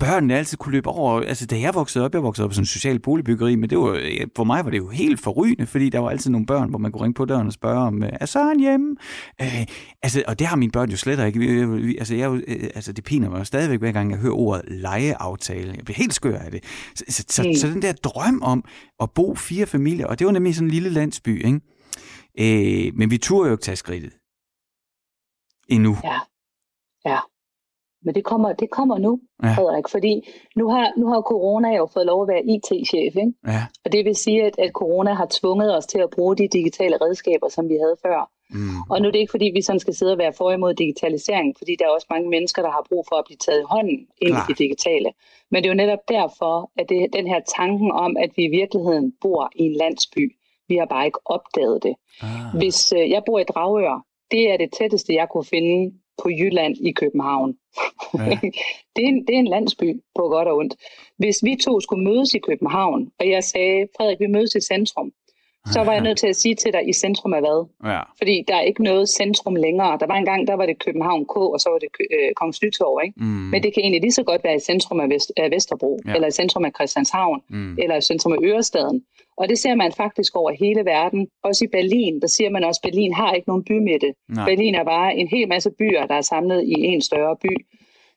børnene 0.00 0.34
altid 0.34 0.58
kunne 0.58 0.72
løbe 0.72 0.88
over. 0.88 1.20
Altså, 1.20 1.46
da 1.46 1.60
jeg 1.60 1.74
voksede 1.74 2.04
op, 2.04 2.14
jeg 2.14 2.22
voksede 2.22 2.44
op 2.44 2.50
i 2.50 2.54
sådan 2.54 2.62
en 2.62 2.66
social 2.66 2.98
boligbyggeri, 2.98 3.56
men 3.56 3.70
det 3.70 3.78
var, 3.78 4.00
for 4.36 4.44
mig 4.44 4.64
var 4.64 4.70
det 4.70 4.78
jo 4.78 4.88
helt 4.88 5.20
forrygende, 5.20 5.66
fordi 5.66 5.88
der 5.88 5.98
var 5.98 6.10
altid 6.10 6.30
nogle 6.30 6.46
børn, 6.46 6.70
hvor 6.70 6.78
man 6.78 6.92
kunne 6.92 7.02
ringe 7.04 7.14
på 7.14 7.24
døren 7.24 7.46
og 7.46 7.52
spørge 7.52 7.78
om, 7.78 8.02
er 8.20 8.26
Søren 8.26 8.60
hjemme? 8.60 8.96
Øh, 9.42 9.66
altså, 10.02 10.22
og 10.28 10.38
det 10.38 10.46
har 10.46 10.56
mine 10.56 10.72
børn 10.72 10.90
jo 10.90 10.96
slet 10.96 11.26
ikke. 11.26 11.38
Vi- 11.38 11.64
vi- 11.66 11.96
Altså, 11.98 12.14
jeg, 12.14 12.30
øh, 12.48 12.62
altså, 12.74 12.92
det 12.92 13.04
piner 13.04 13.30
mig 13.30 13.38
jo 13.38 13.44
stadigvæk, 13.44 13.78
hver 13.78 13.92
gang 13.92 14.10
jeg 14.10 14.18
hører 14.18 14.34
ordet 14.34 14.62
legeaftale. 14.68 15.72
Jeg 15.76 15.84
bliver 15.84 15.96
helt 15.96 16.14
skør 16.14 16.38
af 16.38 16.50
det. 16.50 16.64
Så, 16.94 17.04
så, 17.08 17.24
så, 17.28 17.42
så 17.60 17.66
den 17.68 17.82
der 17.82 17.92
drøm 17.92 18.42
om 18.42 18.64
at 19.02 19.10
bo 19.10 19.34
fire 19.34 19.66
familier, 19.66 20.06
og 20.06 20.18
det 20.18 20.26
var 20.26 20.32
nemlig 20.32 20.54
sådan 20.54 20.68
en 20.68 20.72
lille 20.74 20.88
landsby, 20.90 21.44
ikke? 21.46 21.60
Øh, 22.38 22.94
men 22.94 23.10
vi 23.10 23.18
turde 23.18 23.48
jo 23.48 23.54
ikke 23.54 23.62
tage 23.62 23.76
skridtet. 23.76 24.12
Endnu. 25.68 25.96
Ja. 26.04 26.18
Ja. 27.10 27.18
Men 28.04 28.14
det 28.14 28.24
kommer, 28.24 28.52
det 28.52 28.70
kommer 28.70 28.98
nu, 28.98 29.20
Ja. 29.42 29.54
Frederik, 29.56 29.88
fordi 29.88 30.28
nu 30.56 30.68
har, 30.68 30.92
nu 30.96 31.08
har 31.08 31.20
corona 31.20 31.68
jo 31.76 31.88
fået 31.92 32.06
lov 32.06 32.22
at 32.22 32.28
være 32.28 32.44
IT-chef, 32.44 33.16
ikke? 33.16 33.32
Ja. 33.46 33.62
Og 33.84 33.92
det 33.92 34.04
vil 34.04 34.16
sige, 34.16 34.42
at, 34.44 34.58
at 34.58 34.70
corona 34.72 35.12
har 35.12 35.26
tvunget 35.30 35.76
os 35.76 35.86
til 35.86 35.98
at 35.98 36.10
bruge 36.10 36.36
de 36.36 36.48
digitale 36.48 36.96
redskaber, 36.96 37.48
som 37.48 37.68
vi 37.68 37.74
havde 37.74 37.96
før. 38.02 38.30
Mm. 38.50 38.80
Og 38.90 39.00
nu 39.00 39.08
er 39.08 39.12
det 39.12 39.18
ikke, 39.18 39.30
fordi 39.30 39.50
vi 39.54 39.62
sådan 39.62 39.80
skal 39.80 39.94
sidde 39.94 40.12
og 40.12 40.18
være 40.18 40.32
for 40.32 40.50
imod 40.52 40.74
digitalisering, 40.74 41.54
fordi 41.58 41.76
der 41.78 41.84
er 41.84 41.90
også 41.90 42.06
mange 42.10 42.28
mennesker, 42.30 42.62
der 42.62 42.70
har 42.70 42.86
brug 42.88 43.04
for 43.08 43.16
at 43.16 43.24
blive 43.26 43.36
taget 43.46 43.60
i 43.60 43.64
hånden 43.74 43.98
ind 44.20 44.32
Klart. 44.32 44.48
i 44.48 44.52
det 44.52 44.58
digitale. 44.58 45.10
Men 45.50 45.62
det 45.62 45.68
er 45.68 45.72
jo 45.74 45.82
netop 45.84 46.02
derfor, 46.08 46.70
at 46.80 46.88
det, 46.88 46.98
den 47.12 47.26
her 47.26 47.40
tanken 47.58 47.90
om, 47.92 48.16
at 48.16 48.30
vi 48.36 48.42
i 48.44 48.50
virkeligheden 48.60 49.12
bor 49.20 49.50
i 49.56 49.62
en 49.62 49.76
landsby, 49.82 50.36
vi 50.68 50.76
har 50.76 50.86
bare 50.86 51.06
ikke 51.06 51.18
opdaget 51.24 51.82
det. 51.82 51.94
Ah. 52.22 52.58
Hvis 52.58 52.92
øh, 52.92 53.10
jeg 53.10 53.22
bor 53.26 53.38
i 53.38 53.44
Dragør, 53.44 54.06
det 54.30 54.52
er 54.52 54.56
det 54.56 54.72
tætteste, 54.78 55.14
jeg 55.14 55.28
kunne 55.32 55.44
finde 55.44 55.92
på 56.22 56.28
Jylland 56.30 56.76
i 56.80 56.92
København. 56.92 57.54
Ja. 58.14 58.38
det, 58.96 59.04
er 59.04 59.08
en, 59.08 59.26
det 59.26 59.34
er 59.34 59.38
en 59.38 59.48
landsby 59.48 60.02
på 60.14 60.22
godt 60.22 60.48
og 60.48 60.56
ondt. 60.56 60.74
Hvis 61.18 61.44
vi 61.44 61.56
to 61.64 61.80
skulle 61.80 62.04
mødes 62.04 62.34
i 62.34 62.38
København, 62.38 63.10
og 63.20 63.28
jeg 63.28 63.44
sagde, 63.44 63.88
Frederik, 63.96 64.20
vi 64.20 64.26
mødes 64.26 64.54
i 64.54 64.60
centrum, 64.60 65.12
så 65.66 65.84
var 65.84 65.92
jeg 65.92 66.02
nødt 66.02 66.18
til 66.18 66.26
at 66.26 66.36
sige 66.36 66.54
til 66.54 66.72
dig, 66.72 66.88
i 66.88 66.92
centrum 66.92 67.34
af 67.34 67.40
hvad? 67.40 67.66
Ja. 67.92 68.00
Fordi 68.18 68.44
der 68.48 68.54
er 68.56 68.60
ikke 68.60 68.82
noget 68.82 69.08
centrum 69.08 69.54
længere. 69.56 69.98
Der 70.00 70.06
var 70.06 70.14
en 70.14 70.24
gang, 70.24 70.46
der 70.46 70.54
var 70.54 70.66
det 70.66 70.84
København 70.84 71.24
K, 71.24 71.36
og 71.36 71.60
så 71.60 71.68
var 71.70 71.78
det 71.78 71.88
øh, 72.00 72.32
Kongens 72.36 72.62
Nytorv, 72.62 73.00
ikke? 73.04 73.14
Mm. 73.20 73.24
Men 73.52 73.62
det 73.62 73.74
kan 73.74 73.82
egentlig 73.82 74.00
lige 74.00 74.12
så 74.12 74.22
godt 74.22 74.44
være 74.44 74.56
i 74.56 74.58
centrum 74.58 75.00
af, 75.00 75.08
Vest, 75.10 75.32
af 75.36 75.50
Vesterbro, 75.50 75.98
ja. 76.06 76.14
eller 76.14 76.28
i 76.28 76.30
centrum 76.30 76.64
af 76.64 76.72
Christianshavn, 76.76 77.40
Mm. 77.48 77.76
eller 77.82 77.96
i 77.96 78.00
centrum 78.00 78.32
af 78.32 78.38
Ørestaden. 78.42 79.02
Og 79.36 79.48
det 79.48 79.58
ser 79.58 79.74
man 79.74 79.92
faktisk 79.92 80.36
over 80.36 80.50
hele 80.50 80.84
verden. 80.84 81.28
Også 81.44 81.64
i 81.64 81.68
Berlin, 81.68 82.20
der 82.20 82.26
siger 82.26 82.50
man 82.50 82.64
også, 82.64 82.80
at 82.84 82.90
Berlin 82.90 83.12
har 83.14 83.32
ikke 83.32 83.48
nogen 83.48 83.64
bymidte. 83.64 84.14
Nej. 84.28 84.44
Berlin 84.48 84.74
er 84.74 84.84
bare 84.84 85.14
en 85.16 85.28
hel 85.28 85.48
masse 85.48 85.70
byer, 85.78 86.06
der 86.06 86.14
er 86.14 86.20
samlet 86.20 86.62
i 86.64 86.74
en 86.94 87.00
større 87.02 87.36
by. 87.36 87.66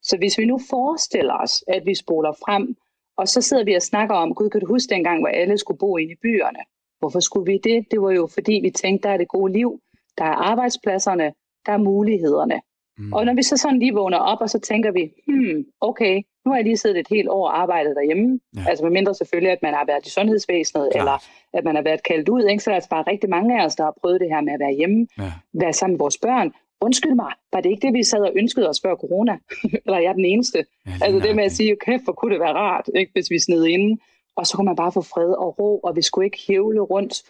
Så 0.01 0.17
hvis 0.17 0.37
vi 0.37 0.45
nu 0.45 0.59
forestiller 0.69 1.33
os, 1.43 1.63
at 1.67 1.81
vi 1.85 1.95
spoler 1.95 2.31
frem, 2.45 2.75
og 3.17 3.27
så 3.27 3.41
sidder 3.41 3.63
vi 3.63 3.73
og 3.73 3.81
snakker 3.81 4.15
om, 4.15 4.33
gud, 4.35 4.49
kan 4.49 4.61
du 4.61 4.67
huske 4.67 4.89
dengang, 4.95 5.19
hvor 5.21 5.27
alle 5.27 5.57
skulle 5.57 5.77
bo 5.77 5.97
inde 5.97 6.11
i 6.13 6.15
byerne? 6.21 6.59
Hvorfor 7.05 7.19
skulle 7.19 7.51
vi 7.51 7.57
det? 7.63 7.85
Det 7.91 8.01
var 8.01 8.11
jo 8.11 8.27
fordi, 8.33 8.53
vi 8.63 8.69
tænkte, 8.69 9.07
der 9.07 9.13
er 9.13 9.17
det 9.17 9.27
gode 9.27 9.53
liv, 9.53 9.79
der 10.17 10.23
er 10.25 10.35
arbejdspladserne, 10.51 11.33
der 11.65 11.71
er 11.71 11.77
mulighederne. 11.77 12.61
Mm. 12.97 13.13
Og 13.13 13.25
når 13.25 13.33
vi 13.33 13.43
så 13.43 13.57
sådan 13.57 13.79
lige 13.79 13.93
vågner 13.93 14.17
op, 14.17 14.37
og 14.41 14.49
så 14.49 14.59
tænker 14.59 14.91
vi, 14.91 15.11
hmm, 15.27 15.65
okay, 15.81 16.15
nu 16.45 16.51
har 16.51 16.55
jeg 16.57 16.63
lige 16.65 16.77
siddet 16.77 16.97
et 16.99 17.07
helt 17.09 17.29
år 17.29 17.47
og 17.47 17.61
arbejdet 17.61 17.95
derhjemme. 17.95 18.39
Ja. 18.55 18.63
Altså 18.69 18.83
med 18.83 18.91
mindre 18.91 19.13
selvfølgelig, 19.15 19.51
at 19.51 19.61
man 19.61 19.73
har 19.73 19.85
været 19.85 20.05
i 20.05 20.09
sundhedsvæsenet, 20.09 20.89
Klart. 20.91 21.01
eller 21.01 21.17
at 21.53 21.63
man 21.63 21.75
har 21.75 21.81
været 21.83 22.03
kaldt 22.03 22.29
ud. 22.29 22.43
Ikke? 22.43 22.63
Så 22.63 22.69
der 22.69 22.71
er 22.71 22.75
altså 22.75 22.89
bare 22.89 23.03
rigtig 23.07 23.29
mange 23.29 23.59
af 23.61 23.65
os, 23.65 23.75
der 23.75 23.83
har 23.83 23.95
prøvet 24.01 24.21
det 24.21 24.29
her 24.29 24.41
med 24.41 24.53
at 24.53 24.59
være 24.59 24.73
hjemme, 24.73 25.07
Ja. 25.19 25.31
være 25.53 25.73
sammen 25.73 25.93
med 25.93 25.99
vores 25.99 26.17
børn. 26.17 26.51
Undskyld 26.81 27.15
mig, 27.15 27.31
var 27.53 27.61
det 27.61 27.69
ikke 27.69 27.87
det, 27.87 27.93
vi 27.93 28.03
sad 28.03 28.19
og 28.19 28.31
ønskede 28.35 28.69
os 28.69 28.81
før 28.85 28.95
corona? 28.95 29.37
eller 29.85 29.97
er 29.97 30.01
jeg 30.01 30.15
den 30.15 30.25
eneste? 30.25 30.65
Ja, 30.87 30.91
Altså 31.05 31.27
det 31.27 31.35
med 31.35 31.43
at 31.43 31.51
sige, 31.51 31.75
kæft, 31.85 32.03
hvor 32.03 32.13
kunne 32.13 32.31
det 32.33 32.39
være 32.41 32.53
rart, 32.53 32.89
ikke, 32.95 33.11
hvis 33.15 33.31
vi 33.31 33.39
sned 33.39 33.65
inde. 33.65 34.01
Og 34.37 34.47
så 34.47 34.55
kunne 34.57 34.65
man 34.65 34.75
bare 34.75 34.91
få 34.91 35.01
fred 35.01 35.31
og 35.43 35.59
ro, 35.59 35.79
og 35.79 35.95
vi 35.95 36.01
skulle 36.01 36.25
ikke 36.25 36.39
hævle 36.47 36.79
rundt. 36.81 37.23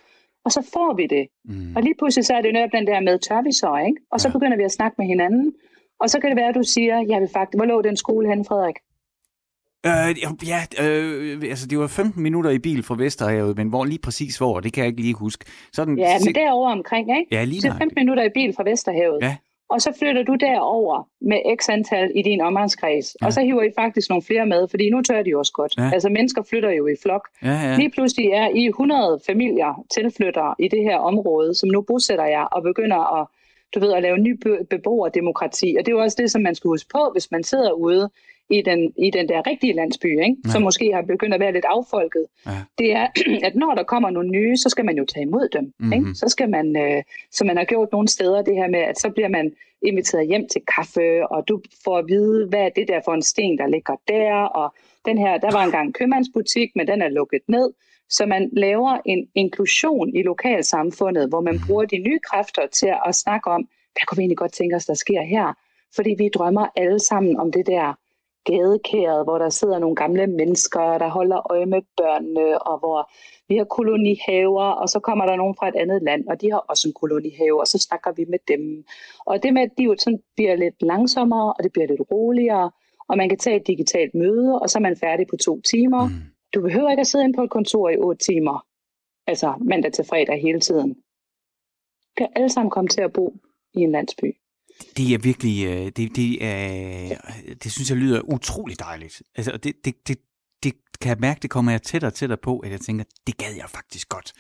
Og 0.46 0.52
så 0.52 0.70
får 0.74 0.94
vi 0.96 1.08
det. 1.08 1.28
Mm. 1.46 1.76
Og 1.76 1.82
lige 1.84 1.96
pludselig 2.00 2.26
så 2.26 2.34
er 2.34 2.42
det 2.42 2.54
netop 2.54 2.70
den 2.74 2.88
der 2.88 3.00
med, 3.00 3.20
tør 3.20 3.42
vi 3.42 3.52
så, 3.52 3.78
ikke? 3.88 4.02
Og 4.12 4.22
så 4.22 4.28
Ja. 4.28 4.32
begynder 4.34 4.58
vi 4.58 4.64
at 4.64 4.72
snakke 4.72 4.96
med 4.98 5.06
hinanden. 5.08 5.54
Og 6.00 6.10
så 6.10 6.20
kan 6.20 6.30
det 6.30 6.38
være, 6.38 6.50
at 6.50 6.56
du 6.56 6.64
siger, 6.64 7.06
jeg 7.10 7.22
vil 7.22 7.30
faktisk, 7.34 7.58
hvor 7.58 7.66
lå 7.66 7.82
den 7.82 7.98
skole 7.98 8.30
hen, 8.30 8.46
Frederik? 8.46 8.76
Øh, 9.86 10.16
ja, 10.48 10.60
øh, 10.84 11.42
altså 11.50 11.68
det 11.68 11.80
var 11.80 11.88
15 11.88 12.24
minutter 12.24 12.52
i 12.52 12.60
bil 12.60 12.84
fra 12.84 12.96
Vesterhavet, 12.98 13.58
men 13.58 13.70
hvor 13.70 13.86
lige 13.86 14.00
præcis 14.04 14.38
hvor, 14.38 14.60
det 14.60 14.74
kan 14.74 14.82
jeg 14.84 14.88
ikke 14.90 15.02
lige 15.02 15.14
huske. 15.14 15.46
Sådan, 15.74 15.98
Ja, 15.98 16.18
men 16.26 16.36
derovre 16.36 16.72
omkring, 16.72 17.20
ikke? 17.20 17.36
Ja, 17.36 17.44
lige 17.44 17.62
Så 17.62 17.68
nøjagtigt. 17.68 17.84
15 17.84 18.02
minutter 18.02 18.24
i 18.24 18.30
bil 18.34 18.54
fra 18.56 18.64
Vesterhavet. 18.70 19.20
Ja. 19.22 19.36
Og 19.70 19.82
så 19.82 19.94
flytter 20.00 20.24
du 20.24 20.36
derover 20.36 21.08
med 21.22 21.58
x 21.60 21.70
antal 21.70 22.12
i 22.16 22.22
din 22.22 22.42
omgangskreds, 22.42 23.16
ja. 23.22 23.26
og 23.26 23.34
så 23.34 23.42
hiver 23.42 23.64
I 23.64 23.72
faktisk 23.76 24.10
nogle 24.10 24.24
flere 24.24 24.46
med, 24.46 24.68
fordi 24.68 24.90
nu 24.90 25.02
tør 25.02 25.24
de 25.24 25.30
jo 25.30 25.40
også 25.40 25.52
godt. 25.52 25.74
Ja. 25.78 25.90
Altså 25.94 26.10
mennesker 26.10 26.42
flytter 26.50 26.70
jo 26.70 26.88
i 26.88 26.96
flok. 27.04 27.28
Ja, 27.44 27.52
ja. 27.52 27.78
Lige 27.78 27.92
pludselig 27.92 28.26
er 28.26 28.48
I 28.48 28.66
100 28.66 29.20
familier 29.28 29.86
tilflytter 29.94 30.56
i 30.60 30.68
det 30.68 30.84
her 30.84 30.98
område, 30.98 31.56
som 31.56 31.70
nu 31.70 31.82
bosætter 31.82 32.26
jer 32.26 32.44
og 32.44 32.64
begynder 32.64 33.22
at, 33.22 33.28
du 33.76 33.80
ved, 33.80 33.94
at 33.94 34.02
lave 34.02 34.18
ny 34.18 34.40
beboerdemokrati. 34.70 35.76
Og 35.80 35.86
det 35.86 35.92
er 35.92 35.96
jo 35.96 36.04
også 36.04 36.18
det, 36.20 36.32
som 36.32 36.42
man 36.42 36.56
skal 36.56 36.68
huske 36.68 36.90
på, 36.92 37.10
hvis 37.14 37.32
man 37.32 37.44
sidder 37.44 37.72
ude 37.72 38.10
i 38.50 38.62
den, 38.62 38.94
i 38.98 39.10
den 39.10 39.30
der 39.30 39.48
rigtige 39.48 39.74
landsby, 39.74 40.06
ikke? 40.06 40.36
Ja. 40.46 40.52
som 40.52 40.62
måske 40.62 40.92
har 40.94 41.02
begyndt 41.02 41.34
at 41.34 41.40
være 41.40 41.54
lidt 41.54 41.66
affolket, 41.66 42.26
ja. 42.46 42.52
det 42.78 42.92
er, 42.94 43.08
at 43.48 43.56
når 43.56 43.76
der 43.76 43.84
kommer 43.84 44.10
nogle 44.10 44.30
nye, 44.30 44.58
så 44.58 44.70
skal 44.70 44.86
man 44.86 44.98
jo 44.98 45.06
tage 45.06 45.26
imod 45.26 45.50
dem. 45.54 45.64
Mm-hmm. 45.64 45.94
Ikke? 45.94 46.16
Så 46.16 46.26
skal 46.30 46.50
man, 46.50 46.78
øh, 46.78 47.04
som 47.32 47.48
man 47.48 47.58
har 47.58 47.66
gjort 47.66 47.92
nogle 47.92 48.08
steder, 48.08 48.42
det 48.42 48.56
her 48.56 48.68
med, 48.68 48.80
at 48.80 49.00
så 49.00 49.10
bliver 49.10 49.30
man 49.30 49.52
inviteret 49.82 50.28
hjem 50.28 50.48
til 50.48 50.62
kaffe, 50.76 51.28
og 51.32 51.48
du 51.48 51.62
får 51.84 51.98
at 51.98 52.06
vide, 52.08 52.48
hvad 52.50 52.60
er 52.60 52.70
det 52.70 52.88
der 52.88 53.00
for 53.06 53.14
en 53.14 53.22
sten, 53.22 53.58
der 53.58 53.68
ligger 53.68 53.96
der, 54.08 54.34
og 54.34 54.76
den 55.06 55.18
her, 55.18 55.38
der 55.38 55.52
var 55.52 55.64
engang 55.64 55.94
købmandsbutik, 55.94 56.70
men 56.76 56.88
den 56.88 57.02
er 57.02 57.10
lukket 57.10 57.42
ned. 57.48 57.74
Så 58.10 58.26
man 58.26 58.50
laver 58.54 58.98
en 59.06 59.28
inklusion 59.36 60.16
i 60.16 60.22
lokalsamfundet, 60.24 61.30
hvor 61.30 61.42
man 61.42 61.56
mhm. 61.56 61.64
bruger 61.68 61.86
de 61.86 61.98
nye 61.98 62.20
kræfter 62.20 62.68
til 62.68 62.94
at 63.06 63.16
snakke 63.16 63.50
om, 63.50 63.62
hvad 63.94 64.06
kunne 64.08 64.18
vi 64.18 64.22
egentlig 64.22 64.38
godt 64.38 64.54
tænke 64.54 64.76
os, 64.76 64.86
der 64.86 64.94
sker 64.94 65.22
her? 65.22 65.54
Fordi 65.96 66.16
vi 66.18 66.30
drømmer 66.30 66.68
alle 66.76 67.00
sammen 67.00 67.38
om 67.38 67.52
det 67.52 67.68
der 67.68 67.94
gadekæret, 68.46 69.26
hvor 69.26 69.38
der 69.38 69.50
sidder 69.50 69.80
nogle 69.80 69.96
gamle 69.96 70.28
mennesker, 70.28 70.98
der 70.98 71.10
holder 71.10 71.52
øje 71.52 71.66
med 71.66 71.82
børnene, 71.98 72.62
og 72.62 72.80
hvor 72.80 73.12
vi 73.48 73.58
har 73.58 73.64
kolonihaver, 73.64 74.68
og 74.82 74.90
så 74.90 75.00
kommer 75.00 75.26
der 75.26 75.36
nogen 75.36 75.56
fra 75.60 75.68
et 75.68 75.76
andet 75.76 76.04
land, 76.04 76.28
og 76.28 76.42
de 76.42 76.52
har 76.52 76.58
også 76.58 76.88
en 76.88 76.94
kolonihave, 76.94 77.60
og 77.60 77.68
så 77.68 77.78
snakker 77.78 78.12
vi 78.12 78.26
med 78.30 78.40
dem. 78.48 78.86
Og 79.26 79.44
det 79.44 79.54
med, 79.54 79.62
at 79.62 79.72
jo 79.80 79.96
sådan 79.98 80.20
bliver 80.36 80.56
lidt 80.56 80.82
langsommere, 80.82 81.54
og 81.54 81.64
det 81.64 81.72
bliver 81.72 81.88
lidt 81.88 82.12
roligere, 82.12 82.72
og 83.08 83.18
man 83.18 83.30
kan 83.30 83.38
tage 83.38 83.56
et 83.56 83.68
digitalt 83.68 84.16
møde, 84.16 84.60
og 84.62 84.70
så 84.70 84.78
er 84.78 84.82
man 84.82 84.98
færdig 84.98 85.28
på 85.28 85.36
to 85.38 85.62
timer. 85.62 86.08
Mm. 86.08 86.14
Du 86.54 86.62
behøver 86.62 86.90
ikke 86.90 87.02
at 87.02 87.08
sidde 87.08 87.26
ind 87.26 87.36
på 87.36 87.44
et 87.44 87.50
kontor 87.50 87.90
i 87.90 87.98
otte 87.98 88.26
timer, 88.26 88.66
altså 89.28 89.54
mandag 89.62 89.94
til 89.94 90.06
fredag 90.06 90.42
hele 90.42 90.60
tiden. 90.60 90.94
Du 90.94 92.14
kan 92.18 92.28
alle 92.36 92.50
sammen 92.50 92.72
komme 92.72 92.88
til 92.88 93.02
at 93.02 93.14
bo 93.14 93.34
i 93.74 93.80
en 93.80 93.92
landsby. 93.92 94.36
Det 94.98 95.14
er 95.14 95.18
virkelig, 95.18 95.66
øh, 95.66 95.86
det, 95.86 96.16
det, 96.16 96.46
er, 96.46 97.18
det 97.64 97.72
synes 97.72 97.90
jeg 97.90 97.98
lyder 97.98 98.22
utrolig 98.22 98.80
dejligt. 98.80 99.22
Altså, 99.36 99.58
det, 99.64 99.74
det, 99.86 100.08
det, 100.08 100.18
det 100.64 100.74
kan 101.02 101.10
jeg 101.10 101.18
mærke, 101.20 101.40
det 101.40 101.50
kommer 101.50 101.72
jeg 101.72 101.82
tættere 101.82 102.10
og 102.10 102.14
tættere 102.14 102.40
på, 102.44 102.60
at 102.60 102.72
jeg 102.72 102.82
tænker, 102.82 103.04
det 103.28 103.38
gad 103.38 103.56
jeg 103.56 103.70
faktisk 103.70 104.10
godt. 104.10 104.34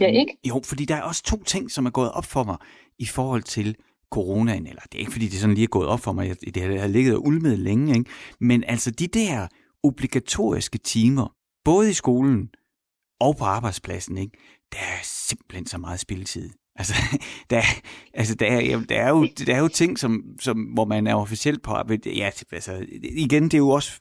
Ja, 0.00 0.06
øhm, 0.06 0.14
ikke? 0.14 0.38
Jo, 0.48 0.62
fordi 0.64 0.84
der 0.84 0.96
er 0.96 1.02
også 1.02 1.22
to 1.22 1.42
ting, 1.44 1.70
som 1.70 1.86
er 1.86 1.90
gået 1.90 2.12
op 2.12 2.24
for 2.24 2.44
mig 2.44 2.56
i 2.98 3.06
forhold 3.06 3.42
til 3.42 3.76
coronaen, 4.10 4.66
eller 4.66 4.82
det 4.82 4.94
er 4.94 4.98
ikke, 4.98 5.12
fordi 5.12 5.28
det 5.28 5.40
sådan 5.40 5.54
lige 5.54 5.64
er 5.64 5.68
gået 5.68 5.88
op 5.88 6.00
for 6.00 6.12
mig, 6.12 6.36
det 6.54 6.80
har 6.80 6.86
ligget 6.86 7.14
og 7.14 7.26
ulmet 7.26 7.58
længe, 7.58 7.98
ikke? 7.98 8.10
men 8.40 8.64
altså 8.64 8.90
de 8.90 9.06
der 9.06 9.48
obligatoriske 9.82 10.78
timer, 10.78 11.34
både 11.64 11.90
i 11.90 11.92
skolen 11.92 12.50
og 13.20 13.36
på 13.36 13.44
arbejdspladsen, 13.44 14.18
ikke? 14.18 14.38
der 14.72 14.78
er 14.78 15.00
simpelthen 15.02 15.66
så 15.66 15.78
meget 15.78 16.00
spilletid. 16.00 16.50
Altså, 16.78 16.94
der, 17.50 17.62
altså 18.14 18.34
der, 18.34 18.46
er, 18.46 18.80
der, 18.80 19.00
er 19.00 19.08
jo, 19.08 19.28
der 19.46 19.54
er 19.54 19.58
jo 19.58 19.68
ting, 19.68 19.98
som, 19.98 20.24
som, 20.40 20.58
hvor 20.58 20.84
man 20.84 21.06
er 21.06 21.14
officielt 21.14 21.62
på 21.62 21.70
arbejde. 21.70 22.16
Ja, 22.16 22.30
altså, 22.52 22.86
igen, 23.02 23.44
det 23.44 23.54
er 23.54 23.58
jo 23.58 23.68
også, 23.68 24.00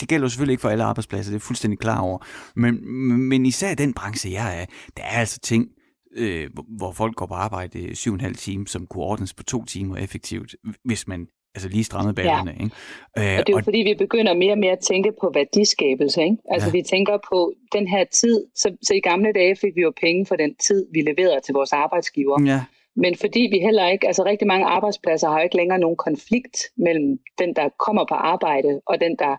det 0.00 0.08
gælder 0.08 0.24
jo 0.24 0.28
selvfølgelig 0.28 0.52
ikke 0.52 0.60
for 0.60 0.68
alle 0.68 0.84
arbejdspladser, 0.84 1.32
det 1.32 1.36
er 1.36 1.40
fuldstændig 1.40 1.78
klar 1.78 2.00
over. 2.00 2.18
Men, 2.56 2.88
men 3.28 3.46
især 3.46 3.74
den 3.74 3.94
branche, 3.94 4.32
jeg 4.32 4.60
er, 4.60 4.66
der 4.96 5.02
er 5.02 5.18
altså 5.18 5.38
ting, 5.38 5.68
øh, 6.16 6.50
hvor 6.78 6.92
folk 6.92 7.16
går 7.16 7.26
på 7.26 7.34
arbejde 7.34 7.94
syv 7.94 8.10
og 8.10 8.14
en 8.14 8.20
halv 8.20 8.36
time, 8.36 8.66
som 8.66 8.86
kunne 8.86 9.04
ordnes 9.04 9.34
på 9.34 9.42
to 9.42 9.64
timer 9.64 9.96
effektivt, 9.96 10.54
hvis 10.84 11.08
man 11.08 11.26
altså 11.54 11.68
lige 11.68 11.84
strammet 11.84 12.14
ballerne. 12.14 12.54
Ja. 12.58 12.64
Ikke? 12.64 12.76
Øh, 13.18 13.38
og 13.38 13.46
det 13.46 13.48
er 13.48 13.52
jo 13.52 13.56
og... 13.56 13.64
fordi, 13.64 13.78
vi 13.78 13.94
begynder 13.94 14.34
mere 14.34 14.52
og 14.52 14.58
mere 14.58 14.72
at 14.72 14.78
tænke 14.78 15.12
på 15.20 15.30
værdiskabelse. 15.34 16.22
Ikke? 16.22 16.36
Altså 16.50 16.68
ja. 16.68 16.72
vi 16.72 16.82
tænker 16.82 17.18
på 17.32 17.52
den 17.72 17.88
her 17.88 18.04
tid, 18.04 18.46
så, 18.54 18.76
så 18.82 18.94
i 18.94 19.00
gamle 19.00 19.32
dage 19.32 19.56
fik 19.56 19.72
vi 19.76 19.80
jo 19.80 19.92
penge 20.00 20.26
for 20.26 20.36
den 20.36 20.54
tid, 20.54 20.86
vi 20.92 21.00
leverede 21.00 21.40
til 21.40 21.54
vores 21.54 21.72
arbejdsgiver. 21.72 22.42
Ja. 22.46 22.60
Men 22.96 23.16
fordi 23.16 23.40
vi 23.40 23.58
heller 23.58 23.88
ikke, 23.88 24.06
altså 24.06 24.24
rigtig 24.24 24.46
mange 24.48 24.66
arbejdspladser 24.66 25.28
har 25.28 25.40
ikke 25.40 25.56
længere 25.56 25.78
nogen 25.78 25.96
konflikt 25.96 26.56
mellem 26.76 27.18
den, 27.38 27.54
der 27.56 27.68
kommer 27.86 28.04
på 28.08 28.14
arbejde, 28.14 28.80
og 28.86 29.00
den, 29.00 29.16
der, 29.18 29.36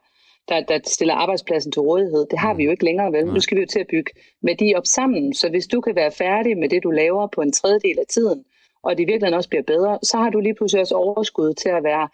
der, 0.50 0.62
der 0.62 0.80
stiller 0.84 1.14
arbejdspladsen 1.14 1.72
til 1.72 1.82
rådighed. 1.82 2.26
Det 2.32 2.40
har 2.40 2.54
vi 2.54 2.64
jo 2.64 2.72
ikke 2.72 2.86
længere, 2.86 3.12
vel? 3.12 3.26
Nu 3.26 3.40
skal 3.40 3.58
vi 3.58 3.62
jo 3.62 3.68
til 3.68 3.80
at 3.80 3.88
bygge 3.90 4.12
med 4.42 4.56
de 4.56 4.74
op 4.76 4.86
sammen. 4.86 5.34
Så 5.34 5.50
hvis 5.50 5.68
du 5.68 5.82
kan 5.82 5.96
være 5.96 6.12
færdig 6.12 6.58
med 6.58 6.70
det, 6.70 6.84
du 6.84 6.92
laver 6.92 7.28
på 7.28 7.42
en 7.42 7.52
tredjedel 7.52 8.00
af 8.00 8.08
tiden, 8.10 8.44
og 8.84 8.98
det 8.98 9.08
virkelig 9.08 9.36
også 9.36 9.50
bliver 9.50 9.64
bedre, 9.64 10.00
så 10.04 10.18
har 10.18 10.30
du 10.30 10.40
lige 10.40 10.56
pludselig 10.56 10.82
også 10.82 10.96
overskud 10.96 11.54
til 11.54 11.70
at 11.70 11.84
være 11.84 12.08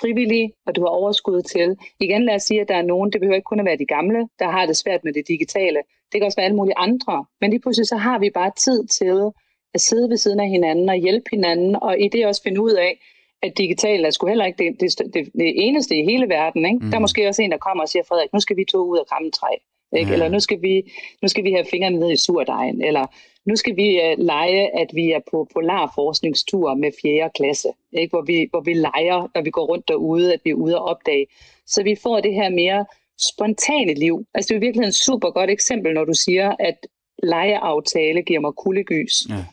frivillig, 0.00 0.52
og 0.66 0.76
du 0.76 0.80
har 0.80 0.88
overskud 0.88 1.42
til. 1.42 1.76
Igen 2.00 2.24
lad 2.24 2.34
os 2.34 2.42
sige, 2.42 2.60
at 2.60 2.68
der 2.68 2.76
er 2.76 2.82
nogen, 2.82 3.12
det 3.12 3.20
behøver 3.20 3.36
ikke 3.36 3.52
kun 3.52 3.60
at 3.60 3.66
være 3.66 3.76
de 3.76 3.86
gamle, 3.86 4.28
der 4.38 4.48
har 4.48 4.66
det 4.66 4.76
svært 4.76 5.04
med 5.04 5.12
det 5.12 5.28
digitale. 5.28 5.80
Det 6.12 6.20
kan 6.20 6.22
også 6.22 6.36
være 6.36 6.44
alle 6.44 6.56
mulige 6.56 6.78
andre. 6.78 7.24
Men 7.40 7.50
lige 7.50 7.60
pludselig 7.60 7.86
så 7.86 7.96
har 7.96 8.18
vi 8.18 8.30
bare 8.30 8.50
tid 8.64 8.86
til 8.86 9.30
at 9.74 9.80
sidde 9.80 10.10
ved 10.10 10.16
siden 10.16 10.40
af 10.40 10.48
hinanden 10.48 10.88
og 10.88 10.96
hjælpe 10.96 11.30
hinanden, 11.30 11.76
og 11.82 12.00
i 12.00 12.08
det 12.08 12.26
også 12.26 12.42
finde 12.42 12.62
ud 12.62 12.72
af, 12.72 13.00
at 13.42 13.58
digital 13.58 14.04
er 14.04 14.10
sgu 14.10 14.26
heller 14.26 14.44
ikke 14.44 14.64
det, 14.64 14.80
det, 14.80 15.14
det, 15.14 15.24
det 15.34 15.52
eneste 15.66 15.96
i 15.96 16.04
hele 16.04 16.28
verden. 16.28 16.66
Ikke? 16.66 16.78
Mm. 16.78 16.90
Der 16.90 16.96
er 16.96 17.00
måske 17.00 17.28
også 17.28 17.42
en, 17.42 17.50
der 17.50 17.58
kommer 17.58 17.82
og 17.82 17.88
siger, 17.88 18.02
Frederik, 18.08 18.32
nu 18.32 18.40
skal 18.40 18.56
vi 18.56 18.64
to 18.64 18.78
ud 18.78 18.98
og 18.98 19.06
kramme 19.06 19.30
træ. 19.30 19.52
Ikke? 19.96 20.08
Ja. 20.08 20.12
Eller 20.12 20.28
nu 20.28 20.40
skal, 20.40 20.62
vi, 20.62 20.92
nu 21.22 21.28
skal 21.28 21.44
vi 21.44 21.52
have 21.52 21.66
fingrene 21.70 21.98
ned 21.98 22.10
i 22.12 22.16
surdejen. 22.16 22.82
Eller 22.84 23.06
nu 23.46 23.56
skal 23.56 23.76
vi 23.76 24.00
uh, 24.04 24.24
lege, 24.24 24.76
at 24.78 24.90
vi 24.94 25.12
er 25.12 25.20
på 25.30 25.48
polarforskningstur 25.54 26.74
med 26.74 26.90
4. 27.02 27.30
klasse, 27.34 27.68
ikke? 27.92 28.10
Hvor, 28.10 28.22
vi, 28.22 28.46
hvor 28.50 28.60
vi 28.60 28.72
leger, 28.72 29.30
når 29.34 29.42
vi 29.42 29.50
går 29.50 29.66
rundt 29.66 29.88
derude, 29.88 30.34
at 30.34 30.40
vi 30.44 30.50
er 30.50 30.54
ude 30.54 30.78
og 30.78 30.84
opdage. 30.84 31.26
Så 31.66 31.82
vi 31.82 31.96
får 32.02 32.20
det 32.20 32.34
her 32.34 32.48
mere 32.48 32.86
spontane 33.30 33.94
liv. 33.94 34.26
Altså 34.34 34.48
det 34.48 34.56
er 34.56 34.66
virkelig 34.66 34.86
en 34.86 34.92
super 34.92 35.30
godt 35.30 35.50
eksempel, 35.50 35.94
når 35.94 36.04
du 36.04 36.14
siger, 36.14 36.54
at 36.58 36.86
legeaftale 37.22 38.22
giver 38.22 38.40
mig 38.40 38.52
kuldegys. 38.52 39.14
Ja. 39.30 39.44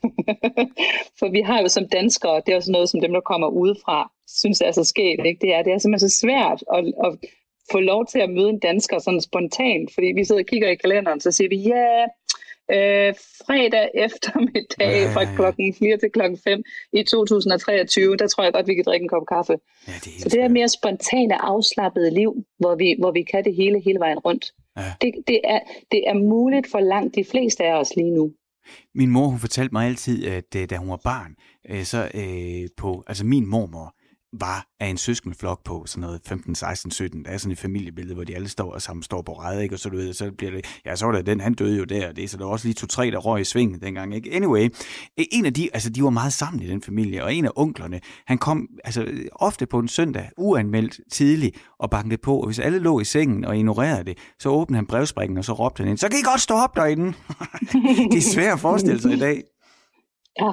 For 1.20 1.32
vi 1.32 1.42
har 1.42 1.62
jo 1.62 1.68
som 1.68 1.88
danskere, 1.88 2.42
det 2.46 2.52
er 2.52 2.56
også 2.56 2.72
noget, 2.72 2.90
som 2.90 3.02
dem, 3.02 3.14
der 3.14 3.22
kommer 3.22 3.48
udefra, 3.48 4.12
synes 4.28 4.62
er 4.62 4.72
så 4.72 4.84
sket. 4.84 5.20
Ikke? 5.26 5.40
Det, 5.42 5.56
er, 5.56 5.62
det 5.64 5.74
er 5.74 5.78
simpelthen 5.78 6.10
så 6.10 6.20
svært 6.20 6.64
at, 6.74 6.86
at 7.06 7.30
få 7.72 7.80
lov 7.80 8.06
til 8.06 8.20
at 8.20 8.30
møde 8.30 8.50
en 8.50 8.60
dansker 8.60 9.00
sådan 9.00 9.22
spontant, 9.22 9.94
fordi 9.94 10.08
vi 10.08 10.24
sidder 10.24 10.42
og 10.42 10.46
kigger 10.46 10.70
i 10.70 10.76
kalenderen, 10.76 11.20
så 11.20 11.32
siger 11.32 11.50
vi, 11.50 11.56
ja, 11.56 11.76
yeah, 11.76 12.08
øh, 12.72 13.14
fredag 13.48 13.90
eftermiddag 13.94 15.02
ja, 15.02 15.14
fra 15.14 15.36
klokken 15.36 15.74
4 15.80 15.98
til 15.98 16.10
klokken 16.14 16.40
5 16.44 16.64
i 16.94 17.04
2023, 17.04 18.18
der 18.18 18.28
tror 18.28 18.44
jeg 18.44 18.54
godt, 18.54 18.68
vi 18.68 18.76
kan 18.76 18.84
drikke 18.88 19.04
en 19.04 19.10
kop 19.10 19.28
kaffe. 19.28 19.56
Ja, 19.88 19.94
det 20.04 20.22
så 20.22 20.30
det 20.30 20.40
er 20.42 20.48
mere 20.48 20.70
spontane, 20.70 21.42
afslappede 21.42 22.12
liv, 22.14 22.46
hvor 22.60 22.76
vi, 22.76 22.96
hvor 23.00 23.12
vi 23.12 23.24
kan 23.24 23.44
det 23.44 23.56
hele 23.56 23.80
hele 23.80 24.00
vejen 24.00 24.20
rundt. 24.20 24.46
Ja. 24.78 24.94
Det, 25.02 25.14
det, 25.28 25.40
er, 25.44 25.60
det 25.92 26.02
er 26.08 26.14
muligt 26.14 26.68
for 26.72 26.80
langt 26.80 27.16
de 27.16 27.26
fleste 27.32 27.64
af 27.64 27.80
os 27.80 27.96
lige 27.96 28.12
nu. 28.12 28.32
Min 28.96 29.10
mor, 29.10 29.28
hun 29.28 29.40
fortalte 29.40 29.74
mig 29.74 29.88
altid, 29.88 30.26
at 30.26 30.56
øh, 30.56 30.70
da 30.70 30.78
hun 30.78 30.90
var 30.90 31.02
barn, 31.04 31.36
øh, 31.70 31.84
så 31.84 32.12
øh, 32.14 32.70
på, 32.78 33.04
altså 33.08 33.26
min 33.26 33.46
mormor, 33.50 33.96
var 34.40 34.68
af 34.80 34.88
en 34.88 34.98
søskenflok 34.98 35.64
på 35.64 35.84
sådan 35.86 36.02
noget 36.02 36.22
15, 36.26 36.56
16, 36.56 36.92
17. 36.92 37.26
Der 37.26 37.32
er 37.32 37.38
sådan 37.38 37.52
et 37.52 37.60
familiebillede, 37.60 38.16
hvor 38.16 38.24
de 38.24 38.36
alle 38.36 38.50
står 38.50 38.74
og 38.74 38.82
sammen 38.82 39.04
står 39.04 39.22
på 39.22 39.34
ræde, 39.34 39.64
ikke? 39.64 39.76
og 39.76 39.80
så, 39.80 39.90
du 39.90 39.98
ved, 39.98 40.14
så 40.14 40.32
bliver 40.38 40.52
det, 40.52 40.66
ja, 40.86 40.96
så 40.96 41.06
var 41.06 41.12
der 41.14 41.22
den, 41.22 41.40
han 41.40 41.54
døde 41.54 41.78
jo 41.78 41.84
der, 41.84 42.12
det, 42.12 42.30
så 42.30 42.38
der 42.38 42.46
var 42.46 42.52
også 42.52 42.68
lige 42.68 42.74
to-tre, 42.76 43.12
der 43.12 43.18
røg 43.18 43.42
i 43.42 43.44
sving 43.44 43.82
dengang. 43.82 44.16
Ikke? 44.16 44.32
Anyway, 44.32 44.70
e- 45.22 45.28
en 45.32 45.46
af 45.46 45.54
de, 45.54 45.70
altså 45.74 45.90
de 45.90 46.04
var 46.04 46.10
meget 46.10 46.34
sammen 46.34 46.64
i 46.64 46.68
den 46.68 46.82
familie, 46.82 47.24
og 47.24 47.36
en 47.36 47.46
af 47.46 47.52
onklerne, 47.56 48.00
han 48.28 48.38
kom 48.38 48.68
altså 48.84 49.08
ofte 49.32 49.66
på 49.66 49.80
en 49.80 49.88
søndag, 49.88 50.30
uanmeldt 50.38 51.00
tidligt, 51.12 51.58
og 51.80 51.90
bankede 51.90 52.22
på, 52.22 52.40
og 52.40 52.46
hvis 52.46 52.60
alle 52.60 52.80
lå 52.80 53.00
i 53.00 53.06
sengen 53.06 53.46
og 53.46 53.58
ignorerede 53.58 54.04
det, 54.04 54.18
så 54.40 54.50
åbnede 54.50 54.78
han 54.78 54.86
brevsprækken, 54.86 55.38
og 55.38 55.46
så 55.46 55.54
råbte 55.54 55.84
han 55.84 55.90
ind, 55.90 55.98
så 55.98 56.10
kan 56.10 56.20
I 56.20 56.24
godt 56.24 56.42
stå 56.42 56.54
op 56.54 56.76
derinde. 56.76 57.06
det 58.12 58.18
er 58.18 58.34
svært 58.34 58.54
at 58.54 58.60
forestille 58.60 59.02
sig 59.02 59.14
i 59.14 59.20
dag. 59.20 59.44
Ja, 60.40 60.52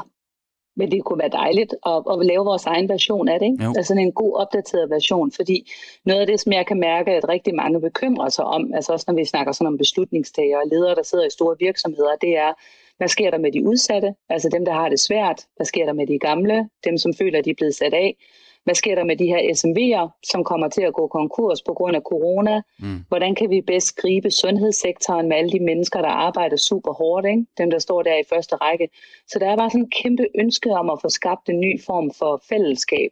men 0.81 0.91
det 0.91 1.05
kunne 1.05 1.23
være 1.25 1.39
dejligt 1.43 1.73
at, 1.93 2.03
at 2.13 2.27
lave 2.31 2.45
vores 2.51 2.67
egen 2.67 2.89
version 2.89 3.29
af 3.29 3.39
det. 3.41 3.47
Ikke? 3.47 3.65
Altså 3.79 3.93
en 3.95 4.13
god 4.13 4.33
opdateret 4.43 4.91
version, 4.91 5.33
fordi 5.39 5.59
noget 6.05 6.21
af 6.21 6.27
det, 6.27 6.41
som 6.41 6.53
jeg 6.53 6.67
kan 6.67 6.81
mærke, 6.81 7.11
at 7.19 7.29
rigtig 7.29 7.55
mange 7.55 7.81
bekymrer 7.81 8.29
sig 8.29 8.45
om, 8.45 8.63
altså 8.75 8.93
også 8.93 9.05
når 9.09 9.15
vi 9.15 9.25
snakker 9.25 9.53
sådan 9.53 9.67
om 9.67 9.79
beslutningstagere 9.79 10.61
og 10.63 10.69
ledere, 10.73 10.95
der 10.95 11.03
sidder 11.03 11.27
i 11.27 11.37
store 11.39 11.57
virksomheder, 11.67 12.15
det 12.21 12.33
er, 12.37 12.53
hvad 12.99 13.09
sker 13.09 13.31
der 13.31 13.39
med 13.39 13.53
de 13.53 13.65
udsatte, 13.71 14.15
altså 14.29 14.49
dem, 14.49 14.65
der 14.65 14.73
har 14.73 14.89
det 14.89 15.01
svært? 15.01 15.39
Hvad 15.57 15.67
sker 15.67 15.85
der 15.87 15.93
med 15.93 16.07
de 16.07 16.19
gamle, 16.19 16.69
dem, 16.85 16.99
som 16.99 17.15
føler, 17.15 17.39
at 17.39 17.45
de 17.45 17.51
er 17.51 17.59
blevet 17.61 17.75
sat 17.75 17.95
af? 17.95 18.17
Hvad 18.65 18.75
sker 18.75 18.95
der 18.95 19.05
med 19.05 19.17
de 19.17 19.27
her 19.27 19.39
SMV'er, 19.39 20.21
som 20.31 20.45
kommer 20.45 20.69
til 20.69 20.83
at 20.83 20.95
gå 20.95 21.07
konkurs 21.07 21.63
på 21.63 21.75
grund 21.75 21.97
af 21.97 22.03
corona? 22.03 22.63
Mm. 22.79 23.05
Hvordan 23.09 23.35
kan 23.35 23.51
vi 23.51 23.61
bedst 23.61 23.97
gribe 23.97 24.31
sundhedssektoren 24.31 25.29
med 25.29 25.37
alle 25.37 25.51
de 25.51 25.61
mennesker, 25.61 26.01
der 26.01 26.09
arbejder 26.09 26.57
super 26.57 26.93
hårdt? 26.93 27.27
Ikke? 27.27 27.47
Dem, 27.59 27.71
der 27.71 27.79
står 27.79 28.03
der 28.03 28.15
i 28.19 28.29
første 28.33 28.57
række. 28.57 28.89
Så 29.29 29.39
der 29.39 29.51
er 29.51 29.57
bare 29.57 29.71
sådan 29.71 29.85
en 29.85 29.91
kæmpe 30.03 30.27
ønske 30.35 30.71
om 30.71 30.91
at 30.91 30.99
få 31.03 31.09
skabt 31.09 31.49
en 31.49 31.61
ny 31.61 31.81
form 31.83 32.11
for 32.19 32.43
fællesskab. 32.49 33.11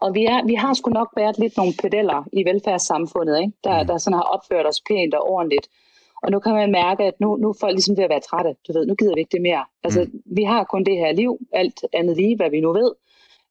Og 0.00 0.14
vi, 0.14 0.24
er, 0.24 0.46
vi 0.46 0.54
har 0.54 0.74
sgu 0.74 0.90
nok 0.90 1.10
været 1.16 1.38
lidt 1.38 1.56
nogle 1.56 1.72
pedeller 1.82 2.28
i 2.32 2.44
velfærdssamfundet, 2.44 3.40
ikke? 3.40 3.52
Der, 3.64 3.82
mm. 3.82 3.86
der 3.86 3.98
sådan 3.98 4.16
har 4.20 4.28
opført 4.34 4.66
os 4.66 4.80
pænt 4.88 5.14
og 5.14 5.28
ordentligt. 5.30 5.68
Og 6.22 6.30
nu 6.30 6.38
kan 6.38 6.54
man 6.54 6.70
mærke, 6.72 7.04
at 7.04 7.20
nu, 7.20 7.36
nu 7.36 7.48
er 7.48 7.56
folk 7.60 7.74
ligesom 7.74 7.96
ved 7.96 8.04
at 8.04 8.10
være 8.10 8.20
trætte. 8.20 8.54
Du 8.68 8.72
ved, 8.72 8.86
nu 8.86 8.94
gider 8.94 9.14
vi 9.14 9.20
ikke 9.20 9.36
det 9.36 9.42
mere. 9.42 9.64
Altså, 9.84 10.00
mm. 10.00 10.22
vi 10.36 10.42
har 10.42 10.64
kun 10.64 10.84
det 10.84 10.96
her 10.96 11.12
liv, 11.12 11.38
alt 11.52 11.84
andet 11.92 12.16
lige, 12.16 12.36
hvad 12.36 12.50
vi 12.50 12.60
nu 12.60 12.72
ved. 12.72 12.92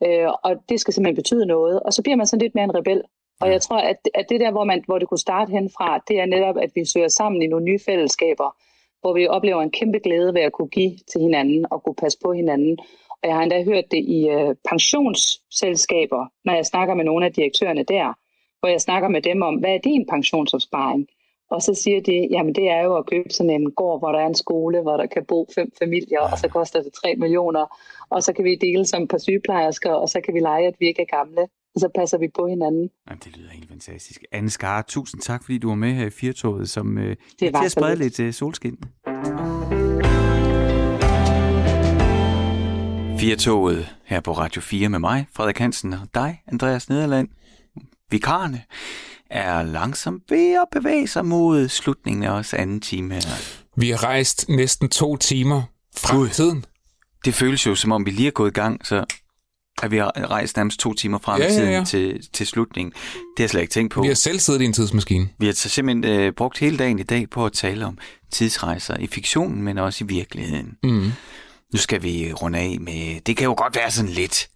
Øh, 0.05 0.27
og 0.43 0.51
det 0.69 0.79
skal 0.79 0.93
simpelthen 0.93 1.15
betyde 1.15 1.45
noget. 1.45 1.79
Og 1.79 1.93
så 1.93 2.03
bliver 2.03 2.15
man 2.15 2.27
sådan 2.27 2.41
lidt 2.41 2.55
mere 2.55 2.63
en 2.63 2.75
rebel. 2.75 3.01
Og 3.41 3.51
jeg 3.51 3.61
tror, 3.61 3.77
at, 3.77 3.97
at 4.13 4.25
det 4.29 4.39
der, 4.39 4.51
hvor, 4.51 4.63
man, 4.63 4.83
hvor 4.85 4.99
det 4.99 5.07
kunne 5.07 5.27
starte 5.27 5.51
henfra, 5.51 6.03
det 6.07 6.19
er 6.19 6.25
netop, 6.25 6.57
at 6.57 6.71
vi 6.75 6.85
søger 6.85 7.07
sammen 7.07 7.41
i 7.41 7.47
nogle 7.47 7.65
nye 7.65 7.79
fællesskaber, 7.85 8.55
hvor 9.01 9.13
vi 9.13 9.27
oplever 9.27 9.61
en 9.61 9.71
kæmpe 9.71 9.99
glæde 9.99 10.33
ved 10.33 10.41
at 10.41 10.51
kunne 10.51 10.67
give 10.67 10.97
til 11.11 11.21
hinanden 11.21 11.65
og 11.71 11.83
kunne 11.83 11.95
passe 11.95 12.19
på 12.23 12.33
hinanden. 12.33 12.77
Og 13.23 13.29
jeg 13.29 13.35
har 13.35 13.43
endda 13.43 13.63
hørt 13.63 13.91
det 13.91 14.03
i 14.17 14.29
øh, 14.29 14.55
pensionsselskaber, 14.69 16.25
når 16.45 16.53
jeg 16.53 16.65
snakker 16.65 16.93
med 16.93 17.05
nogle 17.05 17.25
af 17.25 17.33
direktørerne 17.33 17.83
der, 17.83 18.13
hvor 18.59 18.69
jeg 18.69 18.81
snakker 18.81 19.09
med 19.09 19.21
dem 19.21 19.41
om, 19.41 19.55
hvad 19.55 19.73
er 19.73 19.77
din 19.77 20.05
pensionsopsparing? 20.07 21.07
Og 21.53 21.61
så 21.61 21.73
siger 21.83 22.01
de, 22.01 22.27
jamen 22.31 22.55
det 22.55 22.69
er 22.69 22.83
jo 22.83 22.97
at 22.97 23.05
købe 23.05 23.29
sådan 23.29 23.49
en 23.49 23.71
gård, 23.71 23.99
hvor 23.99 24.11
der 24.11 24.19
er 24.19 24.27
en 24.27 24.35
skole, 24.35 24.81
hvor 24.81 24.97
der 24.97 25.05
kan 25.05 25.25
bo 25.27 25.47
fem 25.55 25.71
familier, 25.79 26.19
og 26.19 26.37
så 26.37 26.47
koster 26.47 26.81
det 26.81 26.93
3 26.93 27.15
millioner, 27.15 27.77
og 28.09 28.23
så 28.23 28.33
kan 28.33 28.45
vi 28.45 28.55
dele 28.55 28.85
som 28.85 29.03
et 29.03 29.09
par 29.09 29.17
sygeplejersker, 29.17 29.91
og 29.91 30.09
så 30.09 30.21
kan 30.25 30.33
vi 30.33 30.39
lege, 30.39 30.67
at 30.67 30.75
vi 30.79 30.87
ikke 30.87 31.01
er 31.01 31.17
gamle, 31.17 31.41
og 31.75 31.79
så 31.79 31.89
passer 31.95 32.17
vi 32.17 32.27
på 32.35 32.47
hinanden. 32.47 32.89
Jamen, 33.07 33.21
det 33.23 33.37
lyder 33.37 33.49
helt 33.49 33.69
fantastisk. 33.69 34.23
Anne 34.31 34.49
Skar, 34.49 34.81
tusind 34.81 35.21
tak, 35.21 35.43
fordi 35.43 35.57
du 35.57 35.67
var 35.67 35.75
med 35.75 35.91
her 35.91 36.05
i 36.05 36.09
Firtoget, 36.09 36.69
som 36.69 36.97
øh, 36.97 37.11
er 37.11 37.15
til 37.39 37.51
at 37.65 37.71
sprede 37.71 37.95
lidt. 37.95 38.17
lidt 38.17 38.27
øh, 38.27 38.33
solskin. 38.33 38.77
Firtoget 43.19 43.95
her 44.05 44.19
på 44.19 44.31
Radio 44.31 44.61
4 44.61 44.89
med 44.89 44.99
mig, 44.99 45.25
Frederik 45.33 45.57
Hansen, 45.57 45.93
og 45.93 46.07
dig, 46.13 46.41
Andreas 46.47 46.89
Nederland. 46.89 47.27
Vikarne 48.11 48.61
er 49.33 49.63
langsomt 49.63 50.23
ved 50.29 50.53
at 50.53 50.65
bevæge 50.71 51.07
sig 51.07 51.25
mod 51.25 51.69
slutningen 51.69 52.23
af 52.23 52.29
os 52.31 52.53
anden 52.53 52.81
time 52.81 53.13
her. 53.13 53.21
Vi 53.77 53.89
har 53.89 54.03
rejst 54.03 54.45
næsten 54.49 54.89
to 54.89 55.17
timer 55.17 55.61
frem 55.97 56.17
Gud. 56.17 56.27
i 56.27 56.31
tiden. 56.31 56.65
Det 57.25 57.33
føles 57.33 57.65
jo, 57.65 57.75
som 57.75 57.91
om 57.91 58.05
vi 58.05 58.11
lige 58.11 58.27
er 58.27 58.31
gået 58.31 58.51
i 58.51 58.53
gang, 58.53 58.87
så 58.87 59.05
at 59.83 59.91
vi 59.91 59.97
har 59.97 60.11
rejst 60.29 60.57
nærmest 60.57 60.79
to 60.79 60.93
timer 60.93 61.17
frem 61.17 61.41
i 61.41 61.43
Ja, 61.43 61.49
ja, 61.49 61.53
tiden 61.55 61.71
ja. 61.71 61.83
Til, 61.83 62.27
til 62.33 62.47
slutningen. 62.47 62.91
Det 62.91 62.99
har 63.37 63.43
jeg 63.43 63.49
slet 63.49 63.61
ikke 63.61 63.71
tænkt 63.71 63.93
på. 63.93 64.01
Vi 64.01 64.07
har 64.07 64.15
selv 64.15 64.39
siddet 64.39 64.61
i 64.61 64.65
en 64.65 64.73
tidsmaskine. 64.73 65.29
Vi 65.37 65.45
har 65.45 65.53
så 65.53 65.69
simpelthen 65.69 66.19
øh, 66.19 66.33
brugt 66.33 66.57
hele 66.57 66.77
dagen 66.77 66.99
i 66.99 67.03
dag 67.03 67.29
på 67.29 67.45
at 67.45 67.53
tale 67.53 67.85
om 67.85 67.97
tidsrejser 68.31 68.97
i 68.97 69.07
fiktionen, 69.07 69.61
men 69.61 69.77
også 69.77 70.03
i 70.03 70.07
virkeligheden. 70.07 70.77
Mm. 70.83 71.11
Nu 71.73 71.79
skal 71.79 72.03
vi 72.03 72.33
runde 72.33 72.59
af 72.59 72.77
med, 72.81 73.21
det 73.21 73.37
kan 73.37 73.45
jo 73.45 73.53
godt 73.57 73.75
være 73.75 73.91
sådan 73.91 74.11
lidt 74.11 74.49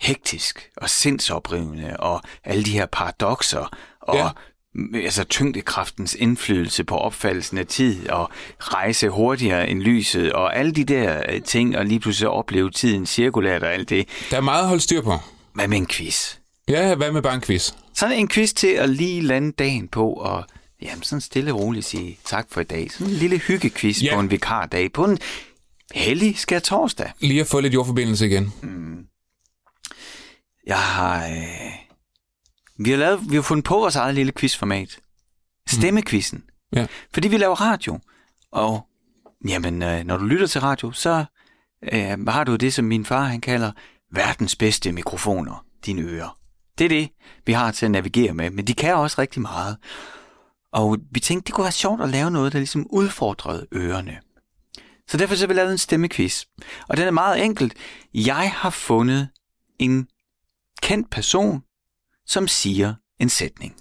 hektisk 0.00 0.70
og 0.76 0.90
sindsoprivende, 0.90 1.96
og 1.98 2.20
alle 2.44 2.64
de 2.64 2.70
her 2.72 2.86
paradoxer, 2.86 3.76
og 4.08 4.16
Ja. 4.16 4.98
altså 4.98 5.24
tyngdekraftens 5.24 6.14
indflydelse 6.14 6.84
på 6.84 6.96
opfattelsen 6.96 7.58
af 7.58 7.66
tid, 7.66 8.08
og 8.08 8.30
rejse 8.60 9.08
hurtigere 9.08 9.68
end 9.68 9.80
lyset, 9.82 10.32
og 10.32 10.56
alle 10.56 10.72
de 10.72 10.84
der 10.84 11.22
øh, 11.32 11.42
ting, 11.42 11.76
og 11.76 11.84
lige 11.86 12.00
pludselig 12.00 12.28
opleve 12.28 12.70
tiden 12.70 13.06
cirkulært 13.06 13.62
og 13.62 13.72
alt 13.74 13.88
det. 13.90 14.08
Der 14.30 14.36
er 14.36 14.40
meget 14.40 14.62
at 14.62 14.68
holde 14.68 14.82
styr 14.82 15.02
på. 15.02 15.14
Hvad 15.54 15.68
med 15.68 15.76
en 15.76 15.86
quiz? 15.86 16.34
Ja, 16.68 16.94
hvad 16.94 17.12
med 17.12 17.22
bare 17.22 17.34
en 17.34 17.40
quiz? 17.40 17.72
Sådan 17.94 18.18
en 18.18 18.28
quiz 18.28 18.52
til 18.52 18.66
at 18.68 18.88
lige 18.88 19.20
lande 19.22 19.52
dagen 19.52 19.88
på, 19.88 20.12
og 20.12 20.44
jamen, 20.82 21.02
sådan 21.02 21.20
stille 21.20 21.52
og 21.52 21.60
roligt 21.60 21.86
sige 21.86 22.18
tak 22.24 22.46
for 22.50 22.60
i 22.60 22.64
dag. 22.64 22.90
Sådan 22.90 23.06
en 23.06 23.12
lille 23.18 23.38
hyggequiz 23.38 24.02
Ja. 24.02 24.14
på 24.14 24.20
en 24.20 24.30
vikardag, 24.30 24.92
på 24.92 25.04
en 25.04 25.18
hellig 25.94 26.38
skær 26.38 26.58
torsdag. 26.58 27.12
Lige 27.20 27.40
at 27.40 27.46
få 27.46 27.60
lidt 27.60 27.74
jordforbindelse 27.74 28.26
igen. 28.26 28.52
Jeg 30.66 30.78
har... 30.78 31.24
Øh... 31.28 31.85
Vi 32.78 32.90
har, 32.90 32.96
lavet, 32.96 33.30
vi 33.30 33.34
har 33.34 33.42
fundet 33.42 33.64
på 33.64 33.74
vores 33.74 33.96
eget 33.96 34.14
lille 34.14 34.32
quizformat. 34.32 34.98
Stemmequizzen. 35.68 36.44
Ja. 36.72 36.86
Fordi 37.14 37.28
vi 37.28 37.36
laver 37.36 37.60
radio. 37.60 37.98
Og 38.52 38.86
jamen, 39.48 39.82
øh, 39.82 40.04
når 40.04 40.16
du 40.16 40.24
lytter 40.24 40.46
til 40.46 40.60
radio, 40.60 40.92
så 40.92 41.24
øh, 41.92 42.26
har 42.26 42.44
du 42.44 42.56
det, 42.56 42.74
som 42.74 42.84
min 42.84 43.04
far 43.04 43.24
han 43.24 43.40
kalder 43.40 43.72
verdens 44.12 44.56
bedste 44.56 44.92
mikrofoner, 44.92 45.64
dine 45.86 46.02
ører. 46.02 46.38
Det 46.78 46.84
er 46.84 46.88
det, 46.88 47.08
vi 47.46 47.52
har 47.52 47.72
til 47.72 47.86
at 47.86 47.90
navigere 47.90 48.34
med, 48.34 48.50
men 48.50 48.66
de 48.66 48.74
kan 48.74 48.94
også 48.94 49.20
rigtig 49.20 49.42
meget. 49.42 49.76
Og 50.72 50.98
vi 51.10 51.20
tænkte, 51.20 51.46
det 51.46 51.54
kunne 51.54 51.64
være 51.64 51.72
sjovt 51.72 52.02
at 52.02 52.08
lave 52.08 52.30
noget, 52.30 52.52
der 52.52 52.58
ligesom 52.58 52.86
udfordrede 52.90 53.66
ørerne. 53.74 54.18
Så 55.08 55.16
derfor 55.16 55.34
så 55.34 55.42
har 55.42 55.48
vi 55.48 55.54
lavet 55.54 55.72
en 55.72 55.78
stemmequiz. 55.78 56.44
Og 56.88 56.96
den 56.96 57.06
er 57.06 57.10
meget 57.10 57.44
enkelt. 57.44 57.74
Jeg 58.14 58.52
har 58.54 58.70
fundet 58.70 59.28
en 59.78 60.08
kendt 60.82 61.10
person, 61.10 61.62
som 62.26 62.48
siger 62.48 62.94
en 63.20 63.28
sætning. 63.28 63.76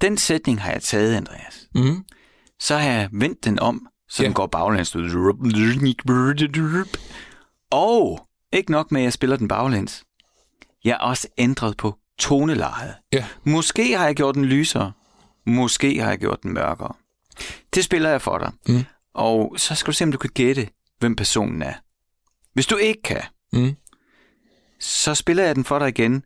Den 0.00 0.18
sætning 0.18 0.60
har 0.62 0.72
jeg 0.72 0.82
taget, 0.82 1.14
Andreas. 1.16 1.68
Mm. 1.74 2.04
Så 2.60 2.76
har 2.76 2.90
jeg 2.90 3.08
vendt 3.12 3.44
den 3.44 3.58
om, 3.58 3.88
så 4.08 4.22
Ja. 4.22 4.26
den 4.26 4.34
går 4.34 4.46
baglæns. 4.46 4.96
Og 7.70 8.26
ikke 8.52 8.70
nok 8.70 8.92
med, 8.92 9.00
at 9.00 9.04
jeg 9.04 9.12
spiller 9.12 9.36
den 9.36 9.48
baglæns. 9.48 10.04
Jeg 10.84 10.94
har 10.94 11.00
også 11.08 11.28
ændret 11.38 11.76
på 11.76 11.98
tonelejet. 12.18 12.94
Ja. 13.12 13.26
Måske 13.44 13.96
har 13.98 14.06
jeg 14.06 14.16
gjort 14.16 14.34
den 14.34 14.44
lysere. 14.44 14.92
Måske 15.46 15.98
har 16.00 16.08
jeg 16.08 16.18
gjort 16.18 16.42
den 16.42 16.52
mørkere. 16.52 16.92
Det 17.74 17.84
spiller 17.84 18.10
jeg 18.10 18.22
for 18.22 18.38
dig. 18.38 18.52
Mm. 18.68 18.84
Og 19.14 19.54
så 19.56 19.74
skal 19.74 19.86
du 19.92 19.96
se, 19.96 20.04
om 20.04 20.12
du 20.12 20.18
kan 20.18 20.30
gætte, 20.34 20.68
hvem 20.98 21.16
personen 21.16 21.62
er. 21.62 21.74
Hvis 22.54 22.66
du 22.66 22.76
ikke 22.76 23.02
kan, 23.02 23.22
Mm. 23.52 23.76
så 24.80 25.14
spiller 25.14 25.44
jeg 25.44 25.54
den 25.56 25.64
for 25.64 25.78
dig 25.78 25.88
igen. 25.88 26.24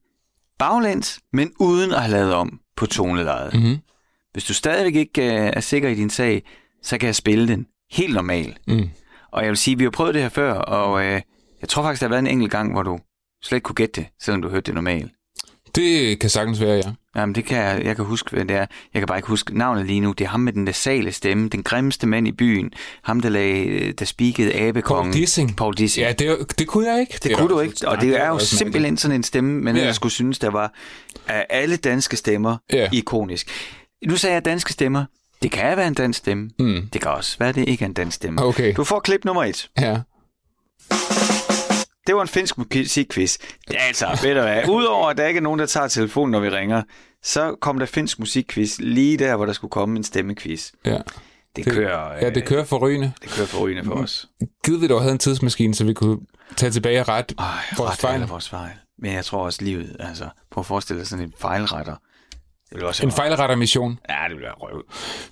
Baglæns, 0.59 1.21
men 1.33 1.53
uden 1.61 1.93
at 1.93 2.03
have 2.03 2.13
lavet 2.13 2.35
om 2.35 2.61
på 2.77 2.87
tonelejet. 2.87 3.55
Mm. 3.55 3.79
Hvis 4.33 4.45
du 4.45 4.55
stadigvæk 4.55 4.95
ikke 4.95 5.23
øh, 5.23 5.51
er 5.53 5.61
sikker 5.61 5.89
i 5.89 5.95
din 5.95 6.11
sag, 6.11 6.43
så 6.83 6.99
kan 6.99 7.07
jeg 7.07 7.15
spille 7.15 7.49
den 7.49 7.67
helt 7.91 8.15
normal. 8.15 8.57
Mm. 8.67 8.91
Og 9.33 9.43
jeg 9.43 9.49
vil 9.49 9.57
sige, 9.57 9.73
at 9.73 9.79
vi 9.79 9.85
har 9.85 9.91
prøvet 9.91 10.15
det 10.15 10.23
her 10.23 10.29
før, 10.29 10.53
og 10.53 11.05
øh, 11.05 11.21
jeg 11.61 11.69
tror 11.69 11.83
faktisk, 11.83 12.01
der 12.01 12.07
har 12.07 12.11
været 12.11 12.23
en 12.23 12.27
enkelt 12.27 12.51
gang, 12.51 12.73
hvor 12.73 12.83
du 12.83 12.99
slet 13.43 13.57
ikke 13.57 13.65
kunne 13.65 13.75
gætte 13.75 14.01
det, 14.01 14.09
selvom 14.21 14.43
du 14.43 14.49
hørte 14.49 14.67
det 14.67 14.75
normalt. 14.75 15.13
Det 15.75 16.21
kan 16.21 16.31
sagtens 16.31 16.61
være, 16.61 16.77
ja. 16.77 16.93
Jamen, 17.17 17.35
det 17.35 17.45
kan 17.45 17.59
jeg, 17.59 17.83
jeg 17.85 17.97
kan 17.97 18.05
huske, 18.05 18.31
hvad 18.31 18.45
det 18.45 18.57
er. 18.57 18.67
Jeg 18.95 19.01
kan 19.01 19.07
bare 19.07 19.19
ikke 19.19 19.29
huske 19.29 19.59
navnet 19.59 19.87
lige 19.87 20.01
nu. 20.01 20.13
Det 20.13 20.25
er 20.25 20.29
ham 20.29 20.41
med 20.41 20.53
den 20.53 20.65
nasale 20.65 21.13
stemme, 21.13 21.49
den 21.49 21.63
grimmeste 21.63 22.07
mand 22.07 22.29
i 22.29 22.33
byen. 22.33 22.71
Ham, 23.03 23.21
der, 23.21 23.29
lagde, 23.29 23.93
der 23.93 24.05
spikede 24.05 24.55
abekongen. 24.55 25.13
Paul 25.13 25.21
Dissing. 25.23 25.57
Paul 25.57 25.75
Dissing. 25.75 26.07
Ja, 26.07 26.13
det, 26.13 26.59
det 26.59 26.67
kunne 26.67 26.91
jeg 26.93 27.01
ikke. 27.01 27.19
Det 27.23 27.37
kunne 27.37 27.49
du 27.49 27.61
ikke, 27.61 27.89
og 27.89 28.01
det 28.01 28.21
er 28.21 28.29
jo 28.29 28.39
simpelthen 28.39 28.97
sådan 28.97 29.15
en 29.15 29.23
stemme, 29.23 29.61
man 29.63 29.75
Ja. 29.77 29.81
ellers 29.81 29.97
skulle 29.97 30.13
synes, 30.13 30.39
der 30.39 30.51
var 30.51 30.73
af 31.29 31.47
alle 31.51 31.77
danske 31.77 32.17
stemmer 32.17 32.57
Ja. 32.73 32.89
ikonisk. 32.93 33.51
Nu 34.07 34.17
sagde 34.17 34.35
jeg 34.35 34.45
danske 34.45 34.73
stemmer. 34.73 35.05
Det 35.43 35.51
kan 35.51 35.77
være 35.77 35.87
en 35.87 35.95
dansk 35.95 36.19
stemme. 36.19 36.51
Mm. 36.59 36.89
Det 36.93 37.01
kan 37.01 37.11
også 37.11 37.37
være, 37.39 37.53
det 37.53 37.69
ikke 37.69 37.83
er 37.85 37.87
en 37.89 37.93
dansk 37.95 38.15
stemme. 38.15 38.43
Okay. 38.45 38.75
Du 38.77 38.85
får 38.85 39.01
klip 39.01 39.25
nummer 39.25 39.45
et. 39.45 39.69
Ja. 39.81 39.97
Det 42.07 42.15
var 42.17 42.23
en 42.23 42.29
finsk 42.29 42.59
musikquiz. 42.59 43.39
Det 43.69 43.77
er 43.77 43.83
altså, 43.83 44.19
ved 44.23 44.35
du 44.35 44.41
hvad, 44.41 44.69
udover 44.69 45.09
at 45.09 45.17
der 45.19 45.27
ikke 45.27 45.39
er 45.39 45.43
nogen, 45.43 45.61
der 45.61 45.67
tager 45.67 45.89
telefonen, 45.89 46.33
når 46.33 46.41
vi 46.41 46.49
ringer, 46.49 46.83
så 47.23 47.57
kom 47.61 47.79
der 47.79 47.87
finsk 47.87 48.19
musikquiz 48.19 48.79
lige 48.79 49.17
der, 49.17 49.37
hvor 49.37 49.47
der 49.47 49.53
skulle 49.53 49.71
komme 49.71 49.97
en 49.97 50.05
stemmequiz. 50.05 50.71
ja. 50.85 50.99
Det, 51.57 51.65
Det- 51.65 51.73
kører, 51.75 52.15
Ja, 52.21 52.31
det 52.31 52.45
kører 52.45 52.65
for 52.65 52.79
rygende. 52.79 53.13
det 53.23 53.31
kører 53.31 53.47
for 53.47 53.59
rygende 53.59 53.85
for 53.85 53.95
os. 53.95 54.29
Givet 54.65 54.81
vi 54.81 54.87
dog 54.89 55.01
havde 55.01 55.13
en 55.13 55.19
tidsmaskine, 55.19 55.75
så 55.75 55.85
vi 55.85 55.93
kunne 55.95 56.19
tage 56.57 56.71
tilbage 56.71 57.01
og 57.01 57.09
rette 57.09 57.35
Ej, 57.39 57.45
vores 57.77 57.91
ret 57.91 57.99
fejl. 57.99 58.21
vores 58.23 58.49
fejl. 58.49 58.71
Men 58.99 59.13
jeg 59.13 59.25
tror 59.25 59.45
også 59.45 59.65
livet, 59.65 59.97
altså, 60.01 60.29
prøv 60.51 60.63
at 60.63 60.67
forestille 60.67 61.01
dig 61.01 61.07
sådan 61.09 61.25
en 61.25 61.33
fejlretter. 61.39 61.95
Det 62.75 62.83
også 62.83 63.03
En 63.07 63.13
fejlretter 63.13 63.57
mission. 63.57 63.99
Ja, 64.09 64.15
det 64.35 64.41
være 64.41 64.53
røv. 64.57 64.83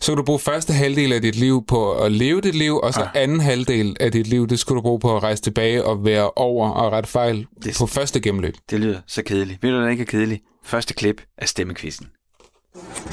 Så 0.01 0.13
kan 0.13 0.17
du 0.17 0.23
bruge 0.23 0.39
første 0.39 0.73
halvdel 0.73 1.13
af 1.13 1.23
dit 1.23 1.37
liv 1.37 1.65
på 1.67 1.93
at 1.93 2.13
leve 2.13 2.41
dit 2.41 2.55
liv, 2.55 2.77
og 2.83 2.95
så 2.95 3.01
Ah. 3.03 3.09
anden 3.15 3.41
halvdel 3.41 3.97
af 4.01 4.13
dit 4.13 4.27
liv, 4.27 4.47
det 4.49 4.59
skulle 4.59 4.77
du 4.77 4.83
bruge 4.83 5.01
på 5.01 5.17
at 5.17 5.23
rejse 5.23 5.43
tilbage 5.43 5.85
og 5.85 6.05
være 6.05 6.31
over 6.37 6.71
og 6.71 6.93
rette 6.93 7.09
fejl 7.09 7.47
Det- 7.65 7.77
på 7.79 7.87
første 7.87 8.21
gennemløb. 8.21 8.55
Det 8.71 8.81
lyder 8.81 8.99
så 9.07 9.23
kedeligt. 9.23 9.63
Ved 9.63 9.71
du, 9.71 9.83
der 9.83 9.89
ikke 9.89 10.01
er 10.03 10.07
kedeligt? 10.07 10.43
Første 10.65 10.95
klip 10.95 11.23
af 11.39 11.49
stemmekvisten. 11.49 12.07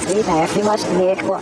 Det 0.07 0.19
er 0.27 0.45
firmas 0.47 0.87
lekor. 0.97 1.41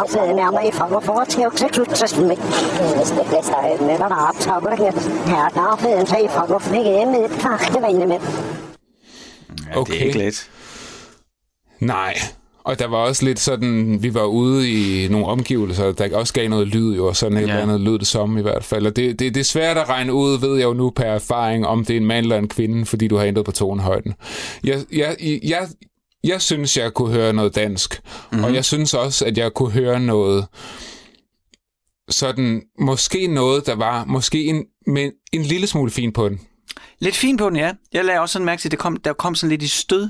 Avtalen 0.00 0.38
er 0.38 0.50
mig 0.50 0.74
fra 0.74 1.00
for 1.00 1.24
til 1.24 1.64
at 1.64 1.72
klutse 1.72 2.06
sådan 2.08 2.28
med. 2.28 2.36
Det 2.36 3.00
er 3.00 3.86
med 3.86 3.98
der 3.98 4.28
optager 4.28 4.60
her. 4.76 4.92
Her 5.26 5.36
er 5.44 5.72
affeden 5.72 6.06
til 6.06 6.28
fra 6.30 6.46
for 6.46 6.58
flække 6.58 7.06
med 7.06 7.24
et 7.24 7.30
fakte 7.30 7.78
vinde 7.86 8.06
med. 8.06 8.18
Ja, 9.70 9.76
Okay. 9.80 9.92
Det 9.92 10.02
er 10.02 10.06
ikke 10.06 10.18
let. 10.18 10.50
Nej. 11.86 12.14
Og 12.64 12.78
der 12.78 12.86
var 12.86 12.96
også 12.96 13.24
lidt 13.24 13.40
sådan, 13.40 14.02
vi 14.02 14.14
var 14.14 14.24
ude 14.24 14.70
i 14.70 15.08
nogle 15.08 15.26
omgivelser, 15.26 15.92
der 15.92 16.16
også 16.16 16.32
gav 16.34 16.48
noget 16.48 16.68
lyd 16.68 16.96
jo, 16.96 17.06
og 17.06 17.16
sådan 17.16 17.38
et 17.38 17.40
Ja. 17.42 17.46
eller 17.46 17.62
andet 17.62 17.80
lød 17.80 17.98
det 17.98 18.06
som 18.06 18.38
i 18.38 18.42
hvert 18.42 18.64
fald. 18.64 18.86
Og 18.86 18.96
det, 18.96 19.18
det, 19.18 19.34
det 19.34 19.40
er 19.40 19.44
svært 19.44 19.76
at 19.76 19.88
regne 19.88 20.12
ud, 20.14 20.40
ved 20.40 20.56
jeg 20.56 20.64
jo 20.64 20.72
nu 20.72 20.90
per 20.90 21.04
erfaring, 21.04 21.66
om 21.66 21.84
det 21.84 21.94
er 21.96 22.00
en 22.00 22.06
mand 22.06 22.24
eller 22.24 22.38
en 22.38 22.48
kvinde, 22.48 22.86
fordi 22.86 23.08
du 23.08 23.16
har 23.16 23.24
ændret 23.24 23.44
på 23.44 23.52
tonehøjden. 23.52 24.14
Jeg, 24.64 24.84
jeg, 24.92 25.16
jeg, 25.42 25.68
jeg 26.24 26.40
synes, 26.42 26.76
jeg 26.76 26.94
kunne 26.94 27.12
høre 27.12 27.32
noget 27.32 27.54
dansk, 27.54 28.00
mm-hmm. 28.04 28.44
og 28.44 28.54
jeg 28.54 28.64
synes 28.64 28.94
også, 28.94 29.24
at 29.26 29.38
jeg 29.38 29.54
kunne 29.54 29.70
høre 29.70 30.00
noget 30.00 30.46
sådan, 32.10 32.62
måske 32.80 33.26
noget, 33.26 33.66
der 33.66 33.74
var 33.74 34.04
måske 34.04 34.44
en, 34.44 34.64
med 34.86 35.10
en 35.32 35.42
lille 35.42 35.66
smule 35.66 35.90
fin 35.90 36.12
på 36.12 36.28
den. 36.28 36.40
Lidt 36.98 37.16
fint 37.16 37.38
på 37.38 37.48
den, 37.48 37.56
ja. 37.56 37.72
Jeg 37.92 38.04
lagde 38.04 38.20
også 38.20 38.32
sådan 38.32 38.46
mærke 38.46 38.60
til, 38.60 38.68
at 38.68 38.70
det 38.70 38.78
kom, 38.78 38.96
der 38.96 39.12
kom 39.12 39.34
sådan 39.34 39.50
lidt 39.50 39.62
i 39.62 39.68
stød, 39.68 40.08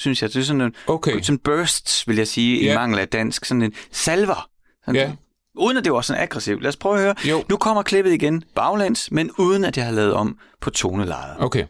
synes 0.00 0.22
jeg. 0.22 0.32
Det 0.32 0.40
er 0.40 0.44
sådan 0.44 0.60
en 0.60 0.74
Okay. 0.86 1.20
sådan 1.20 1.38
bursts, 1.38 2.08
vil 2.08 2.16
jeg 2.16 2.28
sige, 2.28 2.64
Ja. 2.64 2.72
i 2.72 2.74
mangel 2.74 2.98
af 2.98 3.08
dansk. 3.08 3.44
Sådan 3.44 3.62
en 3.62 3.72
salver. 3.92 4.48
Sådan, 4.84 4.94
Ja. 4.94 5.12
Uden 5.54 5.76
at 5.76 5.84
det 5.84 5.92
var 5.92 6.00
sådan 6.00 6.22
aggressivt. 6.22 6.62
Lad 6.62 6.68
os 6.68 6.76
prøve 6.76 6.94
at 6.96 7.00
høre. 7.02 7.14
Jo. 7.24 7.44
Nu 7.48 7.56
kommer 7.56 7.82
klippet 7.82 8.12
igen 8.12 8.44
baglæns, 8.54 9.10
men 9.12 9.30
uden 9.38 9.64
at 9.64 9.76
jeg 9.76 9.84
har 9.86 9.92
lavet 9.92 10.12
om 10.14 10.38
på 10.60 10.70
tonelejet. 10.70 11.36
Okay. 11.38 11.64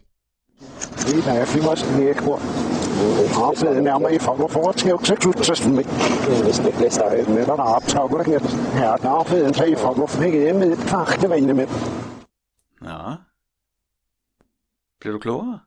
Vida, 1.06 1.44
firmas 1.44 1.84
liekua. 1.98 2.38
Aapeen 3.44 3.82
närmare 3.84 4.14
ifrån 4.14 4.50
för 4.50 4.68
att 4.68 4.76
tillse 4.76 5.14
tutsasten 5.16 5.74
med. 5.76 5.84
Med 7.28 7.44
den 7.46 7.60
optagningen 7.60 8.40
her, 8.72 8.96
der 8.96 9.08
aapeen 9.08 9.54
sig 9.54 9.68
ifrån 9.70 10.08
for 10.08 10.22
ikke 10.22 10.38
hjemme 10.38 10.66
i 10.66 10.72
et 10.72 10.78
kvart 10.78 11.28
vejne 11.28 11.54
med. 11.54 11.66
Nå. 12.80 13.14
Bliver 15.00 15.12
du 15.12 15.18
klogere? 15.18 15.58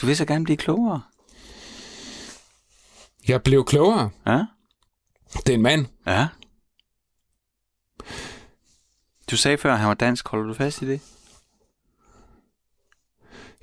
Du 0.00 0.06
vil 0.06 0.16
så 0.16 0.24
gerne 0.24 0.44
blive 0.44 0.56
klogere. 0.56 1.02
Jeg 3.28 3.42
blev 3.42 3.64
klogere. 3.64 4.10
Ja? 4.26 4.44
Det 5.36 5.48
er 5.48 5.54
en 5.54 5.62
mand. 5.62 5.86
Ja. 6.06 6.26
Du 9.30 9.36
sagde 9.36 9.58
før, 9.58 9.72
at 9.72 9.78
han 9.78 9.88
var 9.88 9.94
dansk. 9.94 10.28
Holder 10.28 10.46
du 10.46 10.54
fast 10.54 10.82
i 10.82 10.86
det? 10.86 11.00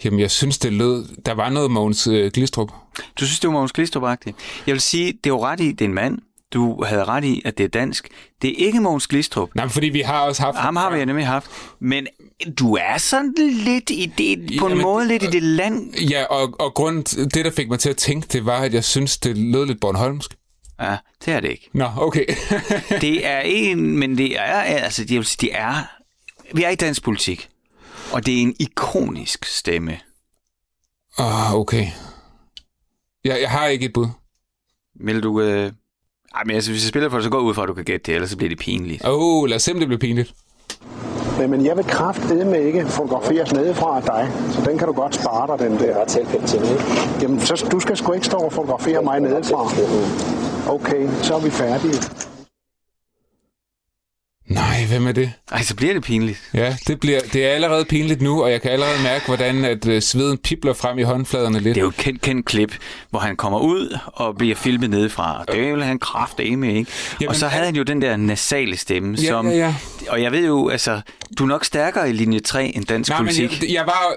Jamen, 0.03 0.19
jeg 0.19 0.31
synes, 0.31 0.57
det 0.59 0.73
lød... 0.73 1.21
Der 1.25 1.33
var 1.33 1.49
noget 1.49 1.71
Mogens 1.71 2.07
øh, 2.07 2.31
Glistrup. 2.31 2.71
Du 3.19 3.25
synes, 3.25 3.39
det 3.39 3.47
var 3.47 3.53
Mogens 3.53 3.73
glistrup 3.73 4.03
-agtigt. 4.03 4.33
Jeg 4.67 4.73
vil 4.73 4.81
sige, 4.81 5.13
det 5.13 5.25
er 5.25 5.29
jo 5.33 5.45
ret 5.45 5.59
i, 5.59 5.71
det 5.71 5.81
er 5.81 5.89
en 5.89 5.93
mand. 5.93 6.19
Du 6.53 6.83
havde 6.83 7.03
ret 7.03 7.23
i, 7.23 7.41
at 7.45 7.57
det 7.57 7.63
er 7.63 7.67
dansk. 7.67 8.09
Det 8.41 8.49
er 8.49 8.65
ikke 8.65 8.79
Mogens 8.79 9.07
Glistrup. 9.07 9.55
Nej, 9.55 9.65
men 9.65 9.69
fordi 9.71 9.89
vi 9.89 10.01
har 10.01 10.19
også 10.19 10.41
haft... 10.41 10.57
Ham 10.57 10.75
har 10.75 10.91
vi 10.97 11.05
nemlig 11.05 11.27
haft. 11.27 11.51
Men 11.79 12.07
du 12.59 12.75
er 12.75 12.97
sådan 12.97 13.33
lidt 13.37 13.89
i 13.89 14.13
det, 14.17 14.59
på 14.59 14.65
en 14.65 14.71
Jamen, 14.71 14.83
måde 14.83 15.07
lidt 15.07 15.23
i 15.23 15.27
det 15.27 15.43
land. 15.43 15.95
Ja, 15.95 16.23
og, 16.23 16.55
og 16.59 16.73
grund, 16.73 17.03
det, 17.29 17.45
der 17.45 17.51
fik 17.51 17.69
mig 17.69 17.79
til 17.79 17.89
at 17.89 17.97
tænke, 17.97 18.27
det 18.27 18.45
var, 18.45 18.59
at 18.59 18.73
jeg 18.73 18.83
synes, 18.83 19.17
det 19.17 19.37
lød 19.37 19.65
lidt 19.65 19.79
Bornholmsk. 19.79 20.35
Ja, 20.81 20.97
det 21.25 21.33
er 21.33 21.39
det 21.39 21.49
ikke. 21.49 21.69
Nå, 21.73 21.89
okay. 21.97 22.25
Det 23.01 23.27
er 23.27 23.39
en, 23.39 23.97
men 23.97 24.17
det 24.17 24.39
er, 24.39 24.61
altså, 24.61 25.05
jeg 25.09 25.17
vil 25.17 25.25
sige, 25.25 25.47
det 25.47 25.55
er, 25.57 25.83
vi 26.53 26.63
er 26.63 26.69
i 26.69 26.75
dansk 26.75 27.03
politik. 27.03 27.49
Og 28.11 28.25
det 28.25 28.37
er 28.37 28.41
en 28.41 28.55
ikonisk 28.59 29.45
stemme. 29.45 29.99
Åh, 31.19 31.53
oh, 31.53 31.59
okay. 31.59 31.87
Jeg, 33.23 33.41
jeg 33.41 33.49
har 33.49 33.67
ikke 33.67 33.85
et 33.85 33.93
bud. 33.93 34.07
Vil 34.95 35.23
du... 35.23 35.41
Øh... 35.41 35.71
Ej, 36.35 36.43
men 36.45 36.55
altså, 36.55 36.71
hvis 36.71 36.83
jeg 36.83 36.89
spiller 36.89 37.09
for 37.09 37.17
det, 37.17 37.23
så 37.23 37.29
går 37.29 37.37
jeg 37.37 37.43
ud 37.43 37.53
fra, 37.53 37.63
at 37.63 37.67
du 37.67 37.73
kan 37.73 37.83
gætte 37.83 38.05
det, 38.05 38.15
ellers 38.15 38.29
så 38.29 38.37
bliver 38.37 38.49
det 38.49 38.59
pinligt. 38.59 39.05
Åh, 39.05 39.13
oh, 39.13 39.49
lad 39.49 39.55
os 39.55 39.63
se, 39.63 39.71
om 39.71 39.79
det 39.79 39.87
bliver 39.87 39.99
pinligt. 39.99 40.33
Men 41.39 41.65
jeg 41.65 41.77
vil 41.77 41.85
kraftedeme 41.85 42.61
ikke 42.61 42.85
fotograferes 42.85 43.53
nedefra 43.53 43.97
af 43.97 44.03
dig, 44.03 44.31
så 44.51 44.61
den 44.69 44.77
kan 44.77 44.87
du 44.87 44.93
godt 44.93 45.15
spare 45.15 45.57
dig, 45.57 45.69
den 45.69 45.79
der. 45.79 46.01
ret 46.01 46.07
tilfældt 46.07 46.47
til 46.47 46.59
mig. 46.59 46.69
Jamen, 47.21 47.39
så, 47.39 47.67
du 47.71 47.79
skal 47.79 47.97
sgu 47.97 48.11
ikke 48.11 48.25
stå 48.25 48.37
og 48.37 48.53
fotografere 48.53 49.01
mig 49.01 49.19
nedefra. 49.19 49.61
Okay, 50.69 51.09
så 51.21 51.35
er 51.35 51.39
vi 51.39 51.49
færdige. 51.49 52.30
Nej, 54.53 54.85
hvem 54.89 55.07
er 55.07 55.11
det? 55.11 55.31
Ej, 55.51 55.61
så 55.61 55.75
bliver 55.75 55.93
det 55.93 56.03
pinligt. 56.03 56.39
Ja, 56.53 56.75
det, 56.87 56.99
bliver, 56.99 57.19
det 57.33 57.45
er 57.45 57.49
allerede 57.49 57.85
pinligt 57.85 58.21
nu, 58.21 58.43
og 58.43 58.51
jeg 58.51 58.61
kan 58.61 58.71
allerede 58.71 59.03
mærke, 59.03 59.25
hvordan 59.25 59.65
at 59.65 59.87
øh, 59.87 60.01
sveden 60.01 60.37
pipler 60.37 60.73
frem 60.73 60.99
i 60.99 61.01
håndfladerne 61.03 61.59
lidt. 61.59 61.75
Det 61.75 61.81
er 61.81 61.85
jo 61.85 61.89
et 61.89 61.97
kendt, 61.97 62.21
kendt 62.21 62.45
klip, 62.45 62.75
hvor 63.09 63.19
han 63.19 63.35
kommer 63.35 63.59
ud 63.59 63.97
og 64.05 64.35
bliver 64.37 64.55
filmet 64.55 64.89
nedefra. 64.89 65.43
Det 65.51 65.73
vil 65.73 65.83
han 65.83 65.99
kraftedeme, 65.99 66.73
ikke? 66.75 66.91
Jamen, 67.21 67.29
og 67.29 67.35
så 67.35 67.47
havde 67.47 67.65
han 67.65 67.75
jo 67.75 67.83
den 67.83 68.01
der 68.01 68.17
nasale 68.17 68.77
stemme, 68.77 69.17
Ja, 69.21 69.27
som... 69.27 69.47
ja, 69.47 69.55
ja. 69.57 69.75
Og 70.09 70.21
jeg 70.21 70.31
ved 70.31 70.45
jo, 70.45 70.69
altså, 70.69 71.01
du 71.37 71.43
er 71.43 71.47
nok 71.47 71.65
stærkere 71.65 72.09
i 72.09 72.13
linje 72.13 72.39
3 72.39 72.71
end 72.75 72.85
dansk 72.85 73.09
Nej, 73.09 73.19
men 73.21 73.27
politik. 73.27 73.61
jeg, 73.63 73.73
jeg, 73.73 73.83
var, 73.85 74.13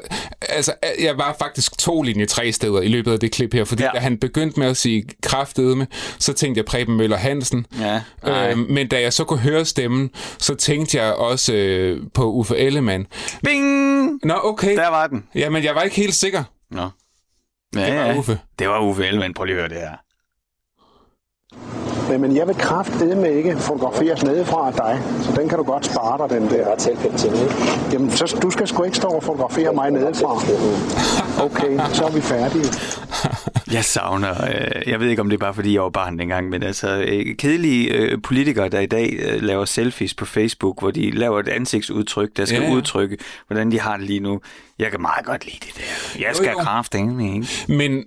altså, 0.49 0.73
jeg 1.03 1.19
var 1.19 1.37
faktisk 1.39 1.79
to 1.79 2.03
linje 2.03 2.27
tre 2.27 2.53
steder 2.53 2.81
i 2.81 2.89
løbet 2.89 3.13
af 3.13 3.21
det 3.21 3.33
klip 3.33 3.55
her, 3.55 3.65
fordi 3.65 3.83
Ja. 3.83 3.89
da 3.95 3.99
han 3.99 4.19
begyndte 4.19 4.61
med 4.61 4.67
at 4.69 4.77
sige 4.77 5.05
kraftedeme, 5.23 5.87
så 6.19 6.33
tænkte 6.33 6.59
jeg 6.59 6.65
Preben 6.65 6.97
Møller 6.97 7.17
Hansen. 7.17 7.67
Ja, 7.81 8.01
nej. 8.25 8.51
øhm, 8.51 8.67
men 8.71 8.89
da 8.89 9.01
jeg 9.01 9.13
så 9.13 9.25
kunne 9.25 9.39
høre 9.41 9.65
stemmen, 9.65 10.11
så 10.39 10.55
tænkte 10.55 10.99
jeg 11.03 11.15
også 11.15 11.53
øh, 11.55 12.01
på 12.15 12.33
Uffe 12.33 12.57
Ellemann. 12.57 13.07
Bing! 13.45 14.21
Nå, 14.25 14.35
okay. 14.45 14.77
Der 14.77 14.89
var 14.89 15.07
den. 15.07 15.25
Jamen, 15.35 15.65
jeg 15.65 15.75
var 15.75 15.83
ikke 15.83 15.97
helt 15.97 16.15
sikker. 16.15 16.45
Nå. 16.71 16.89
Ja, 17.77 17.87
Det 17.87 17.95
var 17.97 18.07
ja. 18.07 18.19
Uffe. 18.19 18.39
Det 18.59 18.69
var 18.69 18.81
Uffe 18.81 19.07
Ellemann. 19.07 19.35
Prøv 19.35 19.45
lige 19.45 19.57
at 19.57 19.61
høre 19.61 19.69
det 19.69 19.89
her. 19.89 19.97
Nej, 22.09 22.19
men 22.19 22.37
jeg 22.37 22.47
vil 22.47 22.55
kraftedeme 22.55 23.33
ikke 23.33 23.57
fotograferes 23.57 24.25
nedefra 24.25 24.67
af 24.67 24.73
dig, 24.73 25.03
så 25.23 25.41
den 25.41 25.49
kan 25.49 25.59
du 25.59 25.65
godt 25.65 25.87
spare 25.87 26.29
dig, 26.29 26.37
den 26.41 26.49
er 26.49 26.51
der. 26.57 26.73
ret 26.73 26.79
tilfældt 26.79 27.17
til. 27.17 27.31
Jamen, 27.93 28.11
så, 28.11 28.39
du 28.43 28.51
skal 28.51 28.69
sgu 28.69 28.83
ikke 28.83 28.97
stå 28.97 29.09
og 29.09 29.23
fotografere 29.23 29.75
mig 29.75 29.91
nedefra. 29.91 30.33
Okay, 31.45 31.79
så 31.93 32.05
er 32.05 32.11
vi 32.11 32.21
færdige. 32.21 32.65
Jeg 33.73 33.85
savner, 33.85 34.31
øh, 34.45 34.83
jeg 34.89 35.01
ved 35.01 35.09
ikke 35.09 35.23
om 35.23 35.29
det 35.29 35.37
er 35.37 35.41
bare 35.41 35.55
fordi 35.55 35.75
jeg 35.75 35.83
var 35.83 35.89
barn 35.89 36.19
dengang, 36.19 36.49
men 36.49 36.63
altså 36.63 37.05
øh, 37.09 37.37
kedelige 37.37 37.91
øh, 37.93 38.23
politikere, 38.23 38.69
der 38.69 38.81
i 38.81 38.87
dag 38.87 39.17
øh, 39.19 39.43
laver 39.43 39.65
selfies 39.65 40.15
på 40.15 40.25
Facebook, 40.25 40.81
hvor 40.81 40.91
de 40.91 41.11
laver 41.11 41.41
et 41.41 41.49
ansigtsudtryk, 41.49 42.29
der 42.37 42.45
skal 42.45 42.63
ja. 42.63 42.73
udtrykke, 42.73 43.19
hvordan 43.47 43.73
de 43.73 43.81
har 43.81 43.97
det 43.97 44.07
lige 44.07 44.21
nu. 44.21 44.41
Jeg 44.79 44.91
kan 44.91 45.01
meget 45.01 45.25
godt 45.25 45.45
lide 45.45 45.59
det 45.61 45.75
der. 45.77 46.21
Jeg 46.27 46.37
skal 46.37 46.47
Jo, 46.47 46.53
jo. 46.53 46.59
have 46.59 46.65
kraft, 46.65 46.95
ikke? 46.95 47.45
Men 47.69 48.05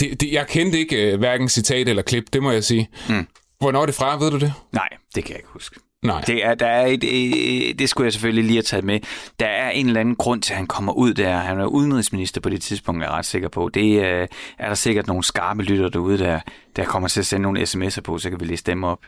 det, 0.00 0.20
det, 0.20 0.32
jeg 0.32 0.46
kendte 0.46 0.78
ikke 0.78 1.12
øh, 1.12 1.18
hverken 1.18 1.48
citat 1.48 1.88
eller 1.88 2.02
klip, 2.02 2.24
det 2.32 2.42
må 2.42 2.50
jeg 2.50 2.64
sige. 2.64 2.88
Mm. 3.08 3.26
Hvornår 3.58 3.82
er 3.82 3.86
det 3.86 3.94
fra, 3.94 4.18
ved 4.18 4.30
du 4.30 4.38
det? 4.38 4.52
Nej, 4.72 4.88
det 5.14 5.24
kan 5.24 5.30
jeg 5.30 5.38
ikke 5.38 5.48
huske. 5.52 5.80
Nej. 6.02 6.20
Det, 6.20 6.44
er, 6.44 6.54
der 6.54 6.66
er 6.66 6.86
et, 6.86 7.04
øh, 7.04 7.78
det 7.78 7.88
skulle 7.88 8.04
jeg 8.04 8.12
selvfølgelig 8.12 8.44
lige 8.44 8.56
have 8.56 8.62
taget 8.62 8.84
med. 8.84 9.00
Der 9.40 9.46
er 9.46 9.70
en 9.70 9.86
eller 9.86 10.00
anden 10.00 10.16
grund 10.16 10.42
til, 10.42 10.52
at 10.52 10.56
han 10.56 10.66
kommer 10.66 10.92
ud 10.92 11.14
der. 11.14 11.36
Han 11.36 11.60
er 11.60 11.66
udenrigsminister 11.66 12.40
på 12.40 12.48
det 12.48 12.62
tidspunkt, 12.62 13.02
er 13.02 13.06
jeg 13.06 13.14
ret 13.14 13.24
sikker 13.24 13.48
på. 13.48 13.68
Det 13.68 14.04
øh, 14.04 14.28
er 14.58 14.68
der 14.68 14.74
sikkert 14.74 15.06
nogle 15.06 15.24
skarpe 15.24 15.62
lytter 15.62 15.88
derude, 15.88 16.18
der, 16.18 16.40
der 16.76 16.84
kommer 16.84 17.08
til 17.08 17.20
at 17.20 17.26
sende 17.26 17.42
nogle 17.42 17.62
sms'er 17.62 18.00
på, 18.00 18.18
så 18.18 18.30
kan 18.30 18.40
vi 18.40 18.44
lige 18.44 18.56
stemme 18.56 18.86
op 18.86 18.98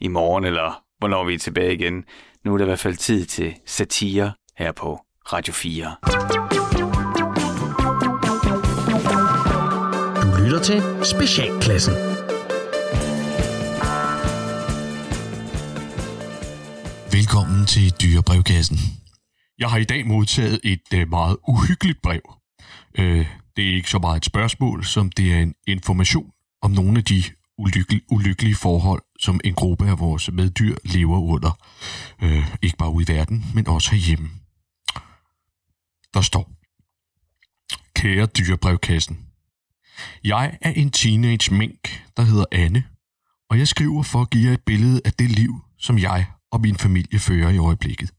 i 0.00 0.08
morgen, 0.08 0.44
eller 0.44 0.82
hvornår 0.98 1.24
vi 1.24 1.34
er 1.34 1.38
tilbage 1.38 1.74
igen. 1.74 2.04
Nu 2.44 2.54
er 2.54 2.58
der 2.58 2.64
i 2.64 2.66
hvert 2.66 2.78
fald 2.78 2.96
tid 2.96 3.24
til 3.24 3.54
satire 3.66 4.32
her 4.58 4.72
på 4.72 5.00
Radio 5.32 5.52
4. 5.52 6.47
lytter 10.48 10.62
til 10.62 11.04
Specialklassen. 11.04 11.94
Velkommen 17.12 17.66
til 17.66 17.90
Dyrebrevkassen. 18.02 18.78
Jeg 19.58 19.70
har 19.70 19.78
i 19.78 19.84
dag 19.84 20.06
modtaget 20.06 20.60
et 20.64 20.94
øh, 20.94 21.08
meget 21.08 21.36
uhyggeligt 21.48 22.02
brev. 22.02 22.20
Øh, 22.98 23.26
det 23.56 23.70
er 23.70 23.74
ikke 23.74 23.90
så 23.90 23.98
meget 23.98 24.16
et 24.16 24.24
spørgsmål, 24.24 24.84
som 24.84 25.10
det 25.10 25.32
er 25.32 25.38
en 25.38 25.54
information 25.66 26.30
om 26.62 26.70
nogle 26.70 26.98
af 26.98 27.04
de 27.04 27.22
ulykkelige, 28.10 28.54
forhold, 28.54 29.02
som 29.20 29.40
en 29.44 29.54
gruppe 29.54 29.88
af 29.88 29.98
vores 29.98 30.32
meddyr 30.32 30.76
lever 30.84 31.20
under. 31.20 31.58
Øh, 32.22 32.56
ikke 32.62 32.76
bare 32.76 32.90
ude 32.90 33.12
i 33.12 33.16
verden, 33.16 33.44
men 33.54 33.68
også 33.68 33.90
herhjemme. 33.90 34.28
Der 36.14 36.20
står, 36.20 36.50
Kære 37.94 38.26
Dyrebrevkassen. 38.26 39.27
Jeg 40.24 40.58
er 40.60 40.70
en 40.70 40.90
teenage 40.90 41.54
mink, 41.54 42.02
der 42.16 42.22
hedder 42.22 42.44
Anne, 42.52 42.84
og 43.50 43.58
jeg 43.58 43.68
skriver 43.68 44.02
for 44.02 44.20
at 44.20 44.30
give 44.30 44.46
jer 44.46 44.54
et 44.54 44.64
billede 44.66 45.00
af 45.04 45.12
det 45.12 45.30
liv, 45.30 45.60
som 45.78 45.98
jeg 45.98 46.26
og 46.52 46.60
min 46.60 46.76
familie 46.76 47.18
fører 47.18 47.50
i 47.50 47.58
øjeblikket. 47.58 48.10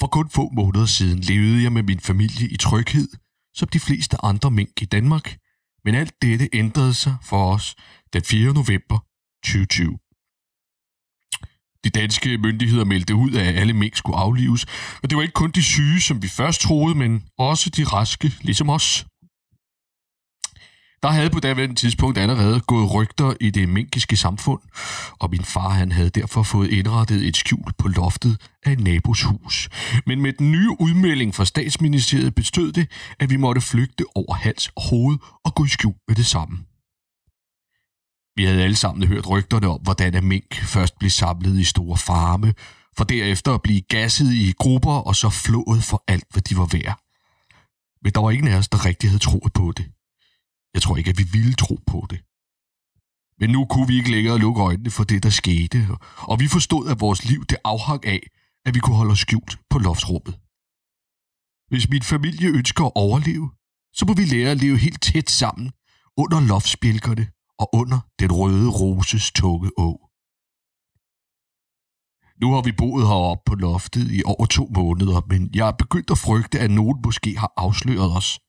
For 0.00 0.06
kun 0.06 0.30
få 0.30 0.50
måneder 0.52 0.86
siden 0.86 1.18
levede 1.18 1.62
jeg 1.62 1.72
med 1.72 1.82
min 1.82 2.00
familie 2.00 2.48
i 2.48 2.56
tryghed, 2.56 3.08
som 3.54 3.68
de 3.68 3.80
fleste 3.80 4.24
andre 4.24 4.50
mink 4.50 4.82
i 4.82 4.84
Danmark, 4.84 5.36
men 5.84 5.94
alt 5.94 6.22
dette 6.22 6.48
ændrede 6.52 6.94
sig 6.94 7.16
for 7.22 7.54
os 7.54 7.74
den 8.12 8.22
4. 8.22 8.52
november 8.52 8.98
2020. 9.44 9.98
De 11.84 11.90
danske 11.90 12.38
myndigheder 12.38 12.84
meldte 12.84 13.14
ud, 13.14 13.34
at 13.34 13.54
alle 13.54 13.72
mink 13.72 13.96
skulle 13.96 14.18
aflives, 14.18 14.66
og 15.02 15.10
det 15.10 15.16
var 15.16 15.22
ikke 15.22 15.32
kun 15.32 15.50
de 15.50 15.62
syge, 15.62 16.00
som 16.00 16.22
vi 16.22 16.28
først 16.28 16.60
troede, 16.60 16.94
men 16.94 17.28
også 17.38 17.70
de 17.70 17.84
raske, 17.84 18.32
ligesom 18.40 18.70
os. 18.70 19.06
Der 21.02 21.10
havde 21.10 21.30
på 21.30 21.40
daværende 21.40 21.74
tidspunkt 21.74 22.18
allerede 22.18 22.60
gået 22.60 22.94
rygter 22.94 23.34
i 23.40 23.50
det 23.50 23.68
minkiske 23.68 24.16
samfund, 24.16 24.60
og 25.18 25.30
min 25.30 25.44
far 25.44 25.68
han 25.68 25.92
havde 25.92 26.10
derfor 26.10 26.42
fået 26.42 26.70
indrettet 26.70 27.28
et 27.28 27.36
skjul 27.36 27.72
på 27.78 27.88
loftet 27.88 28.40
af 28.62 28.72
en 28.72 28.78
nabos 28.78 29.22
hus. 29.22 29.68
Men 30.06 30.20
med 30.20 30.32
den 30.32 30.52
nye 30.52 30.70
udmelding 30.80 31.34
fra 31.34 31.44
statsministeriet 31.44 32.34
bestød 32.34 32.72
det, 32.72 32.88
at 33.18 33.30
vi 33.30 33.36
måtte 33.36 33.60
flygte 33.60 34.04
over 34.14 34.34
hals 34.34 34.68
og 34.76 34.82
hoved 34.82 35.18
og 35.44 35.54
gå 35.54 35.64
i 35.64 35.68
skjul 35.68 35.94
med 36.08 36.16
det 36.16 36.26
samme. 36.26 36.58
Vi 38.36 38.44
havde 38.44 38.62
alle 38.62 38.76
sammen 38.76 39.08
hørt 39.08 39.30
rygterne 39.30 39.68
om, 39.68 39.80
hvordan 39.80 40.14
at 40.14 40.24
mink 40.24 40.54
først 40.54 40.98
blev 40.98 41.10
samlet 41.10 41.58
i 41.58 41.64
store 41.64 41.96
farme, 41.96 42.54
for 42.96 43.04
derefter 43.04 43.54
at 43.54 43.62
blive 43.62 43.80
gasset 43.80 44.32
i 44.32 44.52
grupper 44.58 44.92
og 44.92 45.16
så 45.16 45.30
flået 45.30 45.84
for 45.84 46.04
alt, 46.08 46.24
hvad 46.32 46.42
de 46.42 46.56
var 46.56 46.68
værd. 46.72 46.98
Men 48.02 48.12
der 48.12 48.20
var 48.20 48.30
ingen 48.30 48.52
af 48.52 48.56
os, 48.56 48.68
der 48.68 48.84
rigtig 48.86 49.10
havde 49.10 49.22
troet 49.22 49.52
på 49.52 49.72
det. 49.76 49.86
Jeg 50.74 50.82
tror 50.82 50.96
ikke, 50.96 51.10
at 51.10 51.18
vi 51.18 51.26
ville 51.32 51.54
tro 51.54 51.74
på 51.86 52.06
det. 52.10 52.20
Men 53.40 53.50
nu 53.50 53.66
kunne 53.70 53.88
vi 53.88 53.96
ikke 53.96 54.10
længere 54.10 54.38
lukke 54.38 54.62
øjnene 54.62 54.90
for 54.90 55.04
det, 55.04 55.22
der 55.22 55.30
skete, 55.30 55.78
og 56.30 56.40
vi 56.40 56.48
forstod, 56.48 56.88
at 56.88 57.00
vores 57.00 57.24
liv 57.24 57.44
det 57.44 57.58
afhang 57.64 58.06
af, 58.06 58.22
at 58.66 58.74
vi 58.74 58.80
kunne 58.80 58.96
holde 58.96 59.12
os 59.12 59.18
skjult 59.18 59.58
på 59.70 59.78
loftsrummet. 59.78 60.34
Hvis 61.70 61.88
min 61.88 62.02
familie 62.02 62.48
ønsker 62.48 62.84
at 62.84 62.92
overleve, 62.94 63.50
så 63.92 64.02
må 64.06 64.14
vi 64.14 64.24
lære 64.24 64.50
at 64.50 64.60
leve 64.60 64.78
helt 64.78 65.02
tæt 65.02 65.30
sammen 65.30 65.72
under 66.16 66.40
loftsbjælkerne 66.40 67.26
og 67.58 67.74
under 67.74 68.00
den 68.20 68.32
røde 68.32 68.70
roses 68.70 69.32
tunge 69.32 69.70
å. 69.78 69.90
Nu 72.40 72.52
har 72.54 72.62
vi 72.62 72.72
boet 72.72 73.06
heroppe 73.06 73.42
på 73.46 73.54
loftet 73.54 74.06
i 74.18 74.22
over 74.26 74.46
to 74.46 74.64
måneder, 74.74 75.20
men 75.28 75.50
jeg 75.54 75.68
er 75.68 75.76
begyndt 75.82 76.10
at 76.10 76.18
frygte, 76.18 76.60
at 76.60 76.70
nogen 76.70 76.98
måske 77.04 77.38
har 77.38 77.52
afsløret 77.56 78.16
os. 78.16 78.40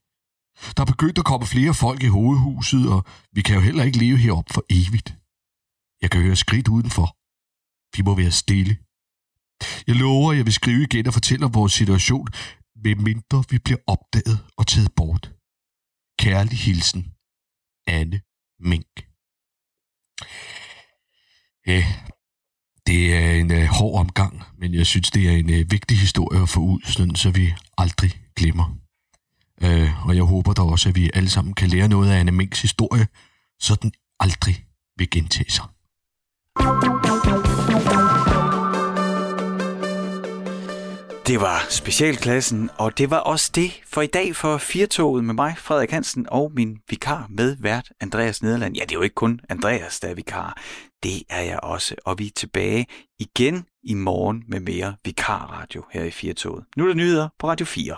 Der 0.76 0.82
er 0.82 0.92
begyndt 0.94 1.18
at 1.18 1.26
komme 1.26 1.46
flere 1.48 1.74
folk 1.74 2.04
i 2.04 2.08
hovedhuset, 2.18 2.84
og 2.94 3.06
vi 3.32 3.42
kan 3.42 3.56
jo 3.56 3.62
heller 3.62 3.84
ikke 3.84 3.98
leve 3.98 4.18
herop 4.18 4.50
for 4.56 4.64
evigt. 4.70 5.10
Jeg 6.02 6.12
kan 6.12 6.22
høre 6.22 6.36
skridt 6.36 6.68
udenfor. 6.68 7.08
Vi 7.98 8.02
må 8.08 8.16
være 8.16 8.32
stille. 8.32 8.78
Jeg 9.88 9.96
lover, 9.96 10.32
at 10.32 10.38
jeg 10.38 10.46
vil 10.46 10.54
skrive 10.54 10.84
igen 10.84 11.08
og 11.08 11.14
fortælle 11.14 11.46
om 11.46 11.54
vores 11.54 11.74
situation, 11.74 12.28
medmindre 12.76 13.44
vi 13.50 13.58
bliver 13.60 13.80
opdaget 13.88 14.38
og 14.58 14.68
taget 14.68 14.92
bort. 14.96 15.34
Kærlig 16.20 16.58
hilsen, 16.58 17.02
Anne 17.88 18.22
Mink. 18.60 18.96
Ja, 21.68 21.82
det 22.88 23.16
er 23.16 23.32
en 23.32 23.52
øh, 23.52 23.66
hård 23.78 24.00
omgang, 24.00 24.44
men 24.58 24.74
jeg 24.74 24.86
synes, 24.86 25.12
det 25.12 25.30
er 25.30 25.32
en 25.32 25.50
øh, 25.50 25.72
vigtig 25.72 25.98
historie 25.98 26.42
at 26.42 26.50
få 26.50 26.60
ud, 26.60 26.82
sådan, 26.86 27.16
så 27.16 27.32
vi 27.32 27.54
aldrig 27.78 28.12
glemmer. 28.36 28.83
Øh, 29.66 30.08
og 30.08 30.16
jeg 30.16 30.24
håber 30.24 30.54
da 30.54 30.62
også, 30.62 30.90
at 30.90 30.96
vi 30.96 31.10
alle 31.14 31.30
sammen 31.30 31.54
kan 31.54 31.70
lære 31.70 31.88
noget 31.88 32.12
af 32.12 32.20
Anne 32.20 32.32
Minks 32.32 32.62
historie, 32.62 33.08
så 33.60 33.76
den 33.82 33.92
aldrig 34.20 34.56
vil 34.98 35.10
gentage 35.10 35.52
sig. 35.52 35.66
Det 41.28 41.42
var 41.42 41.66
specialklassen, 41.70 42.70
og 42.78 42.98
det 42.98 43.10
var 43.10 43.18
også 43.18 43.52
det 43.56 43.82
for 43.86 44.02
i 44.02 44.08
dag 44.08 44.36
for 44.36 44.58
Firtoget 44.58 45.24
med 45.24 45.34
mig, 45.34 45.56
Frederik 45.58 45.92
Hansen, 45.92 46.26
og 46.30 46.52
min 46.56 46.78
vikar 46.90 47.28
med 47.30 47.56
vært 47.60 47.92
Andreas 48.02 48.44
Nederland. 48.44 48.76
Ja, 48.76 48.82
det 48.82 48.92
er 48.92 48.96
jo 48.96 49.02
ikke 49.02 49.14
kun 49.14 49.40
Andreas, 49.50 50.00
der 50.00 50.08
er 50.08 50.14
vikar. 50.14 50.62
Det 51.04 51.24
er 51.30 51.42
jeg 51.42 51.60
også, 51.64 51.96
og 52.06 52.20
vi 52.20 52.26
er 52.26 52.32
tilbage 52.36 52.86
igen 53.20 53.66
i 53.84 53.94
morgen 53.94 54.44
med 54.48 54.60
mere 54.60 54.96
vikarradio 55.06 55.86
her 55.92 56.04
i 56.04 56.12
Firtoget. 56.12 56.66
Nu 56.78 56.84
er 56.84 56.88
der 56.88 56.96
nyheder 56.96 57.30
på 57.40 57.48
Radio 57.48 57.66
4. 57.66 57.96